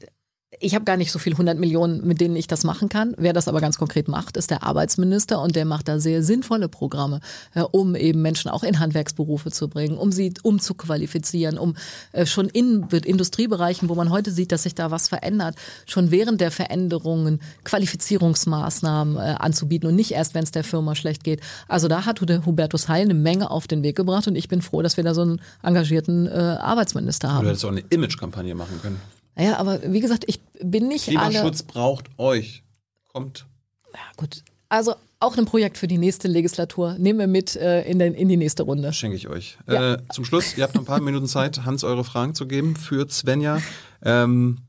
[0.60, 3.16] ich habe gar nicht so viel 100 Millionen, mit denen ich das machen kann.
[3.18, 6.68] Wer das aber ganz konkret macht, ist der Arbeitsminister und der macht da sehr sinnvolle
[6.68, 7.22] Programme,
[7.56, 11.76] äh, um eben Menschen auch in Handwerksberufe zu bringen, um sie umzuqualifizieren, um
[12.12, 15.56] äh, schon in Industriebereichen, wo man heute sieht, dass sich da was verändert,
[15.86, 21.24] schon während der Veränderungen Qualifizierungsmaßnahmen äh, anzubieten und nicht erst, wenn es der Firma schlecht
[21.24, 21.42] geht.
[21.68, 24.82] Also da hat Hubertus Heil eine Menge auf den Weg gebracht und ich bin froh,
[24.82, 27.46] dass wir da so einen engagierten äh, Arbeitsminister Du haben.
[27.48, 29.19] hättest auch eine Imagekampagne machen können.
[29.40, 31.30] Ja, aber wie gesagt, ich bin nicht alle.
[31.30, 32.64] Klimaschutz braucht euch.
[33.08, 33.46] Kommt.
[33.94, 34.44] Ja, gut.
[34.68, 36.96] Also auch ein Projekt für die nächste Legislatur.
[37.00, 38.94] Nehmen wir mit äh, in, den, in die nächste Runde.
[38.94, 39.58] Schenke ich euch.
[39.68, 39.94] Ja.
[39.94, 42.76] Äh, zum Schluss, ihr habt noch ein paar Minuten Zeit, Hans eure Fragen zu geben
[42.76, 43.60] für Svenja.
[44.04, 44.60] Ähm,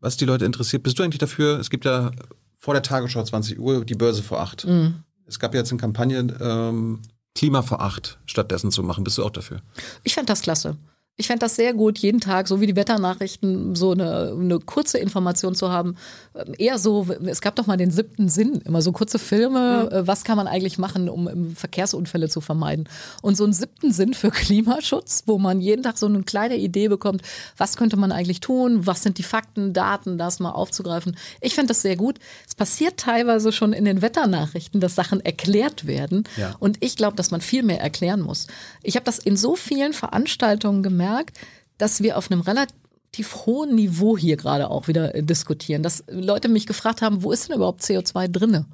[0.00, 0.82] was die Leute interessiert.
[0.82, 2.10] Bist du eigentlich dafür, es gibt ja
[2.58, 4.64] vor der Tagesschau 20 Uhr die Börse vor acht.
[4.66, 5.02] Mhm.
[5.26, 7.00] Es gab jetzt eine Kampagne, ähm,
[7.34, 9.04] Klima vor acht stattdessen zu machen.
[9.04, 9.60] Bist du auch dafür?
[10.02, 10.76] Ich fände das klasse.
[11.20, 14.98] Ich fände das sehr gut, jeden Tag, so wie die Wetternachrichten, so eine, eine kurze
[14.98, 15.96] Information zu haben.
[16.36, 20.06] Ähm, eher so, es gab doch mal den siebten Sinn, immer so kurze Filme, mhm.
[20.06, 22.88] was kann man eigentlich machen, um Verkehrsunfälle zu vermeiden.
[23.20, 26.86] Und so einen siebten Sinn für Klimaschutz, wo man jeden Tag so eine kleine Idee
[26.86, 27.22] bekommt,
[27.56, 31.16] was könnte man eigentlich tun, was sind die Fakten, Daten, das mal aufzugreifen.
[31.40, 32.20] Ich fände das sehr gut.
[32.46, 36.22] Es passiert teilweise schon in den Wetternachrichten, dass Sachen erklärt werden.
[36.36, 36.54] Ja.
[36.60, 38.46] Und ich glaube, dass man viel mehr erklären muss.
[38.84, 41.38] Ich habe das in so vielen Veranstaltungen gemerkt, gemerkt,
[41.78, 46.48] dass wir auf einem relativ hohen Niveau hier gerade auch wieder äh, diskutieren, dass Leute
[46.48, 48.66] mich gefragt haben, wo ist denn überhaupt CO2 drinne?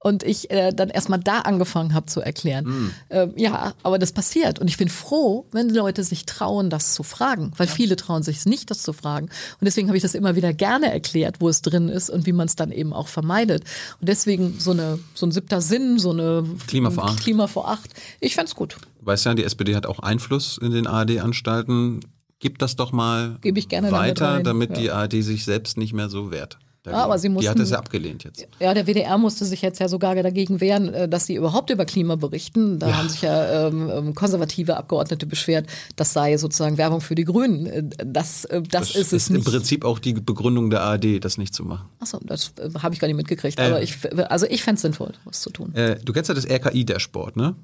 [0.00, 2.66] Und ich äh, dann erstmal da angefangen habe zu erklären.
[2.66, 2.90] Mm.
[3.08, 4.58] Äh, ja, aber das passiert.
[4.58, 7.52] Und ich bin froh, wenn Leute sich trauen, das zu fragen.
[7.56, 7.72] Weil ja.
[7.72, 9.28] viele trauen sich nicht, das zu fragen.
[9.28, 12.32] Und deswegen habe ich das immer wieder gerne erklärt, wo es drin ist und wie
[12.32, 13.64] man es dann eben auch vermeidet.
[13.98, 17.20] Und deswegen so, eine, so ein siebter Sinn, so eine Klima vor acht.
[17.20, 17.88] Klima vor acht.
[18.20, 18.76] Ich fände gut.
[19.04, 22.00] Du weißt ja, die SPD hat auch Einfluss in den ARD-Anstalten.
[22.38, 24.76] Gib das doch mal weiter, damit, damit ja.
[24.76, 26.58] die ARD sich selbst nicht mehr so wehrt.
[26.84, 27.00] Dagegen.
[27.00, 28.46] aber sie mussten, die hat es ja abgelehnt jetzt.
[28.60, 31.86] Ja, der WDR musste sich jetzt ja sogar dagegen wehren, äh, dass sie überhaupt über
[31.86, 32.78] Klima berichten.
[32.78, 32.96] Da ja.
[32.98, 37.64] haben sich ja ähm, ähm, konservative Abgeordnete beschwert, das sei sozusagen Werbung für die Grünen.
[37.64, 39.46] Äh, das, äh, das, das ist es nicht.
[39.46, 41.88] im Prinzip auch die Begründung der ARD, das nicht zu machen.
[42.00, 43.58] Achso, das äh, habe ich gar nicht mitgekriegt.
[43.58, 43.96] Äh, aber ich,
[44.30, 45.72] also ich fände es sinnvoll, was zu tun.
[46.04, 47.56] Du kennst ja das RKI-Dashboard, ne?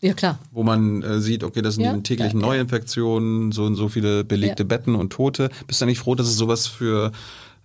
[0.00, 0.38] Ja, klar.
[0.52, 3.88] Wo man äh, sieht, okay, das sind ja, die täglichen ja, Neuinfektionen, so und so
[3.88, 4.66] viele belegte ja.
[4.66, 5.50] Betten und Tote.
[5.66, 7.12] Bist du nicht froh, dass es sowas für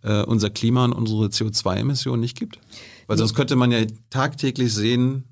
[0.03, 2.59] äh, unser Klima und unsere CO2-Emissionen nicht gibt?
[3.07, 3.79] Weil sonst könnte man ja
[4.09, 5.25] tagtäglich sehen,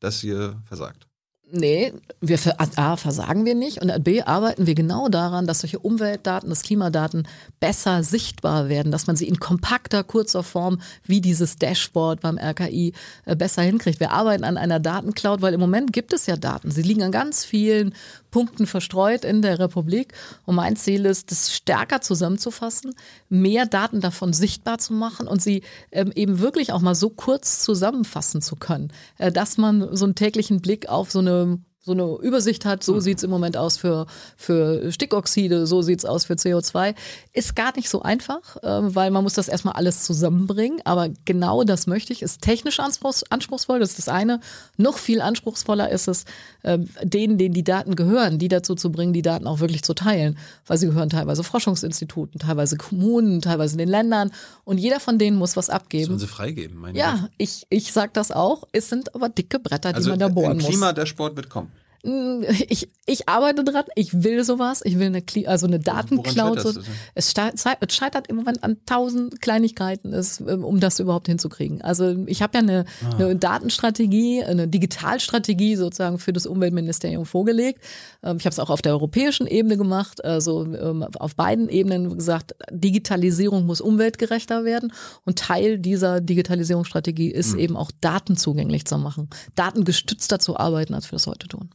[0.00, 1.06] dass ihr versagt.
[1.52, 2.38] Nee, wir
[2.76, 7.26] A, versagen wir nicht und B, arbeiten wir genau daran, dass solche Umweltdaten, dass Klimadaten
[7.58, 12.92] besser sichtbar werden, dass man sie in kompakter, kurzer Form wie dieses Dashboard beim RKI
[13.24, 13.98] äh, besser hinkriegt.
[13.98, 16.70] Wir arbeiten an einer Datencloud, weil im Moment gibt es ja Daten.
[16.70, 17.94] Sie liegen an ganz vielen
[18.30, 20.12] Punkten verstreut in der Republik.
[20.46, 22.94] Und mein Ziel ist, das stärker zusammenzufassen,
[23.28, 25.62] mehr Daten davon sichtbar zu machen und sie
[25.92, 30.14] ähm, eben wirklich auch mal so kurz zusammenfassen zu können, äh, dass man so einen
[30.14, 31.58] täglichen Blick auf so eine
[31.90, 33.00] so eine Übersicht hat, so mhm.
[33.00, 36.94] sieht's im Moment aus für, für Stickoxide, so sieht's aus für CO2,
[37.32, 40.80] ist gar nicht so einfach, äh, weil man muss das erstmal alles zusammenbringen.
[40.84, 44.40] Aber genau das möchte ich, ist technisch anspruchs anspruchsvoll, das ist das eine.
[44.76, 46.24] Noch viel anspruchsvoller ist es,
[46.62, 49.94] äh, denen, denen die Daten gehören, die dazu zu bringen, die Daten auch wirklich zu
[49.94, 50.38] teilen.
[50.66, 54.30] Weil sie gehören teilweise Forschungsinstituten, teilweise Kommunen, teilweise den Ländern.
[54.64, 56.06] Und jeder von denen muss was abgeben.
[56.06, 58.68] Sollen sie freigeben, meine Ja, ich, ich sag das auch.
[58.72, 60.66] Es sind aber dicke Bretter, die also man da bohren muss.
[60.66, 61.72] Klima, der Sport wird kommen.
[62.02, 66.60] Ich, ich arbeite dran, ich will sowas, ich will eine, also eine Datencloud.
[66.60, 66.80] So,
[67.14, 71.82] es, scheitert im Moment an tausend Kleinigkeiten, ist, ähm, um das überhaupt hinzukriegen.
[71.82, 73.16] Also ich habe ja eine, ah.
[73.16, 77.82] eine, Datenstrategie, eine Digitalstrategie sozusagen für das Umweltministerium vorgelegt.
[78.22, 82.16] Ähm, ich habe es auch auf der europäischen Ebene gemacht, also ähm, auf beiden Ebenen
[82.16, 84.92] gesagt, Digitalisierung muss umweltgerechter werden
[85.26, 87.58] und Teil dieser Digitalisierungsstrategie ist mhm.
[87.58, 91.70] eben auch Daten zugänglich zu machen, datengestützter zu arbeiten, als wir das heute tun.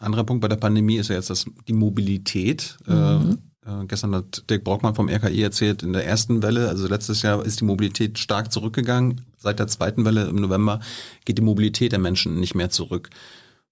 [0.00, 2.78] Anderer Punkt bei der Pandemie ist ja jetzt das, die Mobilität.
[2.86, 3.38] Mhm.
[3.64, 7.44] Äh, gestern hat Dirk Brockmann vom RKI erzählt, in der ersten Welle, also letztes Jahr,
[7.44, 9.20] ist die Mobilität stark zurückgegangen.
[9.36, 10.80] Seit der zweiten Welle im November
[11.24, 13.10] geht die Mobilität der Menschen nicht mehr zurück.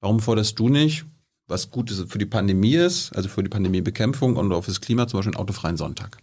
[0.00, 1.06] Warum forderst du nicht,
[1.46, 5.18] was gut für die Pandemie ist, also für die Pandemiebekämpfung und auch fürs Klima, zum
[5.18, 6.18] Beispiel einen autofreien Sonntag?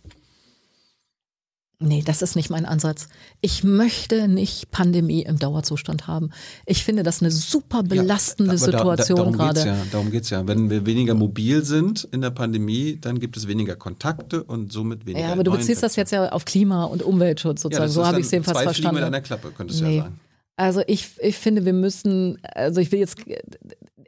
[1.80, 3.10] Nee, das ist nicht mein Ansatz.
[3.42, 6.30] Ich möchte nicht Pandemie im Dauerzustand haben.
[6.66, 9.68] Ich finde das eine super belastende ja, Situation da, da, gerade.
[9.68, 10.48] Ja, darum geht's ja.
[10.48, 15.06] Wenn wir weniger mobil sind in der Pandemie, dann gibt es weniger Kontakte und somit
[15.06, 15.28] weniger.
[15.28, 17.88] Ja, aber du beziehst das jetzt ja auf Klima- und Umweltschutz sozusagen.
[17.88, 18.98] Ja, so habe ich es jedenfalls zwei verstanden.
[18.98, 19.98] Fliegen mit einer Klappe, könntest du nee.
[19.98, 20.20] ja sagen.
[20.58, 23.18] Also ich, ich finde, wir müssen, also ich will jetzt,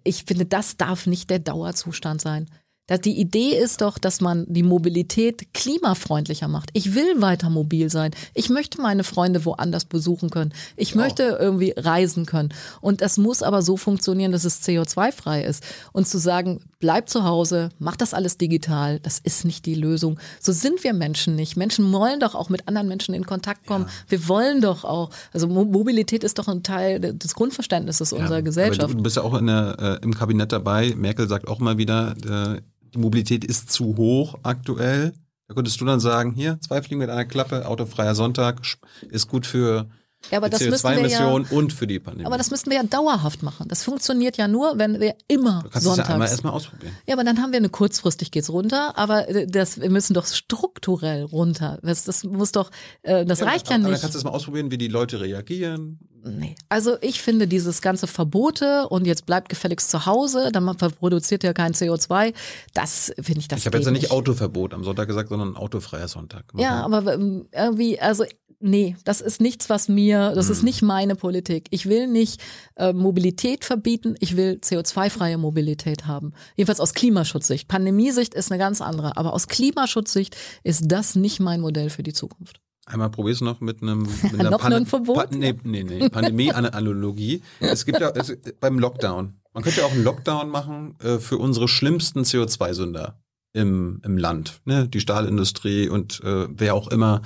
[0.06, 2.48] ich finde, das darf nicht der Dauerzustand sein.
[2.90, 6.70] Die Idee ist doch, dass man die Mobilität klimafreundlicher macht.
[6.72, 8.12] Ich will weiter mobil sein.
[8.34, 10.54] Ich möchte meine Freunde woanders besuchen können.
[10.78, 11.00] Ich oh.
[11.00, 12.54] möchte irgendwie reisen können.
[12.80, 15.64] Und das muss aber so funktionieren, dass es CO2-frei ist.
[15.92, 20.18] Und zu sagen, bleib zu Hause, mach das alles digital, das ist nicht die Lösung.
[20.40, 21.58] So sind wir Menschen nicht.
[21.58, 23.86] Menschen wollen doch auch mit anderen Menschen in Kontakt kommen.
[23.86, 23.92] Ja.
[24.10, 28.94] Wir wollen doch auch, also Mobilität ist doch ein Teil des Grundverständnisses ja, unserer Gesellschaft.
[28.94, 30.94] du bist ja auch der, äh, im Kabinett dabei.
[30.96, 32.62] Merkel sagt auch mal wieder, äh,
[32.98, 35.14] die Mobilität ist zu hoch aktuell.
[35.48, 38.62] Da könntest du dann sagen, hier, zwei Fliegen mit einer Klappe, autofreier Sonntag,
[39.10, 39.88] ist gut für
[40.30, 42.26] Ja, aber die das müssen wir CO2-Emissionen und für die Pandemie.
[42.26, 43.68] Aber das müssten wir ja dauerhaft machen.
[43.70, 46.10] Das funktioniert ja nur, wenn wir immer du kannst es ja sonntags.
[46.10, 46.94] einmal erstmal ausprobieren.
[47.08, 50.26] Ja, aber dann haben wir eine kurzfristig geht's runter, aber äh, das, wir müssen doch
[50.26, 51.80] strukturell runter.
[51.82, 52.72] Das, das muss doch,
[53.04, 54.02] äh, das reicht ja aber Dann nicht.
[54.02, 56.00] kannst du das mal ausprobieren, wie die Leute reagieren.
[56.28, 56.56] Nee.
[56.70, 61.44] Also ich finde dieses ganze Verbote und jetzt bleibt gefälligst zu Hause, dann man produziert
[61.44, 62.34] ja kein CO2,
[62.74, 66.08] das finde ich das Ich habe jetzt ja nicht Autoverbot am Sonntag gesagt, sondern autofreier
[66.08, 66.46] Sonntag.
[66.56, 68.26] Ja, aber ähm, irgendwie, also
[68.60, 70.52] nee, das ist nichts, was mir, das Hm.
[70.52, 71.68] ist nicht meine Politik.
[71.72, 72.42] Ich will nicht
[72.76, 76.34] äh, Mobilität verbieten, ich will CO2-freie Mobilität haben.
[76.56, 77.68] Jedenfalls aus Klimaschutzsicht.
[77.68, 82.14] Pandemiesicht ist eine ganz andere, aber aus Klimaschutzsicht ist das nicht mein Modell für die
[82.14, 82.60] Zukunft.
[82.88, 85.16] Einmal probier's noch mit einem mit einer Noch Pan- ein Verbot?
[85.30, 86.10] Pa nee, nee, nee.
[86.10, 87.42] Pandemie-Analogie.
[87.60, 89.34] Es gibt ja es, beim Lockdown.
[89.54, 93.20] Man könnte ja auch einen Lockdown machen äh, für unsere schlimmsten CO2-Sünder
[93.54, 94.62] im, im Land.
[94.66, 94.88] Ne?
[94.88, 97.22] Die Stahlindustrie und äh, wer auch immer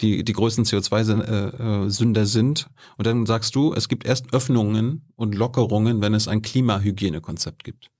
[0.00, 2.68] die, die größten CO2-Sünder sind.
[2.98, 7.90] Und dann sagst du, es gibt erst Öffnungen und Lockerungen, wenn es ein Klimahygienekonzept gibt.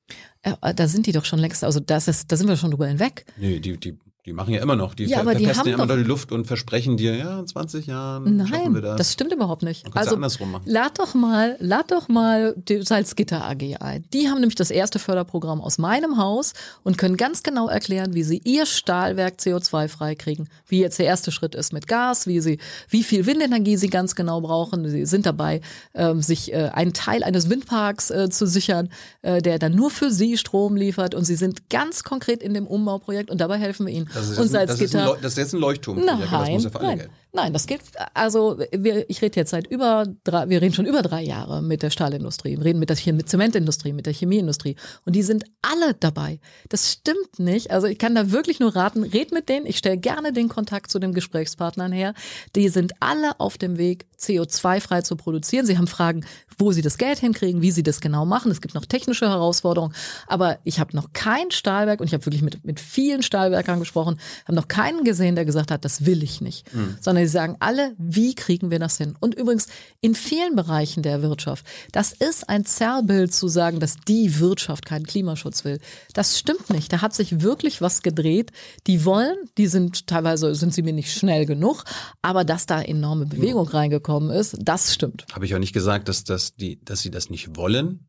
[0.44, 2.86] Ja, da sind die doch schon längst, also das ist, da sind wir schon drüber
[2.86, 3.26] hinweg.
[3.38, 4.94] Nee, die, die, die machen ja immer noch.
[4.94, 7.46] Die Ja, aber die haben ja immer noch die Luft und versprechen dir, ja, in
[7.46, 8.96] 20 Jahren Nein, wir das.
[8.96, 9.12] das.
[9.12, 9.86] stimmt überhaupt nicht.
[9.86, 10.64] Ja andersrum machen.
[10.66, 14.04] lad doch mal, lad doch mal die Salzgitter AG ein.
[14.12, 16.52] Die haben nämlich das erste Förderprogramm aus meinem Haus
[16.82, 20.48] und können ganz genau erklären, wie sie ihr Stahlwerk CO2-frei kriegen.
[20.66, 24.14] Wie jetzt der erste Schritt ist mit Gas, wie sie, wie viel Windenergie sie ganz
[24.14, 24.88] genau brauchen.
[24.88, 25.62] Sie sind dabei,
[25.94, 28.90] ähm, sich äh, einen Teil eines Windparks äh, zu sichern,
[29.22, 31.14] äh, der dann nur für sie Strom liefert.
[31.14, 34.09] Und sie sind ganz konkret in dem Umbauprojekt und dabei helfen wir ihnen.
[34.12, 35.16] Das ist, und das, Salzgitter.
[35.20, 36.04] Das ist jetzt ein Leuchtturm.
[36.04, 37.08] das Nein, muss ja für alle nein.
[37.32, 37.80] Nein, das geht.
[38.14, 41.82] Also wir, ich rede jetzt seit über drei, wir reden schon über drei Jahre mit
[41.82, 45.94] der Stahlindustrie, wir reden mit der mit Zementindustrie, mit der Chemieindustrie und die sind alle
[45.94, 46.40] dabei.
[46.68, 47.70] Das stimmt nicht.
[47.70, 49.66] Also ich kann da wirklich nur raten, red mit denen.
[49.66, 52.14] Ich stelle gerne den Kontakt zu den Gesprächspartnern her.
[52.56, 55.66] Die sind alle auf dem Weg, CO2-frei zu produzieren.
[55.66, 56.24] Sie haben Fragen,
[56.58, 58.50] wo sie das Geld hinkriegen, wie sie das genau machen.
[58.50, 59.94] Es gibt noch technische Herausforderungen,
[60.26, 64.20] aber ich habe noch kein Stahlwerk und ich habe wirklich mit, mit vielen Stahlwerkern gesprochen,
[64.44, 66.66] habe noch keinen gesehen, der gesagt hat, das will ich nicht.
[67.00, 69.16] Sondern sie sagen alle, wie kriegen wir das hin?
[69.20, 69.68] Und übrigens
[70.00, 75.06] in vielen Bereichen der Wirtschaft, das ist ein Zerrbild zu sagen, dass die Wirtschaft keinen
[75.06, 75.80] Klimaschutz will.
[76.14, 76.92] Das stimmt nicht.
[76.92, 78.52] Da hat sich wirklich was gedreht.
[78.86, 81.84] Die wollen, die sind teilweise sind sie mir nicht schnell genug,
[82.22, 85.26] aber dass da enorme Bewegung reingekommen ist, das stimmt.
[85.32, 88.08] Habe ich auch nicht gesagt, dass, dass, die, dass sie das nicht wollen.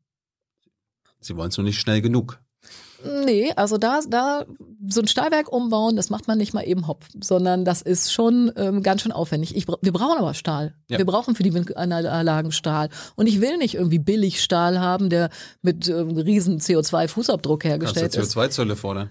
[1.19, 2.41] Sie wollen es nur nicht schnell genug.
[3.25, 4.45] Nee, also da, da
[4.87, 8.51] so ein Stahlwerk umbauen, das macht man nicht mal eben hopp, sondern das ist schon
[8.55, 9.55] ähm, ganz schön aufwendig.
[9.55, 10.73] Ich, wir brauchen aber Stahl.
[10.89, 10.97] Ja.
[10.97, 12.89] Wir brauchen für die Windanlagen Stahl.
[13.15, 15.29] Und ich will nicht irgendwie billig Stahl haben, der
[15.61, 18.35] mit ähm, riesen CO2-Fußabdruck Kannst du hergestellt ist.
[18.37, 19.09] CO2-Zölle fordern?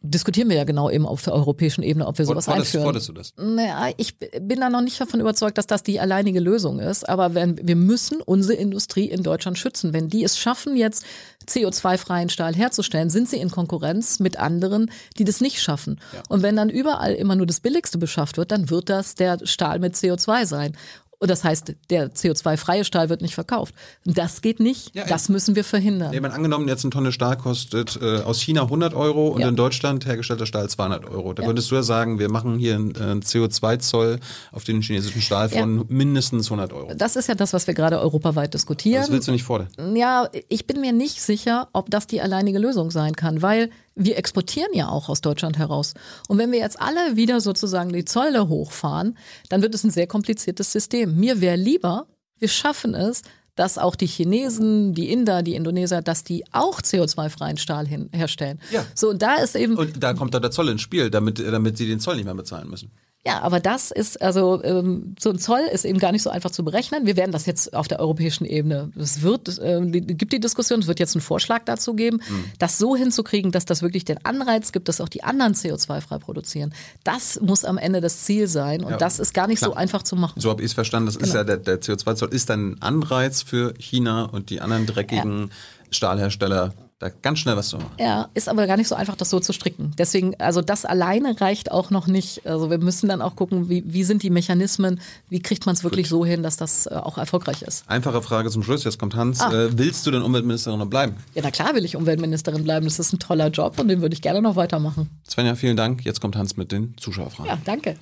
[0.00, 2.84] Diskutieren wir ja genau eben auf der europäischen Ebene, ob wir sowas Forderst, einführen.
[2.84, 3.32] forderst du das?
[3.36, 7.08] Naja, ich bin da noch nicht davon überzeugt, dass das die alleinige Lösung ist.
[7.08, 9.92] Aber wenn, wir müssen unsere Industrie in Deutschland schützen.
[9.92, 11.04] Wenn die es schaffen, jetzt
[11.48, 16.00] CO2-freien Stahl herzustellen, sind sie in Konkurrenz mit anderen, die das nicht schaffen.
[16.28, 19.80] Und wenn dann überall immer nur das Billigste beschafft wird, dann wird das der Stahl
[19.80, 20.76] mit CO2 sein.
[21.20, 23.74] Und das heißt, der CO2-freie Stahl wird nicht verkauft.
[24.04, 24.94] Das geht nicht.
[24.94, 26.12] Ja, das müssen wir verhindern.
[26.12, 29.48] Ja, wenn angenommen, jetzt eine Tonne Stahl kostet äh, aus China 100 Euro und Ja.
[29.48, 31.32] in Deutschland hergestellter Stahl 200 Euro.
[31.32, 34.20] Da könntest du ja sagen, wir machen hier einen, äh, einen CO2-Zoll
[34.52, 36.92] auf den chinesischen Stahl von mindestens 100 Euro.
[36.94, 39.00] Das ist ja das, was wir gerade europaweit diskutieren.
[39.02, 39.68] Das willst du nicht fordern.
[39.96, 44.16] Ja, ich bin mir nicht sicher, ob das die alleinige Lösung sein kann, weil wir
[44.16, 45.94] exportieren ja auch aus Deutschland heraus.
[46.28, 49.18] Und wenn wir jetzt alle wieder sozusagen die Zölle hochfahren,
[49.48, 51.16] dann wird es ein sehr kompliziertes System.
[51.16, 52.06] Mir wäre lieber,
[52.38, 53.22] wir schaffen es,
[53.56, 58.60] dass auch die Chinesen, die Inder, die Indonesier, dass die auch CO2-freien Stahl hin, herstellen.
[58.70, 58.86] Ja.
[58.94, 61.76] So, und da ist eben, Und da kommt dann der Zoll ins Spiel, damit, damit
[61.76, 62.92] sie den Zoll nicht mehr bezahlen müssen.
[63.26, 66.50] Ja, aber das ist, also ähm, so ein Zoll ist eben gar nicht so einfach
[66.50, 67.04] zu berechnen.
[67.04, 70.80] Wir werden das jetzt auf der europäischen Ebene, es wird, ähm, die, gibt die Diskussion,
[70.80, 72.20] es wird jetzt einen Vorschlag dazu geben,
[72.58, 76.72] das so hinzukriegen, dass das wirklich den Anreiz gibt, dass auch die anderen CO2-frei produzieren.
[77.04, 79.78] Das muss am Ende das Ziel sein und Ja, das ist gar nicht so klar.
[79.78, 80.40] einfach zu machen.
[80.40, 81.06] So habe ich es verstanden.
[81.06, 84.86] Das ist ja der, der CO2-Zoll ist dann ein Anreiz für China und die anderen
[84.86, 85.50] dreckigen
[85.90, 87.92] Stahlhersteller, da ganz schnell was zu machen.
[87.98, 89.92] Ja, ist aber gar nicht so einfach, das so zu stricken.
[89.96, 92.44] Deswegen, also das alleine reicht auch noch nicht.
[92.44, 95.84] Also wir müssen dann auch gucken, wie, wie sind die Mechanismen, wie kriegt man es
[95.84, 97.88] wirklich so hin, dass das äh, auch erfolgreich ist.
[97.88, 99.40] Einfache Frage zum Schluss, jetzt kommt Hans.
[99.40, 99.52] Ah.
[99.52, 101.14] Äh, willst du denn Umweltministerin noch bleiben?
[101.34, 102.86] Ja, na klar will ich Umweltministerin bleiben.
[102.86, 105.08] Das ist ein toller Job und den würde ich gerne noch weitermachen.
[105.28, 106.04] Svenja, vielen Dank.
[106.04, 107.46] Jetzt kommt Hans mit den Zuschauerfragen.
[107.46, 107.94] Ja, danke.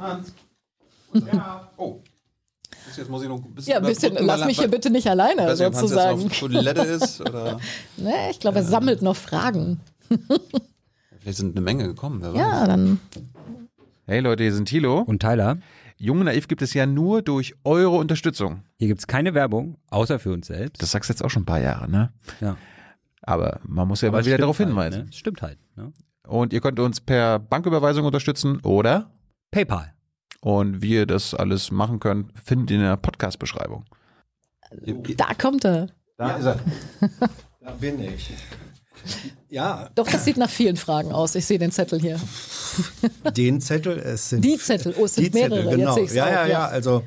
[0.00, 0.32] Hans.
[1.12, 1.68] Ja.
[1.76, 2.00] Oh.
[2.96, 5.42] Jetzt muss ich noch ein bisschen Ja, ein bisschen, lass mich hier bitte nicht alleine,
[5.42, 6.26] Ich weiß nicht, ob Hans jetzt sozusagen.
[6.26, 7.58] auf Toilette ist oder
[7.96, 9.80] Ne, ich glaube, er sammelt noch Fragen.
[11.20, 12.20] vielleicht sind eine Menge gekommen.
[12.22, 12.38] Wer weiß.
[12.38, 13.00] Ja, dann.
[14.06, 15.00] Hey Leute, hier sind Thilo.
[15.00, 15.58] Und Tyler?
[15.96, 18.62] Junge Naiv gibt es ja nur durch eure Unterstützung.
[18.78, 20.82] Hier gibt's keine Werbung, außer für uns selbst.
[20.82, 22.10] Das sagst du jetzt auch schon ein paar Jahre, ne?
[22.40, 22.56] ja.
[23.22, 25.04] Aber man muss ja Aber mal es wieder darauf halt, hinweisen.
[25.04, 25.12] Ne?
[25.12, 25.58] Stimmt halt.
[25.76, 25.92] Ne?
[26.26, 29.10] Und ihr könnt uns per Banküberweisung unterstützen oder
[29.50, 29.92] PayPal.
[30.40, 33.84] Und wie ihr das alles machen könnt, findet ihr in der Podcast-Beschreibung.
[35.16, 35.88] Da kommt er.
[36.16, 36.60] Da ist er.
[37.62, 38.32] Da bin ich.
[39.50, 41.34] Ja, Doch, das sieht nach vielen Fragen aus.
[41.34, 42.18] Ich sehe den Zettel hier.
[43.36, 45.70] den Zettel, es sind Die Zettel, oh, es sind die Zettel, mehrere.
[45.70, 45.94] Jetzt genau.
[45.94, 46.48] sehe ich's ja, auch, ja, ja.
[46.48, 47.04] ja, also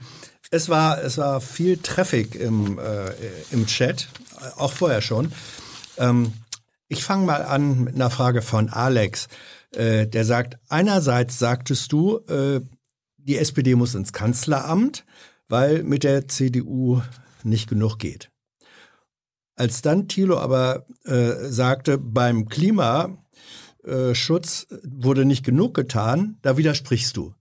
[0.51, 3.11] es war, es war viel Traffic im, äh,
[3.51, 5.31] im Chat, äh, auch vorher schon.
[5.97, 6.33] Ähm,
[6.87, 9.27] ich fange mal an mit einer Frage von Alex,
[9.71, 12.61] äh, der sagt, einerseits sagtest du, äh,
[13.23, 15.05] die SPD muss ins Kanzleramt,
[15.49, 17.01] weil mit der CDU
[17.43, 18.31] nicht genug geht.
[19.55, 23.17] Als dann Thilo aber äh, sagte, beim Klimaschutz
[24.83, 27.35] wurde nicht genug getan, da widersprichst du.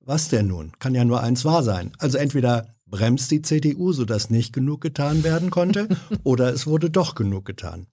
[0.00, 0.72] Was denn nun?
[0.78, 1.90] Kann ja nur eins wahr sein.
[1.98, 5.88] Also entweder bremst die CDU, sodass nicht genug getan werden konnte,
[6.22, 7.88] oder es wurde doch genug getan.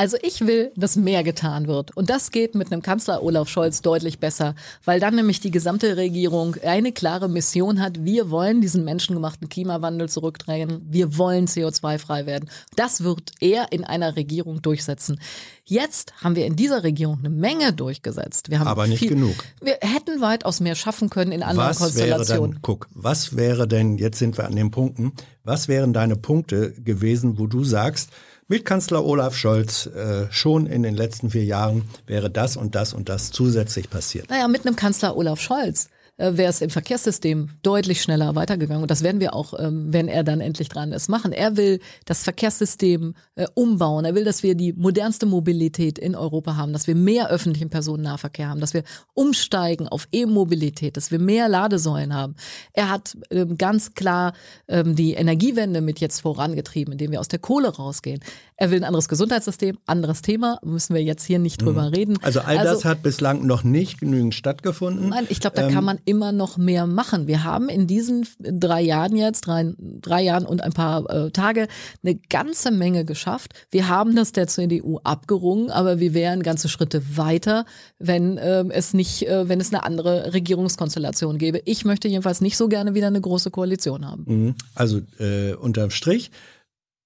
[0.00, 1.94] Also ich will, dass mehr getan wird.
[1.94, 4.54] Und das geht mit einem Kanzler Olaf Scholz deutlich besser,
[4.86, 8.02] weil dann nämlich die gesamte Regierung eine klare Mission hat.
[8.02, 10.80] Wir wollen diesen menschengemachten Klimawandel zurückdrängen.
[10.88, 12.48] Wir wollen CO2-frei werden.
[12.76, 15.20] Das wird er in einer Regierung durchsetzen.
[15.66, 18.48] Jetzt haben wir in dieser Regierung eine Menge durchgesetzt.
[18.48, 19.44] Wir haben Aber nicht viel, genug.
[19.60, 22.52] Wir hätten weitaus mehr schaffen können in anderen Was wäre Konstellationen.
[22.52, 25.12] dann, guck, was wäre denn, jetzt sind wir an den Punkten,
[25.44, 28.08] was wären deine Punkte gewesen, wo du sagst,
[28.50, 32.92] mit Kanzler Olaf Scholz äh, schon in den letzten vier Jahren wäre das und das
[32.92, 34.28] und das zusätzlich passiert?
[34.28, 35.88] Naja, mit einem Kanzler Olaf Scholz
[36.20, 38.82] äh, wäre es im Verkehrssystem deutlich schneller weitergegangen.
[38.82, 41.32] Und das werden wir auch, ähm, wenn er dann endlich dran ist, machen.
[41.32, 44.04] Er will das Verkehrssystem äh, umbauen.
[44.04, 48.50] Er will, dass wir die modernste Mobilität in Europa haben, dass wir mehr öffentlichen Personennahverkehr
[48.50, 48.84] haben, dass wir
[49.14, 52.36] umsteigen auf E-Mobilität, dass wir mehr Ladesäulen haben.
[52.74, 54.34] Er hat ähm, ganz klar
[54.68, 58.20] ähm, die Energiewende mit jetzt vorangetrieben, indem wir aus der Kohle rausgehen.
[58.60, 62.18] Er will ein anderes Gesundheitssystem, anderes Thema, müssen wir jetzt hier nicht drüber reden.
[62.20, 65.08] Also all das hat bislang noch nicht genügend stattgefunden.
[65.08, 67.26] Nein, ich glaube, da kann man immer noch mehr machen.
[67.26, 71.68] Wir haben in diesen drei Jahren jetzt, drei, drei Jahren und ein paar äh, Tage,
[72.02, 73.54] eine ganze Menge geschafft.
[73.70, 77.64] Wir haben das der CDU abgerungen, aber wir wären ganze Schritte weiter,
[77.98, 81.62] wenn ähm, es nicht, äh, wenn es eine andere Regierungskonstellation gäbe.
[81.64, 84.24] Ich möchte jedenfalls nicht so gerne wieder eine große Koalition haben.
[84.26, 84.54] Mhm.
[84.74, 86.30] Also äh, unterm Strich,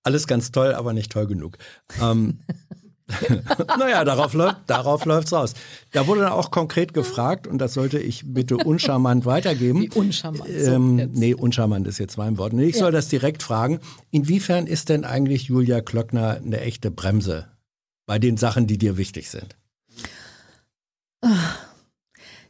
[0.04, 1.58] alles ganz toll, aber nicht toll genug.
[2.00, 2.40] Ähm,
[3.78, 5.54] naja, darauf läuft darauf läuft's raus.
[5.92, 9.82] Da wurde dann auch konkret gefragt, und das sollte ich bitte uncharmant weitergeben.
[9.82, 11.16] Wie uncharmant, so Ähm, jetzt.
[11.16, 12.52] nee, uncharmant ist jetzt mein Wort.
[12.52, 13.80] Nee, ich soll das direkt fragen.
[14.10, 17.48] Inwiefern ist denn eigentlich Julia Klöckner eine echte Bremse
[18.06, 19.56] bei den Sachen, die dir wichtig sind?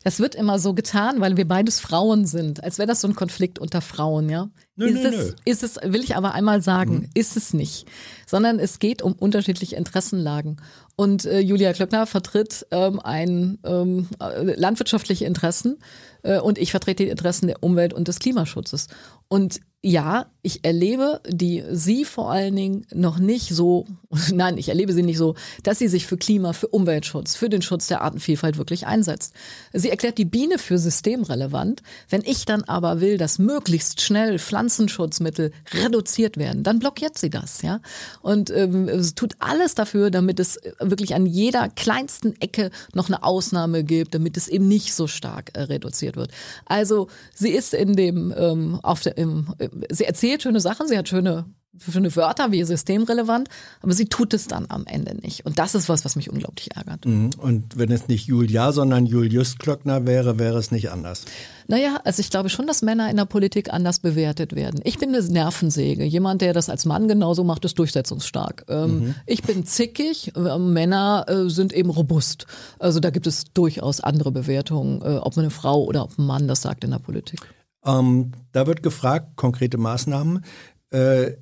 [0.03, 3.15] Das wird immer so getan, weil wir beides Frauen sind, als wäre das so ein
[3.15, 4.51] Konflikt unter Frauen, ja.
[4.77, 5.33] Nö, ist, nö, es, nö.
[5.45, 7.87] ist es, will ich aber einmal sagen, ist es nicht.
[8.27, 10.57] Sondern es geht um unterschiedliche Interessenlagen.
[10.97, 15.79] Und äh, Julia Klöckner vertritt ähm, ein ähm, äh, landwirtschaftliche Interessen
[16.23, 18.89] äh, und ich vertrete die Interessen der Umwelt und des Klimaschutzes.
[19.29, 23.85] Und ja, ich erlebe die sie vor allen Dingen noch nicht so,
[24.33, 27.61] nein, ich erlebe sie nicht so, dass sie sich für Klima, für Umweltschutz, für den
[27.61, 29.35] Schutz der Artenvielfalt wirklich einsetzt.
[29.75, 31.83] Sie erklärt die Biene für systemrelevant.
[32.09, 37.61] Wenn ich dann aber will, dass möglichst schnell Pflanzenschutzmittel reduziert werden, dann blockiert sie das,
[37.61, 37.81] ja.
[38.23, 40.59] Und ähm, tut alles dafür, damit es
[40.91, 45.51] wirklich an jeder kleinsten Ecke noch eine Ausnahme gibt, damit es eben nicht so stark
[45.55, 46.31] äh, reduziert wird.
[46.67, 49.55] Also sie ist in dem ähm, auf der im,
[49.91, 51.47] sie erzählt schöne Sachen, sie hat schöne
[51.79, 53.49] schöne Wörter wie systemrelevant,
[53.83, 55.45] aber sie tut es dann am Ende nicht.
[55.45, 57.05] Und das ist was, was mich unglaublich ärgert.
[57.07, 57.31] Mhm.
[57.39, 61.25] Und wenn es nicht Julia, sondern Julius Klöckner wäre, wäre es nicht anders.
[61.67, 64.81] Naja, also ich glaube schon, dass Männer in der Politik anders bewertet werden.
[64.85, 66.05] Ich bin eine Nervensäge.
[66.05, 68.67] Jemand, der das als Mann genauso macht, ist durchsetzungsstark.
[68.69, 72.47] Ähm, Ich bin zickig, äh, Männer äh, sind eben robust.
[72.79, 76.27] Also da gibt es durchaus andere Bewertungen, äh, ob man eine Frau oder ob ein
[76.27, 77.41] Mann das sagt in der Politik.
[77.85, 80.45] Ähm, da wird gefragt, konkrete Maßnahmen.
[80.91, 81.33] Äh,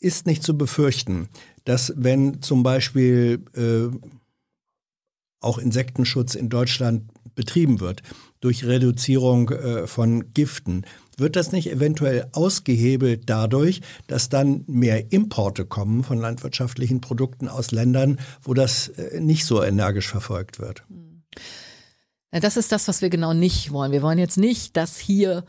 [0.00, 1.28] ist nicht zu befürchten,
[1.64, 3.96] dass wenn zum Beispiel äh,
[5.40, 7.04] auch Insektenschutz in Deutschland
[7.34, 8.02] betrieben wird,
[8.40, 10.84] durch Reduzierung äh, von Giften,
[11.16, 17.70] wird das nicht eventuell ausgehebelt dadurch, dass dann mehr Importe kommen von landwirtschaftlichen Produkten aus
[17.70, 20.82] Ländern, wo das äh, nicht so energisch verfolgt wird?
[22.32, 23.92] Ja, das ist das, was wir genau nicht wollen.
[23.92, 25.44] Wir wollen jetzt nicht, dass hier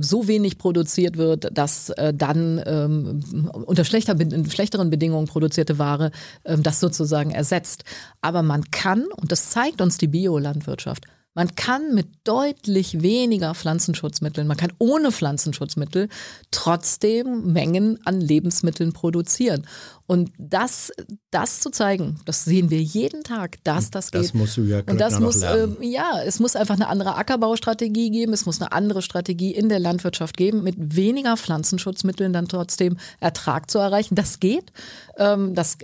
[0.00, 4.16] so wenig produziert wird, dass äh, dann ähm, unter schlechter,
[4.48, 6.10] schlechteren Bedingungen produzierte Ware
[6.44, 7.84] ähm, das sozusagen ersetzt.
[8.20, 11.04] Aber man kann, und das zeigt uns die Biolandwirtschaft,
[11.34, 16.08] Man kann mit deutlich weniger Pflanzenschutzmitteln, man kann ohne Pflanzenschutzmittel
[16.50, 19.66] trotzdem Mengen an Lebensmitteln produzieren.
[20.12, 20.92] Und das,
[21.30, 24.34] das zu zeigen, das sehen wir jeden Tag, dass das, das geht.
[24.34, 28.34] musst du ja Und das muss, äh, ja, es muss einfach eine andere Ackerbaustrategie geben,
[28.34, 33.70] es muss eine andere Strategie in der Landwirtschaft geben, mit weniger Pflanzenschutzmitteln dann trotzdem Ertrag
[33.70, 34.14] zu erreichen.
[34.14, 34.70] Das geht,
[35.16, 35.78] ähm, das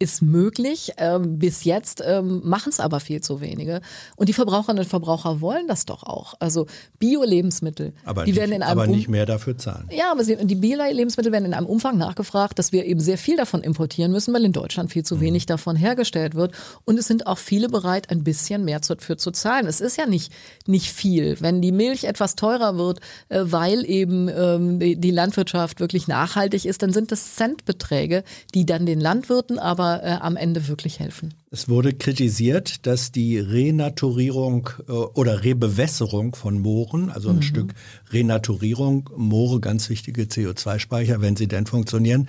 [0.00, 0.92] ist möglich.
[0.98, 3.80] Ähm, bis jetzt ähm, machen es aber viel zu wenige.
[4.16, 6.34] Und die Verbraucherinnen und Verbraucher wollen das doch auch.
[6.40, 6.66] Also
[6.98, 9.88] Bio-Lebensmittel, die nicht, werden in einem aber nicht mehr dafür zahlen.
[9.90, 13.38] ja, aber sie, die Bio-Lebensmittel werden in einem Umfang nachgefragt, dass wir eben sehr viel
[13.38, 16.52] davon importieren müssen, weil in Deutschland viel zu wenig davon hergestellt wird.
[16.84, 19.66] Und es sind auch viele bereit, ein bisschen mehr dafür zu zahlen.
[19.66, 20.32] Es ist ja nicht,
[20.66, 21.36] nicht viel.
[21.40, 26.64] Wenn die Milch etwas teurer wird, äh, weil eben ähm, die, die Landwirtschaft wirklich nachhaltig
[26.64, 28.24] ist, dann sind das Centbeträge,
[28.54, 31.34] die dann den Landwirten aber äh, am Ende wirklich helfen.
[31.50, 37.72] Es wurde kritisiert, dass die Renaturierung äh, oder Rebewässerung von Mooren, also ein Stück
[38.10, 42.28] Renaturierung, Moore ganz wichtige CO2-Speicher, wenn sie denn funktionieren,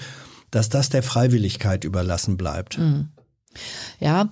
[0.52, 2.80] dass das der Freiwilligkeit überlassen bleibt.
[4.00, 4.30] Ja,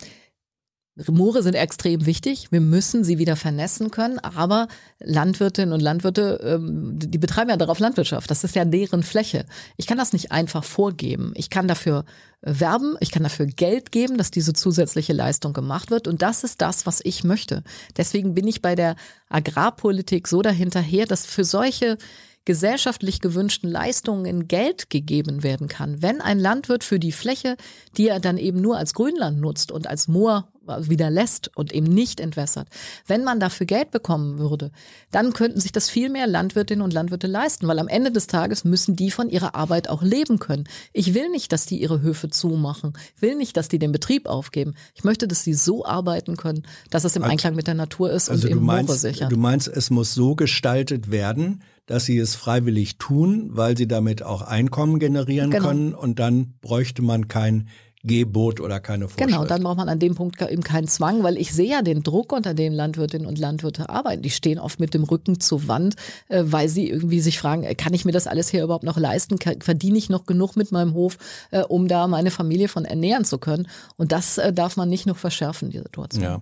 [1.08, 2.48] Moore sind extrem wichtig.
[2.52, 4.18] Wir müssen sie wieder vernässen können.
[4.20, 4.70] Aber
[5.00, 8.32] Landwirtinnen und Landwirte, ähm, die betreiben ja darauf Landwirtschaft.
[8.32, 9.46] Das ist ja deren Fläche.
[9.76, 11.34] Ich kann das nicht einfach vorgeben.
[11.36, 12.06] Ich kann dafür
[12.42, 12.96] äh, werben.
[13.02, 16.08] Ich kann dafür Geld geben, dass diese zusätzliche Leistung gemacht wird.
[16.08, 17.64] Und das ist das, was ich möchte.
[17.98, 18.96] Deswegen bin ich bei der
[19.28, 21.98] Agrarpolitik so dahinterher, dass für solche
[22.46, 26.02] gesellschaftlich gewünschten Leistungen Geld gegeben werden kann.
[26.02, 27.58] Wenn ein Landwirt für die Fläche,
[27.98, 30.48] die er dann eben nur als Grünland nutzt und als Moor
[30.80, 32.68] wieder lässt und eben nicht entwässert,
[33.06, 34.72] wenn man dafür Geld bekommen würde,
[35.12, 38.64] dann könnten sich das viel mehr Landwirtinnen und Landwirte leisten, weil am Ende des Tages
[38.64, 40.68] müssen die von ihrer Arbeit auch leben können.
[40.92, 44.28] Ich will nicht, dass die ihre Höfe zumachen, ich will nicht, dass die den Betrieb
[44.28, 44.74] aufgeben.
[44.96, 48.30] Ich möchte, dass sie so arbeiten können, dass es im Einklang mit der Natur ist
[48.30, 52.36] Also und eben Moore meinst, du meinst, es muss so gestaltet werden, dass sie es
[52.36, 55.68] freiwillig tun, weil sie damit auch Einkommen generieren Genau.
[55.68, 57.68] können und dann bräuchte man kein
[58.06, 59.28] Gebot oder keine Vorschrift.
[59.30, 62.04] Genau, dann braucht man an dem Punkt eben keinen Zwang, weil ich sehe ja den
[62.04, 64.22] Druck, unter dem Landwirtinnen und Landwirte arbeiten.
[64.22, 65.96] Die stehen oft mit dem Rücken zur Wand,
[66.30, 68.98] äh, weil sie irgendwie sich fragen, äh, kann ich mir das alles hier überhaupt noch
[68.98, 69.40] leisten?
[69.40, 71.18] Kann- Verdiene ich noch genug mit meinem Hof,
[71.52, 73.68] äh, um da meine Familie von ernähren zu können?
[73.98, 76.24] Und das äh, darf man nicht noch verschärfen, die Situation.
[76.24, 76.42] Ja.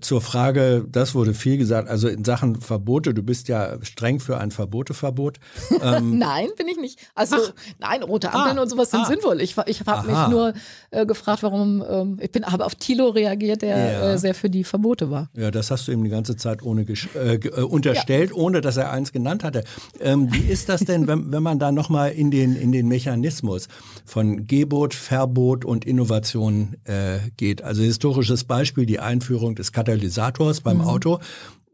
[0.00, 4.38] Zur Frage, das wurde viel gesagt, also in Sachen Verbote, du bist ja streng für
[4.38, 5.38] ein Verboteverbot.
[5.82, 6.98] Ähm, Nein, bin ich nicht.
[7.14, 7.36] Also
[7.78, 9.06] nein, rote Ampeln Ah, und sowas sind ah.
[9.06, 9.40] sinnvoll.
[9.40, 10.52] Ich, ich habe mich nur
[10.90, 14.12] äh, gefragt, warum ähm, ich bin, habe auf Thilo reagiert, der Ja.
[14.12, 15.30] äh, sehr für die Verbote war.
[15.36, 18.90] Ja, das hast du ihm die ganze Zeit ohne äh, äh, unterstellt, ohne dass er
[18.90, 19.64] eins genannt hatte.
[20.00, 23.68] Ähm, wie ist das denn, wenn, wenn man da nochmal in den, in den Mechanismus
[24.04, 27.62] von Gebot, Verbot und Innovation äh, geht?
[27.62, 31.18] Also historisches Beispiel, die Einführung des Katalysators beim Auto.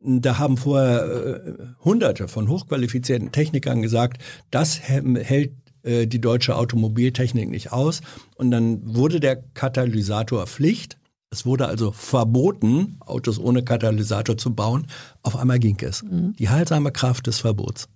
[0.09, 1.41] Da haben vorher äh,
[1.85, 4.23] Hunderte von hochqualifizierten Technikern gesagt,
[4.53, 5.53] das hä- hält
[5.86, 8.02] äh, die deutsche Automobiltechnik nicht aus.
[8.34, 10.98] Und dann wurde der Katalysator Pflicht.
[11.30, 14.86] Es wurde also verboten, Autos ohne Katalysator zu bauen.
[15.22, 16.04] Auf einmal ging es.
[16.38, 17.88] Die heilsame Kraft des Verbots.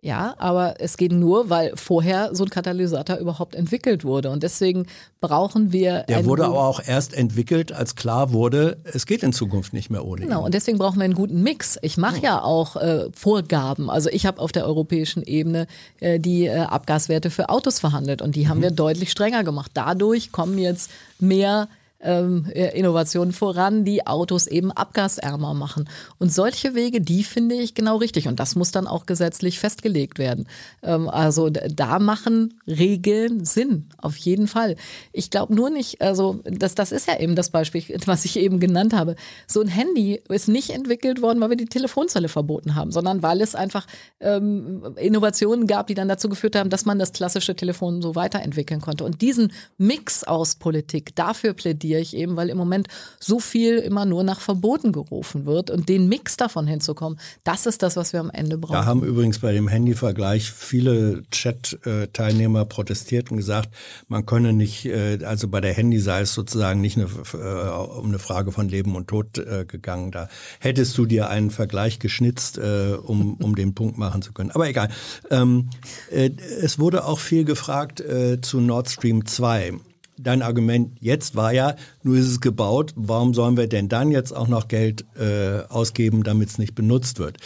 [0.00, 4.30] Ja, aber es geht nur, weil vorher so ein Katalysator überhaupt entwickelt wurde.
[4.30, 4.86] Und deswegen
[5.20, 6.04] brauchen wir.
[6.08, 10.04] Der wurde aber auch erst entwickelt, als klar wurde, es geht in Zukunft nicht mehr
[10.04, 10.44] ohne Genau, ihn.
[10.44, 11.78] und deswegen brauchen wir einen guten Mix.
[11.82, 13.90] Ich mache ja auch äh, Vorgaben.
[13.90, 15.66] Also ich habe auf der europäischen Ebene
[15.98, 19.72] äh, die äh, Abgaswerte für Autos verhandelt und die haben wir deutlich strenger gemacht.
[19.74, 21.68] Dadurch kommen jetzt mehr
[22.00, 25.88] ähm, äh, Innovationen voran, die Autos eben abgasärmer machen.
[26.18, 28.28] Und solche Wege, die finde ich genau richtig.
[28.28, 30.46] Und das muss dann auch gesetzlich festgelegt werden.
[30.82, 34.76] Ähm, also da machen Regeln Sinn, auf jeden Fall.
[35.12, 38.60] Ich glaube nur nicht, also das, das ist ja eben das Beispiel, was ich eben
[38.60, 39.16] genannt habe.
[39.46, 43.40] So ein Handy ist nicht entwickelt worden, weil wir die Telefonzelle verboten haben, sondern weil
[43.40, 43.86] es einfach
[44.20, 48.80] ähm, Innovationen gab, die dann dazu geführt haben, dass man das klassische Telefon so weiterentwickeln
[48.80, 49.04] konnte.
[49.04, 51.54] Und diesen Mix aus Politik, dafür
[51.88, 52.88] plädiere ich eben, weil im Moment
[53.18, 57.82] so viel immer nur nach Verboten gerufen wird und den Mix davon hinzukommen, das ist
[57.82, 58.74] das, was wir am Ende brauchen.
[58.74, 63.70] Da haben übrigens bei dem Handyvergleich viele Chat-Teilnehmer protestiert und gesagt,
[64.08, 68.08] man könne nicht, äh, also bei der Handy sei es sozusagen nicht eine, äh, um
[68.08, 70.10] eine Frage von Leben und Tod äh, gegangen.
[70.10, 70.28] Da
[70.60, 74.50] hättest du dir einen Vergleich geschnitzt, um, um den Punkt machen zu können.
[74.50, 74.88] Aber egal.
[75.30, 75.70] Ähm,
[76.10, 78.02] äh, es wurde auch viel gefragt
[78.42, 79.74] zu Nord Stream 2.
[80.20, 84.32] Dein Argument jetzt war ja, nur ist es gebaut, warum sollen wir denn dann jetzt
[84.32, 87.38] auch noch Geld äh, ausgeben, damit es nicht benutzt wird?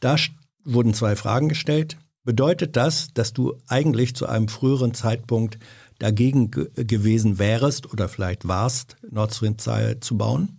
[0.00, 0.16] Da
[0.64, 1.96] wurden zwei Fragen gestellt.
[2.24, 5.58] Bedeutet das, dass du eigentlich zu einem früheren Zeitpunkt
[5.98, 10.57] dagegen ge gewesen wärst oder vielleicht warst, Nord Stream 2 zu bauen?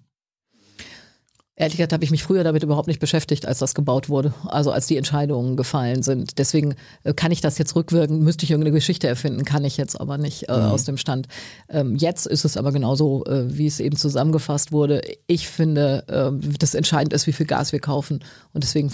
[1.59, 4.71] Ehrlich gesagt habe ich mich früher damit überhaupt nicht beschäftigt, als das gebaut wurde, also
[4.71, 6.37] als die Entscheidungen gefallen sind.
[6.37, 9.99] Deswegen äh, kann ich das jetzt rückwirken, müsste ich irgendeine Geschichte erfinden, kann ich jetzt
[9.99, 10.63] aber nicht äh, mhm.
[10.63, 11.27] aus dem Stand.
[11.67, 15.01] Ähm, jetzt ist es aber genauso, äh, wie es eben zusammengefasst wurde.
[15.27, 18.23] Ich finde, äh, das entscheidend ist, wie viel Gas wir kaufen
[18.53, 18.89] und deswegen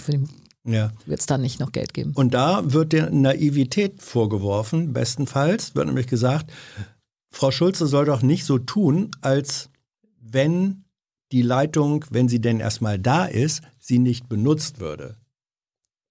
[0.64, 0.90] ja.
[1.06, 2.14] wird es dann nicht noch Geld geben.
[2.16, 6.50] Und da wird der Naivität vorgeworfen, bestenfalls, wird nämlich gesagt,
[7.30, 9.70] Frau Schulze soll doch nicht so tun, als
[10.20, 10.82] wenn
[11.32, 15.16] die Leitung, wenn sie denn erstmal da ist, sie nicht benutzt würde.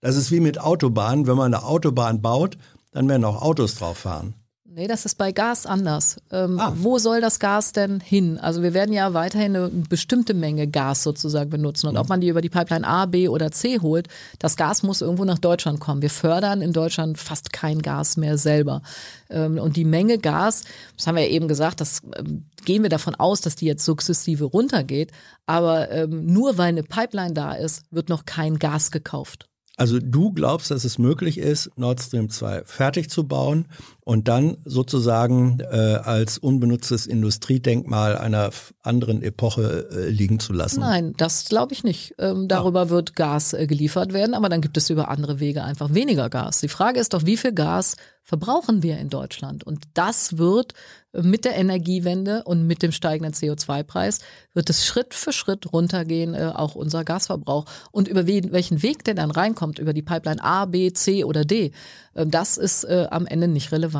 [0.01, 1.25] Das ist wie mit Autobahnen.
[1.25, 2.57] Wenn man eine Autobahn baut,
[2.91, 4.35] dann werden auch Autos drauf fahren.
[4.77, 6.17] Nee, das ist bei Gas anders.
[6.31, 6.73] Ähm, ah.
[6.75, 8.37] Wo soll das Gas denn hin?
[8.37, 11.87] Also wir werden ja weiterhin eine bestimmte Menge Gas sozusagen benutzen.
[11.87, 12.01] Und mhm.
[12.01, 15.23] ob man die über die Pipeline A, B oder C holt, das Gas muss irgendwo
[15.23, 16.01] nach Deutschland kommen.
[16.01, 18.81] Wir fördern in Deutschland fast kein Gas mehr selber.
[19.29, 20.65] Ähm, und die Menge Gas,
[20.97, 23.85] das haben wir ja eben gesagt, das ähm, gehen wir davon aus, dass die jetzt
[23.85, 25.13] sukzessive runtergeht.
[25.45, 29.47] Aber ähm, nur weil eine Pipeline da ist, wird noch kein Gas gekauft.
[29.77, 33.67] Also du glaubst, dass es möglich ist, Nord Stream 2 fertig zu bauen
[34.05, 38.51] und dann sozusagen äh, als unbenutztes Industriedenkmal einer
[38.83, 40.79] anderen Epoche äh, liegen zu lassen?
[40.79, 42.13] Nein, das glaube ich nicht.
[42.19, 42.89] Ähm, darüber ja.
[42.91, 46.61] wird Gas äh, geliefert werden, aber dann gibt es über andere Wege einfach weniger Gas.
[46.61, 49.63] Die Frage ist doch, wie viel Gas verbrauchen wir in Deutschland?
[49.63, 50.73] Und das wird
[51.21, 54.19] mit der Energiewende und mit dem steigenden CO2-Preis
[54.53, 57.65] wird es Schritt für Schritt runtergehen, äh, auch unser Gasverbrauch.
[57.91, 61.45] Und über wen, welchen Weg der dann reinkommt, über die Pipeline A, B, C oder
[61.45, 61.71] D,
[62.13, 63.94] äh, das ist äh, am Ende nicht relevant.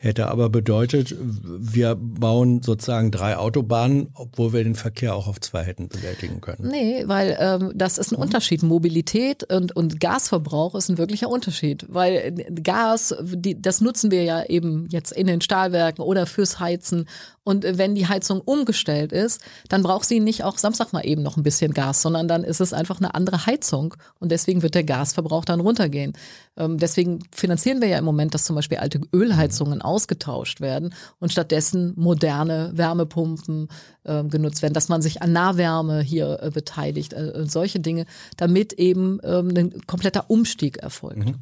[0.00, 5.64] Hätte aber bedeutet, wir bauen sozusagen drei Autobahnen, obwohl wir den Verkehr auch auf zwei
[5.64, 6.68] hätten bewältigen können.
[6.70, 8.22] Nee, weil ähm, das ist ein mhm.
[8.22, 8.62] Unterschied.
[8.62, 11.84] Mobilität und, und Gasverbrauch ist ein wirklicher Unterschied.
[11.88, 17.06] Weil Gas, die, das nutzen wir ja eben jetzt in den Stahlwerken oder fürs Heizen
[17.48, 21.38] und wenn die Heizung umgestellt ist, dann braucht sie nicht auch Samstag mal eben noch
[21.38, 23.94] ein bisschen Gas, sondern dann ist es einfach eine andere Heizung.
[24.20, 26.12] Und deswegen wird der Gasverbrauch dann runtergehen.
[26.58, 31.32] Ähm, deswegen finanzieren wir ja im Moment, dass zum Beispiel alte Ölheizungen ausgetauscht werden und
[31.32, 33.68] stattdessen moderne Wärmepumpen
[34.04, 38.06] äh, genutzt werden, dass man sich an Nahwärme hier äh, beteiligt, äh, solche Dinge,
[38.36, 41.26] damit eben ähm, ein kompletter Umstieg erfolgt.
[41.28, 41.34] Mhm.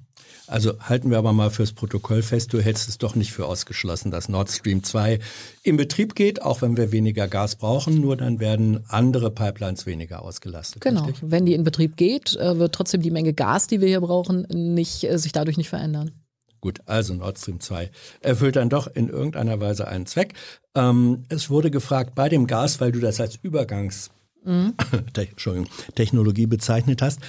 [0.49, 4.11] Also halten wir aber mal fürs Protokoll fest, du hältst es doch nicht für ausgeschlossen,
[4.11, 5.19] dass Nord Stream 2
[5.63, 10.23] in Betrieb geht, auch wenn wir weniger Gas brauchen, nur dann werden andere Pipelines weniger
[10.23, 10.83] ausgelastet.
[10.83, 11.31] Genau, richtig?
[11.31, 14.47] wenn die in Betrieb geht, äh, wird trotzdem die Menge Gas, die wir hier brauchen,
[14.51, 16.13] nicht, äh, sich dadurch nicht verändern.
[16.61, 17.91] Gut, also Nord Stream 2
[18.21, 20.35] erfüllt dann doch in irgendeiner Weise einen Zweck.
[20.75, 24.11] Ähm, es wurde gefragt bei dem Gas, weil du das als Übergangs
[24.45, 24.75] mhm.
[25.95, 27.21] Technologie bezeichnet hast.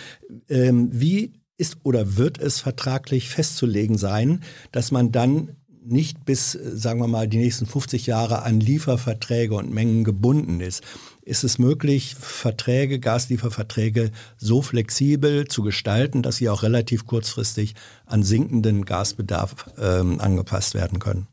[0.50, 7.00] Ähm, wie ist oder wird es vertraglich festzulegen sein, dass man dann nicht bis, sagen
[7.00, 10.84] wir mal, die nächsten 50 Jahre an Lieferverträge und Mengen gebunden ist.
[11.22, 17.76] Ist es möglich, Verträge, Gaslieferverträge so flexibel zu gestalten, dass sie auch relativ kurzfristig
[18.06, 21.28] an sinkenden Gasbedarf ähm, angepasst werden können?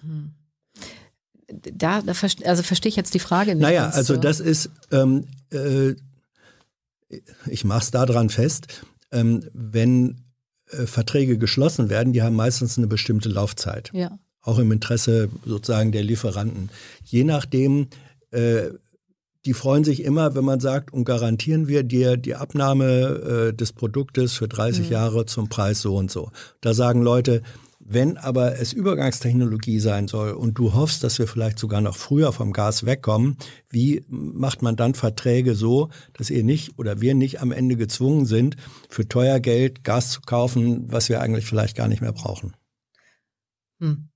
[0.00, 0.32] Hm.
[1.74, 2.12] Da, da
[2.44, 3.62] also verstehe ich jetzt die Frage nicht.
[3.62, 5.94] Naja, also das ist, ähm, äh,
[7.46, 10.22] ich mache es daran fest, ähm, wenn
[10.70, 13.90] äh, Verträge geschlossen werden, die haben meistens eine bestimmte Laufzeit.
[13.92, 14.18] Ja.
[14.40, 16.70] Auch im Interesse sozusagen der Lieferanten.
[17.04, 17.88] Je nachdem,
[18.30, 18.70] äh,
[19.44, 23.72] die freuen sich immer, wenn man sagt, und garantieren wir dir die Abnahme äh, des
[23.72, 24.92] Produktes für 30 mhm.
[24.92, 26.30] Jahre zum Preis so und so.
[26.60, 27.42] Da sagen Leute,
[27.94, 32.32] wenn aber es Übergangstechnologie sein soll und du hoffst, dass wir vielleicht sogar noch früher
[32.32, 33.36] vom Gas wegkommen,
[33.68, 38.26] wie macht man dann Verträge so, dass ihr nicht oder wir nicht am Ende gezwungen
[38.26, 38.56] sind,
[38.88, 42.54] für teuer Geld Gas zu kaufen, was wir eigentlich vielleicht gar nicht mehr brauchen?
[43.80, 44.08] Hm.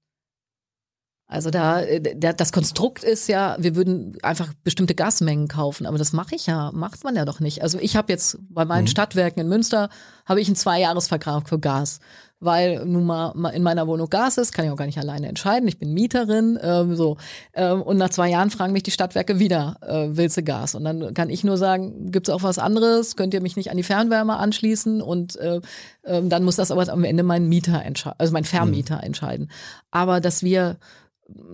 [1.28, 6.12] Also da, da, das Konstrukt ist ja, wir würden einfach bestimmte Gasmengen kaufen, aber das
[6.12, 7.62] mache ich ja, macht man ja doch nicht.
[7.62, 8.88] Also ich habe jetzt bei meinen mhm.
[8.88, 9.88] Stadtwerken in Münster
[10.24, 11.98] habe ich einen Zweijahresvertrag für Gas
[12.38, 15.68] weil nun mal in meiner Wohnung Gas ist, kann ich auch gar nicht alleine entscheiden.
[15.68, 17.16] Ich bin Mieterin, ähm, so.
[17.54, 20.74] Ähm, und nach zwei Jahren fragen mich die Stadtwerke wieder, äh, willst du Gas?
[20.74, 23.16] Und dann kann ich nur sagen, gibt's auch was anderes?
[23.16, 25.00] Könnt ihr mich nicht an die Fernwärme anschließen?
[25.00, 25.60] Und äh,
[26.02, 29.04] äh, dann muss das aber am Ende mein Mieter entscheiden, also mein Vermieter mhm.
[29.04, 29.50] entscheiden.
[29.90, 30.76] Aber dass wir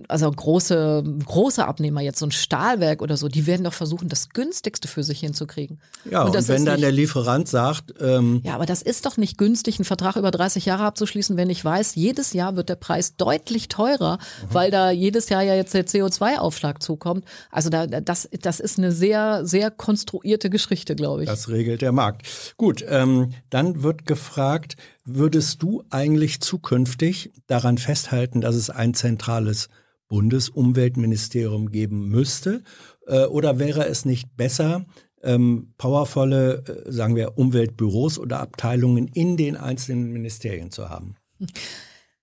[0.07, 4.29] also große, große Abnehmer, jetzt so ein Stahlwerk oder so, die werden doch versuchen, das
[4.29, 5.79] günstigste für sich hinzukriegen.
[6.09, 7.93] Ja, und, und wenn dann nicht, der Lieferant sagt.
[7.99, 11.49] Ähm ja, aber das ist doch nicht günstig, einen Vertrag über 30 Jahre abzuschließen, wenn
[11.49, 14.53] ich weiß, jedes Jahr wird der Preis deutlich teurer, mhm.
[14.53, 17.25] weil da jedes Jahr ja jetzt der CO2-Aufschlag zukommt.
[17.49, 21.29] Also da, das, das ist eine sehr, sehr konstruierte Geschichte, glaube ich.
[21.29, 22.27] Das regelt der Markt.
[22.57, 29.67] Gut, ähm, dann wird gefragt, Würdest du eigentlich zukünftig daran festhalten, dass es ein zentrales
[30.07, 32.63] Bundesumweltministerium geben müsste?
[33.07, 34.85] Äh, oder wäre es nicht besser,
[35.21, 41.15] ähm, powervolle, äh, sagen wir, Umweltbüros oder Abteilungen in den einzelnen Ministerien zu haben?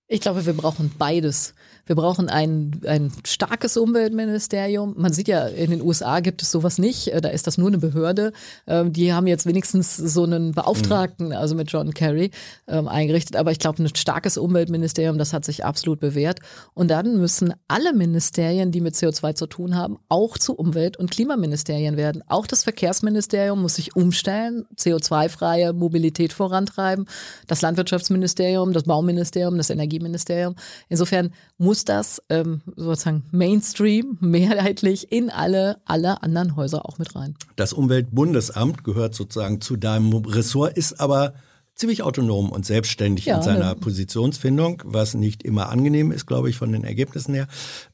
[0.07, 1.53] Ich glaube, wir brauchen beides.
[1.91, 4.93] Wir brauchen ein, ein starkes Umweltministerium.
[4.95, 7.09] Man sieht ja, in den USA gibt es sowas nicht.
[7.09, 8.31] Äh, da ist das nur eine Behörde.
[8.65, 11.33] Ähm, die haben jetzt wenigstens so einen Beauftragten, mhm.
[11.33, 12.31] also mit John Kerry,
[12.69, 13.35] ähm, eingerichtet.
[13.35, 16.39] Aber ich glaube, ein starkes Umweltministerium, das hat sich absolut bewährt.
[16.73, 21.11] Und dann müssen alle Ministerien, die mit CO2 zu tun haben, auch zu Umwelt- und
[21.11, 22.23] Klimaministerien werden.
[22.29, 27.05] Auch das Verkehrsministerium muss sich umstellen, CO2-freie Mobilität vorantreiben.
[27.47, 30.55] Das Landwirtschaftsministerium, das Bauministerium, das Energieministerium.
[30.87, 37.15] Insofern muss muss das ähm, sozusagen Mainstream mehrheitlich in alle, alle anderen Häuser auch mit
[37.15, 37.35] rein.
[37.55, 41.33] Das Umweltbundesamt gehört sozusagen zu deinem Ressort, ist aber
[41.73, 43.75] ziemlich autonom und selbstständig ja, in seiner ja.
[43.75, 47.47] Positionsfindung, was nicht immer angenehm ist, glaube ich, von den Ergebnissen her.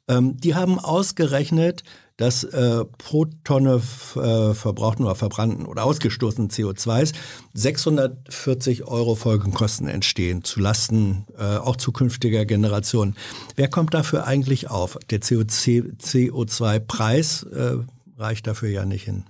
[0.10, 1.84] Ähm, die haben ausgerechnet,
[2.18, 3.82] dass äh, pro Tonne
[4.16, 7.14] äh, verbrauchten oder verbrannten oder ausgestoßenen CO2s
[7.54, 13.16] 640 Euro Folgenkosten entstehen, zulasten äh, auch zukünftiger Generationen.
[13.56, 14.98] Wer kommt dafür eigentlich auf?
[15.10, 17.78] Der CO2-Preis äh,
[18.18, 19.26] reicht dafür ja nicht hin.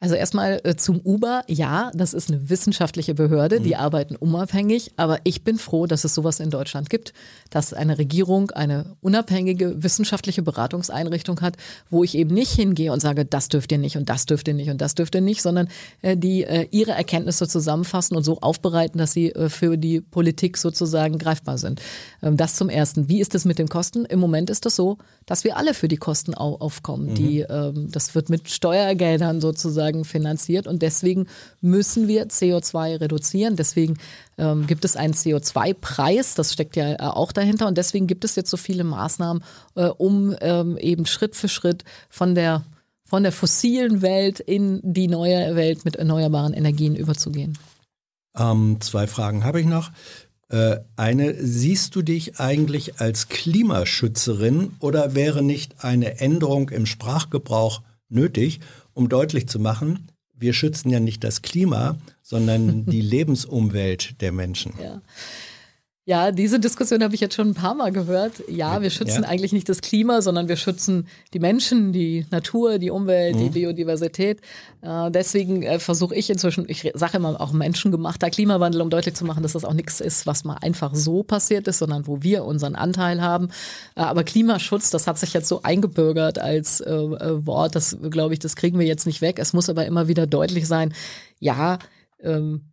[0.00, 1.42] Also erstmal äh, zum Uber.
[1.48, 3.80] Ja, das ist eine wissenschaftliche Behörde, die mhm.
[3.80, 4.92] arbeiten unabhängig.
[4.96, 7.12] Aber ich bin froh, dass es sowas in Deutschland gibt,
[7.50, 11.56] dass eine Regierung eine unabhängige wissenschaftliche Beratungseinrichtung hat,
[11.90, 14.54] wo ich eben nicht hingehe und sage, das dürft ihr nicht und das dürft ihr
[14.54, 15.68] nicht und das dürft ihr nicht, sondern
[16.02, 20.58] äh, die äh, ihre Erkenntnisse zusammenfassen und so aufbereiten, dass sie äh, für die Politik
[20.58, 21.82] sozusagen greifbar sind.
[22.22, 23.08] Ähm, das zum Ersten.
[23.08, 24.04] Wie ist es mit den Kosten?
[24.04, 27.10] Im Moment ist es das so, dass wir alle für die Kosten au aufkommen.
[27.10, 27.14] Mhm.
[27.14, 31.26] Die, ähm, das wird mit Steuergeldern sozusagen finanziert und deswegen
[31.60, 33.56] müssen wir CO2 reduzieren.
[33.56, 33.98] Deswegen
[34.36, 38.36] ähm, gibt es einen CO2-Preis, das steckt ja äh, auch dahinter und deswegen gibt es
[38.36, 39.42] jetzt so viele Maßnahmen,
[39.74, 42.64] äh, um ähm, eben Schritt für Schritt von der
[43.04, 47.56] von der fossilen Welt in die neue Welt mit erneuerbaren Energien überzugehen.
[48.36, 49.90] Ähm, zwei Fragen habe ich noch.
[50.50, 57.82] Äh, eine, siehst du dich eigentlich als Klimaschützerin oder wäre nicht eine Änderung im Sprachgebrauch
[58.08, 58.60] nötig,
[58.98, 64.74] um deutlich zu machen, wir schützen ja nicht das Klima, sondern die Lebensumwelt der Menschen?
[64.82, 65.00] Ja.
[66.08, 68.42] Ja, diese Diskussion habe ich jetzt schon ein paar Mal gehört.
[68.48, 69.28] Ja, wir schützen ja.
[69.28, 73.40] eigentlich nicht das Klima, sondern wir schützen die Menschen, die Natur, die Umwelt, mhm.
[73.40, 74.40] die Biodiversität.
[74.80, 79.26] Äh, deswegen äh, versuche ich inzwischen, ich sage immer auch menschengemachter Klimawandel, um deutlich zu
[79.26, 82.46] machen, dass das auch nichts ist, was mal einfach so passiert ist, sondern wo wir
[82.46, 83.48] unseren Anteil haben.
[83.94, 88.32] Äh, aber Klimaschutz, das hat sich jetzt so eingebürgert als äh, äh, Wort, das glaube
[88.32, 89.38] ich, das kriegen wir jetzt nicht weg.
[89.38, 90.94] Es muss aber immer wieder deutlich sein,
[91.38, 91.78] ja,
[92.22, 92.72] ähm,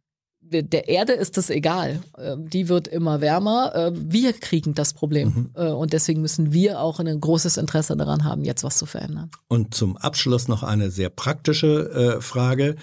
[0.52, 2.02] der Erde ist es egal.
[2.18, 3.74] Ähm, die wird immer wärmer.
[3.76, 5.28] Ähm, wir kriegen das Problem.
[5.28, 5.50] Mhm.
[5.56, 9.30] Äh, und deswegen müssen wir auch ein großes Interesse daran haben, jetzt was zu verändern.
[9.48, 12.76] Und zum Abschluss noch eine sehr praktische äh, Frage.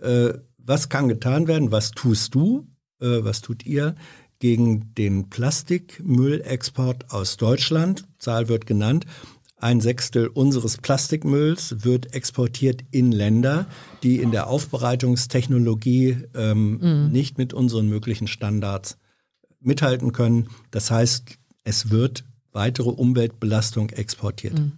[0.00, 1.72] Äh, was kann getan werden?
[1.72, 2.66] Was tust du?
[2.98, 3.94] Was tut ihr
[4.38, 8.04] gegen den Plastikmüllexport aus Deutschland?
[8.18, 9.04] Zahl wird genannt.
[9.58, 13.66] Ein Sechstel unseres Plastikmülls wird exportiert in Länder,
[14.02, 17.12] die in der Aufbereitungstechnologie ähm, mhm.
[17.12, 18.98] nicht mit unseren möglichen Standards
[19.60, 20.48] mithalten können.
[20.70, 24.58] Das heißt, es wird weitere Umweltbelastung exportiert.
[24.58, 24.72] Mhm.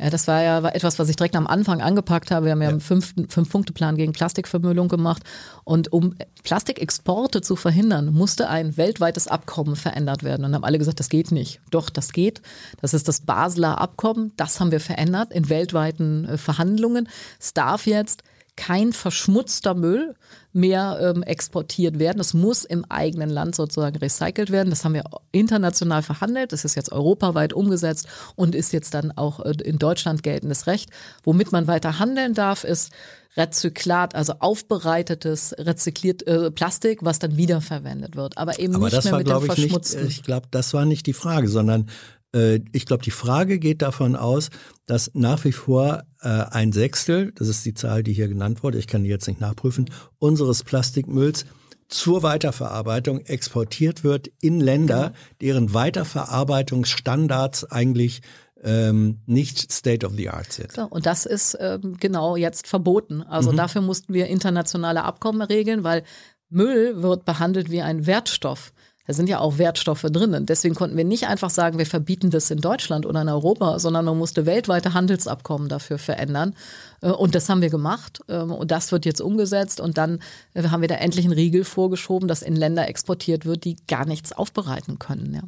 [0.00, 2.46] Ja, das war ja etwas, was ich direkt am Anfang angepackt habe.
[2.46, 2.70] Wir haben ja, ja.
[2.70, 5.22] einen Fünf-Punkte-Plan gegen Plastikvermüllung gemacht.
[5.64, 10.46] Und um Plastikexporte zu verhindern, musste ein weltweites Abkommen verändert werden.
[10.46, 11.60] Und haben alle gesagt, das geht nicht.
[11.70, 12.40] Doch, das geht.
[12.80, 14.32] Das ist das Basler Abkommen.
[14.38, 17.06] Das haben wir verändert in weltweiten äh, Verhandlungen.
[17.38, 18.22] Es darf jetzt
[18.60, 20.14] kein verschmutzter Müll
[20.52, 22.20] mehr ähm, exportiert werden.
[22.20, 24.68] Es muss im eigenen Land sozusagen recycelt werden.
[24.68, 26.52] Das haben wir international verhandelt.
[26.52, 28.06] Das ist jetzt europaweit umgesetzt
[28.36, 30.90] und ist jetzt dann auch äh, in Deutschland geltendes Recht.
[31.24, 32.92] Womit man weiter handeln darf, ist
[33.34, 39.16] Rezyklat, also aufbereitetes rezykliert äh, Plastik, was dann wiederverwendet wird, aber eben aber nicht mehr
[39.16, 40.04] mit dem verschmutzten.
[40.04, 41.88] Nicht, ich glaube, das war nicht die Frage, sondern
[42.34, 44.50] äh, ich glaube, die Frage geht davon aus,
[44.84, 48.78] dass nach wie vor äh, ein Sechstel, das ist die Zahl, die hier genannt wurde,
[48.78, 51.46] ich kann die jetzt nicht nachprüfen, unseres Plastikmülls
[51.88, 58.22] zur Weiterverarbeitung exportiert wird in Länder, deren Weiterverarbeitungsstandards eigentlich
[58.62, 60.72] ähm, nicht State of the Art sind.
[60.72, 63.22] So, und das ist ähm, genau jetzt verboten.
[63.22, 63.56] Also mhm.
[63.56, 66.04] dafür mussten wir internationale Abkommen regeln, weil
[66.48, 68.72] Müll wird behandelt wie ein Wertstoff.
[69.10, 70.46] Da sind ja auch Wertstoffe drinnen.
[70.46, 74.04] Deswegen konnten wir nicht einfach sagen, wir verbieten das in Deutschland oder in Europa, sondern
[74.04, 76.54] man musste weltweite Handelsabkommen dafür verändern.
[77.00, 78.20] Äh, und das haben wir gemacht.
[78.28, 79.80] Ähm, und das wird jetzt umgesetzt.
[79.80, 80.20] Und dann
[80.54, 84.06] äh, haben wir da endlich einen Riegel vorgeschoben, dass in Länder exportiert wird, die gar
[84.06, 85.34] nichts aufbereiten können.
[85.34, 85.42] Ja.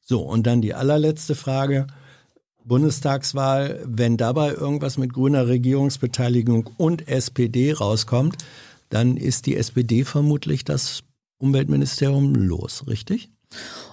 [0.00, 1.86] So, und dann die allerletzte Frage.
[2.64, 8.38] Bundestagswahl, wenn dabei irgendwas mit grüner Regierungsbeteiligung und SPD rauskommt,
[8.88, 11.04] dann ist die SPD vermutlich das
[11.38, 13.30] Umweltministerium los, richtig?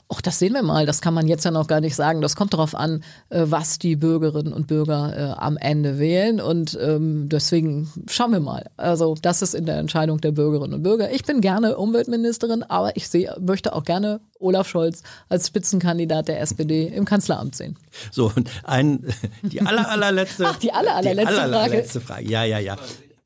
[0.10, 0.86] Ach, das sehen wir mal.
[0.86, 2.22] Das kann man jetzt ja noch gar nicht sagen.
[2.22, 6.40] Das kommt darauf an, äh, was die Bürgerinnen und Bürger äh, am Ende wählen.
[6.40, 8.70] Und ähm, deswegen schauen wir mal.
[8.78, 11.12] Also das ist in der Entscheidung der Bürgerinnen und Bürger.
[11.12, 16.42] Ich bin gerne Umweltministerin, aber ich sehe, möchte auch gerne Olaf Scholz als Spitzenkandidat der
[16.42, 17.78] SPD im Kanzleramt sehen.
[18.12, 19.08] So, und ein,
[19.42, 21.64] die aller, allerletzte, Ach, die aller, allerletzte die aller, Frage.
[21.64, 22.30] allerletzte Frage.
[22.30, 22.76] Ja, ja, ja.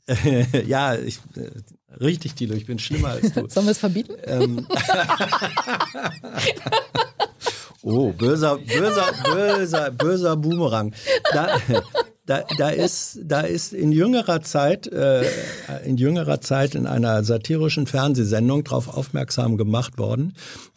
[0.67, 1.49] ja, ich, äh,
[2.01, 3.45] richtig, Tilo, ich bin schlimmer als du.
[3.49, 4.15] Sollen wir es verbieten?
[4.25, 4.67] Ähm,
[7.81, 10.93] oh, böser, böser, böser, böser Boomerang.
[11.33, 11.57] Da,
[12.27, 15.23] da, da ist, da ist in jüngerer Zeit, äh,
[15.85, 20.33] in jüngerer Zeit in einer satirischen Fernsehsendung darauf aufmerksam gemacht worden,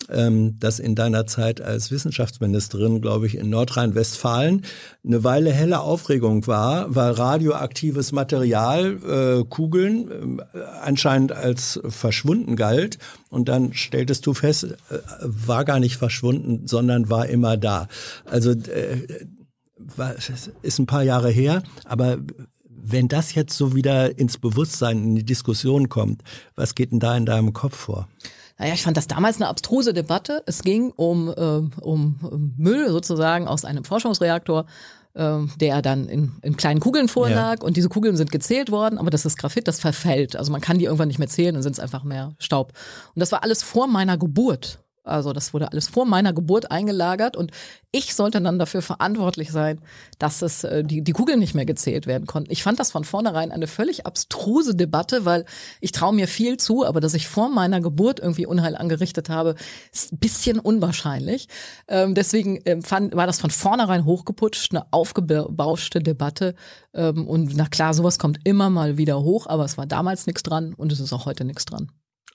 [0.08, 4.62] ähm, dass in deiner Zeit als Wissenschaftsministerin, glaube ich, in Nordrhein-Westfalen
[5.04, 12.98] eine Weile helle Aufregung war, weil radioaktives Material, äh, Kugeln, äh, anscheinend als verschwunden galt.
[13.28, 17.88] Und dann stelltest du fest, äh, war gar nicht verschwunden, sondern war immer da.
[18.24, 19.26] Also äh,
[20.62, 22.18] ist ein paar Jahre her, aber
[22.82, 26.22] wenn das jetzt so wieder ins Bewusstsein, in die Diskussion kommt,
[26.56, 28.08] was geht denn da in deinem Kopf vor?
[28.58, 30.42] Naja, ich fand das damals eine abstruse Debatte.
[30.46, 34.66] Es ging um, äh, um Müll sozusagen aus einem Forschungsreaktor,
[35.14, 37.60] äh, der dann in, in kleinen Kugeln vorlag.
[37.60, 37.66] Ja.
[37.66, 40.36] Und diese Kugeln sind gezählt worden, aber das ist Graphit, das verfällt.
[40.36, 42.72] Also man kann die irgendwann nicht mehr zählen, dann sind es einfach mehr Staub.
[43.14, 44.78] Und das war alles vor meiner Geburt.
[45.02, 47.52] Also das wurde alles vor meiner Geburt eingelagert und
[47.90, 49.80] ich sollte dann dafür verantwortlich sein,
[50.18, 52.52] dass es äh, die, die Kugeln nicht mehr gezählt werden konnten.
[52.52, 55.44] Ich fand das von vornherein eine völlig abstruse Debatte, weil
[55.80, 59.54] ich traue mir viel zu, aber dass ich vor meiner Geburt irgendwie Unheil angerichtet habe,
[59.92, 61.48] ist ein bisschen unwahrscheinlich.
[61.88, 66.54] Ähm, deswegen ähm, fand, war das von vornherein hochgeputscht, eine aufgebauschte Debatte.
[66.94, 70.42] Ähm, und na klar, sowas kommt immer mal wieder hoch, aber es war damals nichts
[70.42, 71.90] dran und es ist auch heute nichts dran.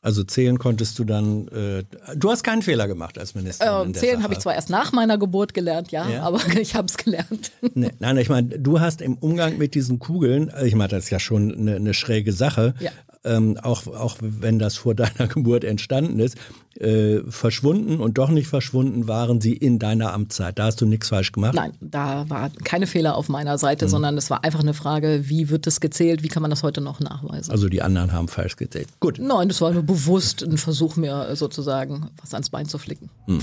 [0.05, 1.83] Also zählen konntest du dann, äh,
[2.15, 3.89] du hast keinen Fehler gemacht als Ministerin.
[3.89, 6.21] Äh, zählen habe ich zwar erst nach meiner Geburt gelernt, ja, ja.
[6.21, 7.51] aber ich habe es gelernt.
[7.73, 11.05] Nee, nein, ich meine, du hast im Umgang mit diesen Kugeln, also ich meine, das
[11.05, 12.91] ist ja schon eine, eine schräge Sache, ja
[13.25, 16.37] ähm, auch, auch wenn das vor deiner Geburt entstanden ist,
[16.79, 20.59] äh, verschwunden und doch nicht verschwunden waren sie in deiner Amtszeit.
[20.59, 21.55] Da hast du nichts falsch gemacht?
[21.55, 23.89] Nein, da war keine Fehler auf meiner Seite, mhm.
[23.89, 26.81] sondern es war einfach eine Frage, wie wird das gezählt, wie kann man das heute
[26.81, 27.51] noch nachweisen?
[27.51, 28.89] Also die anderen haben falsch gezählt.
[28.99, 29.19] Gut.
[29.19, 33.09] Nein, das war nur bewusst ein Versuch, mir sozusagen was ans Bein zu flicken.
[33.27, 33.41] Mhm.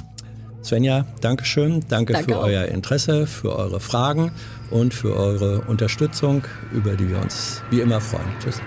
[0.62, 1.84] Svenja, Dankeschön.
[1.88, 2.44] Danke, Danke für auch.
[2.44, 4.32] euer Interesse, für eure Fragen
[4.70, 8.28] und für eure Unterstützung, über die wir uns wie immer freuen.
[8.40, 8.60] Tschüss.